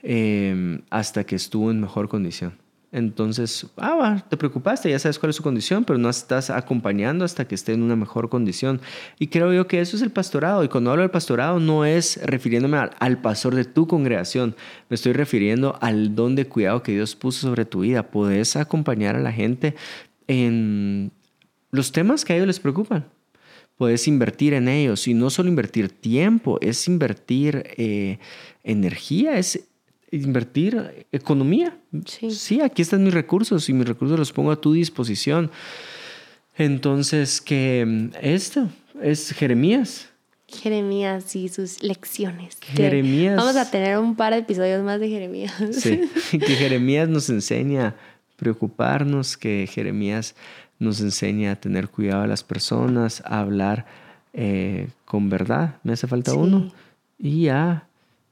eh, 0.03 0.79
hasta 0.89 1.25
que 1.25 1.35
estuvo 1.35 1.69
en 1.69 1.81
mejor 1.81 2.07
condición. 2.07 2.53
Entonces, 2.97 3.67
ah, 3.77 4.25
te 4.27 4.37
preocupaste, 4.37 4.89
ya 4.89 4.97
sabes 4.97 5.19
cuál 5.19 5.29
es 5.29 5.35
su 5.35 5.43
condición, 5.43 5.85
pero 5.85 5.99
no 5.99 6.09
estás 6.09 6.49
acompañando 6.49 7.25
hasta 7.25 7.47
que 7.47 7.53
esté 7.53 7.73
en 7.73 7.83
una 7.83 7.95
mejor 7.95 8.27
condición. 8.27 8.81
Y 9.19 9.27
creo 9.27 9.53
yo 9.53 9.67
que 9.67 9.79
eso 9.79 9.95
es 9.95 10.01
el 10.01 10.09
pastorado. 10.09 10.63
Y 10.63 10.67
cuando 10.67 10.89
hablo 10.89 11.03
del 11.03 11.11
pastorado 11.11 11.59
no 11.59 11.85
es 11.85 12.19
refiriéndome 12.23 12.79
al, 12.99 13.21
pastor 13.21 13.53
de 13.53 13.65
tu 13.65 13.85
congregación, 13.85 14.55
me 14.89 14.95
estoy 14.95 15.13
refiriendo 15.13 15.77
al 15.79 16.15
don 16.15 16.33
de 16.33 16.47
cuidado 16.47 16.81
que 16.81 16.93
Dios 16.93 17.15
puso 17.15 17.41
sobre 17.41 17.65
tu 17.65 17.81
vida. 17.81 18.01
Puedes 18.01 18.55
acompañar 18.55 19.15
a 19.15 19.19
la 19.19 19.31
gente 19.31 19.75
en 20.27 21.11
los 21.69 21.91
temas 21.91 22.25
que 22.25 22.33
a 22.33 22.35
ellos 22.37 22.47
les 22.47 22.59
preocupan. 22.59 23.05
Puedes 23.77 24.07
invertir 24.07 24.55
en 24.55 24.67
ellos 24.67 25.07
y 25.07 25.13
no 25.13 25.29
solo 25.29 25.49
invertir 25.49 25.89
tiempo, 25.89 26.57
es 26.61 26.87
invertir 26.87 27.63
eh, 27.77 28.17
energía, 28.63 29.37
es 29.37 29.66
invertir 30.11 31.05
economía. 31.11 31.77
Sí. 32.05 32.61
aquí 32.61 32.81
están 32.81 33.03
mis 33.03 33.13
recursos 33.13 33.67
y 33.69 33.73
mis 33.73 33.87
recursos 33.87 34.17
los 34.17 34.31
pongo 34.31 34.51
a 34.51 34.61
tu 34.61 34.73
disposición. 34.73 35.51
Entonces, 36.55 37.41
que 37.41 37.85
mm, 37.85 38.09
esto 38.21 38.69
es 39.01 39.31
Jeremías. 39.31 40.09
Jeremías 40.47 41.35
y 41.35 41.49
sus 41.49 41.83
lecciones. 41.83 42.57
Jeremías. 42.61 43.35
Vamos 43.35 43.57
a 43.57 43.69
tener 43.69 43.97
un 43.97 44.15
par 44.15 44.33
de 44.33 44.39
episodios 44.39 44.83
más 44.83 44.99
de 44.99 45.09
Jeremías. 45.09 45.53
Sí, 45.71 46.01
que 46.31 46.55
Jeremías 46.55 47.09
nos 47.09 47.29
enseña 47.29 47.87
a 47.87 47.95
preocuparnos, 48.37 49.35
que 49.35 49.67
Jeremías 49.69 50.35
nos 50.79 51.01
enseña 51.01 51.53
a 51.53 51.55
tener 51.57 51.89
cuidado 51.89 52.21
de 52.21 52.27
las 52.27 52.43
personas, 52.43 53.21
a 53.25 53.39
hablar 53.39 53.85
eh, 54.33 54.89
con 55.05 55.29
verdad. 55.29 55.77
Me 55.83 55.93
hace 55.93 56.07
falta 56.07 56.33
uno. 56.33 56.71
Y 57.19 57.47
a 57.47 57.86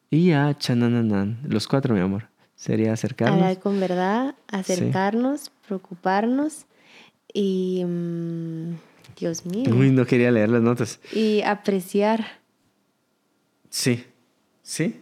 y 0.09 0.31
a 0.31 0.57
Chanananan. 0.57 1.39
Los 1.47 1.67
cuatro, 1.67 1.93
mi 1.93 2.01
amor. 2.01 2.29
Sería 2.55 2.93
acercarnos. 2.93 3.41
Hablar 3.41 3.59
con 3.59 3.79
verdad, 3.79 4.35
acercarnos, 4.47 5.51
preocuparnos 5.67 6.65
y. 7.33 7.83
Mm, 7.85 8.75
Dios 9.17 9.45
mío. 9.45 9.73
Uy, 9.73 9.91
no 9.91 10.05
quería 10.05 10.31
leer 10.31 10.49
las 10.49 10.61
notas. 10.61 10.99
Y 11.13 11.41
apreciar. 11.41 12.25
Sí. 13.69 14.05
Sí. 14.63 15.01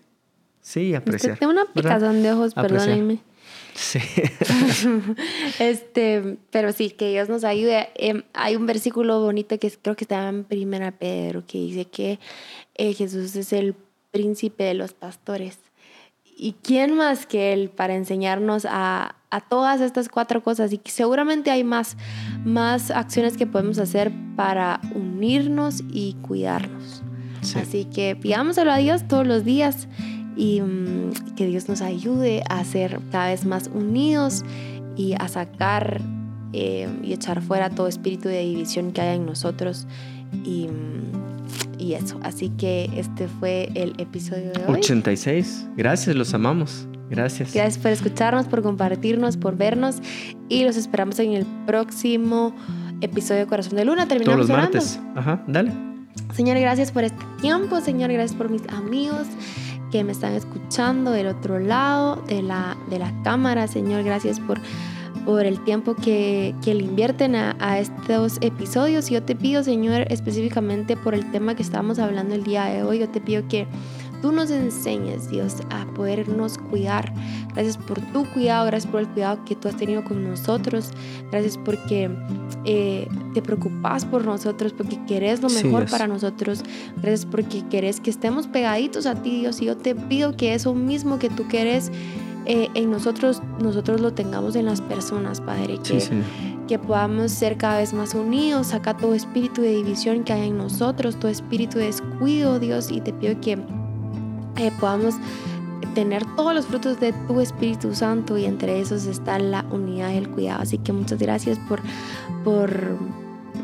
Sí, 0.62 0.96
apreciar. 0.96 1.38
Tengo 1.38 1.52
una 1.52 1.66
picazón 1.66 2.24
de 2.24 2.32
ojos, 2.32 2.54
perdónenme. 2.54 3.20
Sí. 3.76 4.00
este, 5.60 6.38
pero 6.52 6.72
sí, 6.72 6.92
que 6.92 7.10
Dios 7.10 7.28
nos 7.28 7.44
ayude. 7.44 7.90
Em, 7.96 8.24
hay 8.34 8.56
un 8.56 8.66
versículo 8.66 9.20
bonito 9.20 9.58
que 9.60 9.72
creo 9.72 9.96
que 9.96 10.04
está 10.04 10.30
en 10.30 10.44
Primera 10.44 10.92
Pedro 10.92 11.44
que 11.46 11.58
dice 11.58 11.86
que 11.86 12.20
eh, 12.76 12.94
Jesús 12.94 13.36
es 13.36 13.52
el 13.52 13.76
príncipe 14.14 14.64
de 14.64 14.76
los 14.76 14.94
pastores. 14.94 15.58
¿Y 16.38 16.54
quién 16.64 16.96
más 16.96 17.26
que 17.26 17.52
él 17.54 17.70
para 17.70 17.96
enseñarnos 17.96 18.66
a, 18.70 19.16
a 19.30 19.42
todas 19.42 19.82
estas 19.82 20.08
cuatro 20.08 20.42
cosas? 20.44 20.72
Y 20.72 20.80
seguramente 20.86 21.52
hay 21.52 21.64
más, 21.64 21.98
más 22.46 22.92
acciones 22.92 23.38
que 23.38 23.46
podemos 23.46 23.80
hacer 23.80 24.12
para 24.36 24.80
unirnos 24.96 25.84
y 25.92 26.16
cuidarnos. 26.22 27.04
Así 27.56 27.86
que 27.86 28.16
pidámoselo 28.16 28.72
a 28.72 28.78
Dios 28.78 29.08
todos 29.08 29.28
los 29.28 29.44
días 29.44 29.88
y 30.38 30.62
mm, 30.62 31.36
que 31.36 31.46
Dios 31.46 31.68
nos 31.68 31.82
ayude 31.82 32.42
a 32.50 32.64
ser 32.64 33.00
cada 33.12 33.28
vez 33.28 33.46
más 33.46 33.70
unidos 33.74 34.44
y 34.96 35.14
a 35.20 35.28
sacar 35.28 36.02
eh, 36.54 36.88
y 37.04 37.14
echar 37.14 37.42
fuera 37.42 37.70
todo 37.70 37.88
espíritu 37.88 38.30
de 38.30 38.40
división 38.40 38.92
que 38.92 39.02
haya 39.02 39.16
en 39.16 39.26
nosotros. 39.26 39.88
Y. 40.44 40.68
Mm, 40.68 41.33
y 41.84 41.94
eso. 41.94 42.20
Así 42.24 42.50
que 42.50 42.90
este 42.96 43.28
fue 43.28 43.70
el 43.76 43.94
episodio 44.00 44.52
de 44.52 44.66
hoy. 44.68 44.80
86. 44.80 45.68
Gracias, 45.76 46.16
los 46.16 46.34
amamos. 46.34 46.88
Gracias. 47.10 47.54
Gracias 47.54 47.78
por 47.78 47.92
escucharnos, 47.92 48.48
por 48.48 48.64
compartirnos, 48.64 49.38
por 49.38 49.58
vernos 49.58 49.98
y 50.50 50.64
los 50.64 50.78
esperamos 50.78 51.20
en 51.20 51.34
el 51.34 51.46
próximo 51.68 52.56
episodio 53.02 53.42
de 53.42 53.48
Corazón 53.48 53.76
de 53.76 53.86
Luna. 53.86 54.08
Terminamos 54.08 54.48
Todos 54.48 54.50
los 54.50 54.58
martes. 54.58 55.00
Ajá, 55.16 55.44
dale. 55.48 55.72
Señor, 56.34 56.58
gracias 56.60 56.92
por 56.92 57.04
este 57.04 57.24
tiempo. 57.42 57.82
Señor, 57.82 58.12
gracias 58.12 58.36
por 58.36 58.50
mis 58.50 58.68
amigos 58.70 59.28
que 59.92 60.04
me 60.04 60.12
están 60.12 60.34
escuchando 60.34 61.12
del 61.12 61.28
otro 61.28 61.60
lado 61.60 62.24
de 62.28 62.42
la, 62.42 62.78
de 62.90 62.98
la 62.98 63.14
cámara. 63.24 63.68
Señor, 63.68 64.04
gracias 64.04 64.40
por 64.40 64.60
por 65.26 65.46
el 65.46 65.64
tiempo 65.64 65.96
que, 65.96 66.56
que 66.64 66.74
le 66.74 66.84
invierten 66.84 67.36
a, 67.36 67.56
a, 67.60 67.80
estos 67.80 68.38
episodios. 68.42 69.10
Yo 69.10 69.24
te 69.24 69.36
pido, 69.36 69.64
Señor, 69.64 70.06
específicamente 70.10 70.98
por 70.98 71.14
el 71.14 71.30
tema 71.32 71.56
que 71.56 71.64
estamos 71.64 72.00
hablando 72.00 72.36
el 72.36 72.44
día 72.44 72.66
de 72.66 72.84
hoy, 72.84 73.00
yo 73.00 73.10
te 73.10 73.22
pido 73.22 73.48
que 73.48 73.68
tú 74.24 74.32
nos 74.32 74.52
enseñes, 74.52 75.30
Dios, 75.30 75.58
a 75.70 75.86
podernos 75.96 76.58
cuidar. 76.58 77.14
Gracias 77.54 77.76
por 77.76 78.00
tu 78.14 78.26
cuidado, 78.32 78.66
gracias 78.68 78.90
por 78.90 79.02
el 79.02 79.08
cuidado 79.10 79.44
que 79.44 79.54
tú 79.54 79.68
has 79.68 79.76
tenido 79.76 80.02
con 80.06 80.24
nosotros. 80.24 80.92
Gracias 81.30 81.58
porque 81.58 82.10
eh, 82.64 83.10
te 83.34 83.42
preocupas 83.42 84.06
por 84.06 84.24
nosotros, 84.24 84.72
porque 84.72 84.98
querés 85.06 85.42
lo 85.42 85.50
mejor 85.50 85.90
para 85.90 86.08
nosotros. 86.08 86.64
Gracias 87.02 87.26
porque 87.26 87.64
querés 87.70 88.00
que 88.00 88.12
estemos 88.12 88.48
pegaditos 88.48 89.08
a 89.08 89.16
ti, 89.16 89.42
Dios. 89.42 89.62
Y 89.62 89.66
yo 89.66 89.76
te 89.76 89.94
pido 89.94 90.38
que 90.38 90.54
eso 90.54 90.74
mismo 90.74 91.20
que 91.20 91.30
tú 91.30 91.50
querés 91.50 91.92
eh, 92.46 92.70
en 92.74 92.92
nosotros, 92.92 93.42
nosotros 93.62 94.02
lo 94.02 94.14
tengamos 94.14 94.56
en 94.56 94.66
las 94.66 94.82
personas, 94.82 95.42
Padre, 95.42 95.80
que, 95.80 96.00
que 96.68 96.80
podamos 96.80 97.32
ser 97.32 97.58
cada 97.58 97.78
vez 97.78 97.94
más 97.94 98.14
unidos, 98.14 98.68
saca 98.68 98.96
todo 98.96 99.14
espíritu 99.14 99.62
de 99.62 99.76
división 99.76 100.24
que 100.24 100.34
hay 100.34 100.50
en 100.50 100.58
nosotros, 100.58 101.18
todo 101.18 101.32
espíritu 101.32 101.78
de 101.78 101.86
descuido, 101.86 102.60
Dios, 102.60 102.92
y 102.92 103.02
te 103.02 103.14
pido 103.14 103.40
que 103.40 103.54
eh, 104.58 104.72
podamos 104.80 105.16
tener 105.94 106.26
todos 106.36 106.54
los 106.54 106.66
frutos 106.66 107.00
de 107.00 107.14
tu 107.28 107.40
Espíritu 107.40 107.94
Santo 107.94 108.38
y 108.38 108.46
entre 108.46 108.80
esos 108.80 109.06
está 109.06 109.40
la 109.40 109.66
unidad 109.72 110.12
y 110.12 110.18
el 110.18 110.30
cuidado. 110.30 110.62
Así 110.62 110.78
que 110.78 110.92
muchas 110.92 111.20
gracias 111.20 111.60
por, 111.70 111.82
por, 112.44 112.98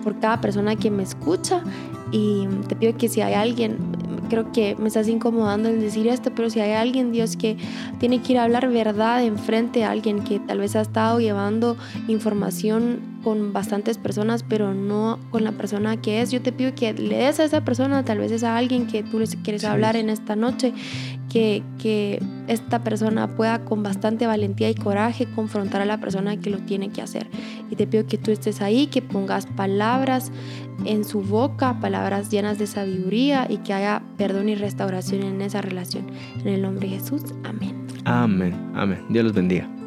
por 0.03 0.19
cada 0.19 0.39
persona 0.41 0.75
que 0.75 0.91
me 0.91 1.03
escucha 1.03 1.63
y 2.11 2.47
te 2.67 2.75
pido 2.75 2.97
que 2.97 3.09
si 3.09 3.21
hay 3.21 3.33
alguien, 3.33 3.77
creo 4.29 4.51
que 4.51 4.75
me 4.77 4.87
estás 4.87 5.07
incomodando 5.07 5.69
en 5.69 5.79
decir 5.79 6.07
esto, 6.07 6.31
pero 6.35 6.49
si 6.49 6.59
hay 6.59 6.71
alguien, 6.71 7.11
Dios, 7.11 7.35
que 7.35 7.57
tiene 7.99 8.21
que 8.21 8.33
ir 8.33 8.39
a 8.39 8.43
hablar 8.43 8.69
verdad 8.69 9.23
enfrente 9.23 9.83
a 9.83 9.91
alguien 9.91 10.23
que 10.23 10.39
tal 10.39 10.59
vez 10.59 10.75
ha 10.75 10.81
estado 10.81 11.19
llevando 11.19 11.75
información 12.07 13.19
con 13.23 13.51
bastantes 13.51 13.97
personas, 13.97 14.43
pero 14.47 14.73
no 14.73 15.19
con 15.31 15.43
la 15.43 15.51
persona 15.51 15.97
que 15.97 16.21
es, 16.21 16.31
yo 16.31 16.41
te 16.41 16.51
pido 16.51 16.73
que 16.73 16.93
le 16.93 17.17
des 17.17 17.39
a 17.39 17.43
esa 17.43 17.65
persona, 17.65 18.05
tal 18.05 18.19
vez 18.19 18.31
es 18.31 18.43
a 18.43 18.55
alguien 18.55 18.87
que 18.87 19.03
tú 19.03 19.19
les 19.19 19.35
quieres 19.35 19.65
hablar 19.65 19.95
en 19.95 20.09
esta 20.09 20.35
noche, 20.35 20.73
que, 21.29 21.63
que 21.81 22.21
esta 22.47 22.83
persona 22.83 23.27
pueda 23.35 23.65
con 23.65 23.83
bastante 23.83 24.25
valentía 24.25 24.69
y 24.69 24.75
coraje 24.75 25.27
confrontar 25.35 25.81
a 25.81 25.85
la 25.85 25.99
persona 25.99 26.37
que 26.37 26.49
lo 26.49 26.59
tiene 26.59 26.89
que 26.89 27.01
hacer. 27.01 27.27
Y 27.69 27.75
te 27.75 27.85
pido 27.85 28.07
que 28.07 28.17
tú 28.17 28.31
estés 28.31 28.61
ahí, 28.61 28.87
que 28.87 29.01
pongas 29.01 29.45
palabras 29.45 30.31
en 30.85 31.05
su 31.05 31.21
boca, 31.21 31.79
palabras 31.79 32.29
llenas 32.29 32.57
de 32.57 32.67
sabiduría 32.67 33.47
y 33.49 33.57
que 33.57 33.73
haya 33.73 34.01
perdón 34.17 34.49
y 34.49 34.55
restauración 34.55 35.23
en 35.23 35.41
esa 35.41 35.61
relación. 35.61 36.07
En 36.41 36.47
el 36.47 36.61
nombre 36.61 36.89
de 36.89 36.97
Jesús, 36.97 37.23
amén. 37.43 37.87
Amén, 38.05 38.53
amén. 38.75 39.05
Dios 39.09 39.25
los 39.25 39.33
bendiga. 39.33 39.78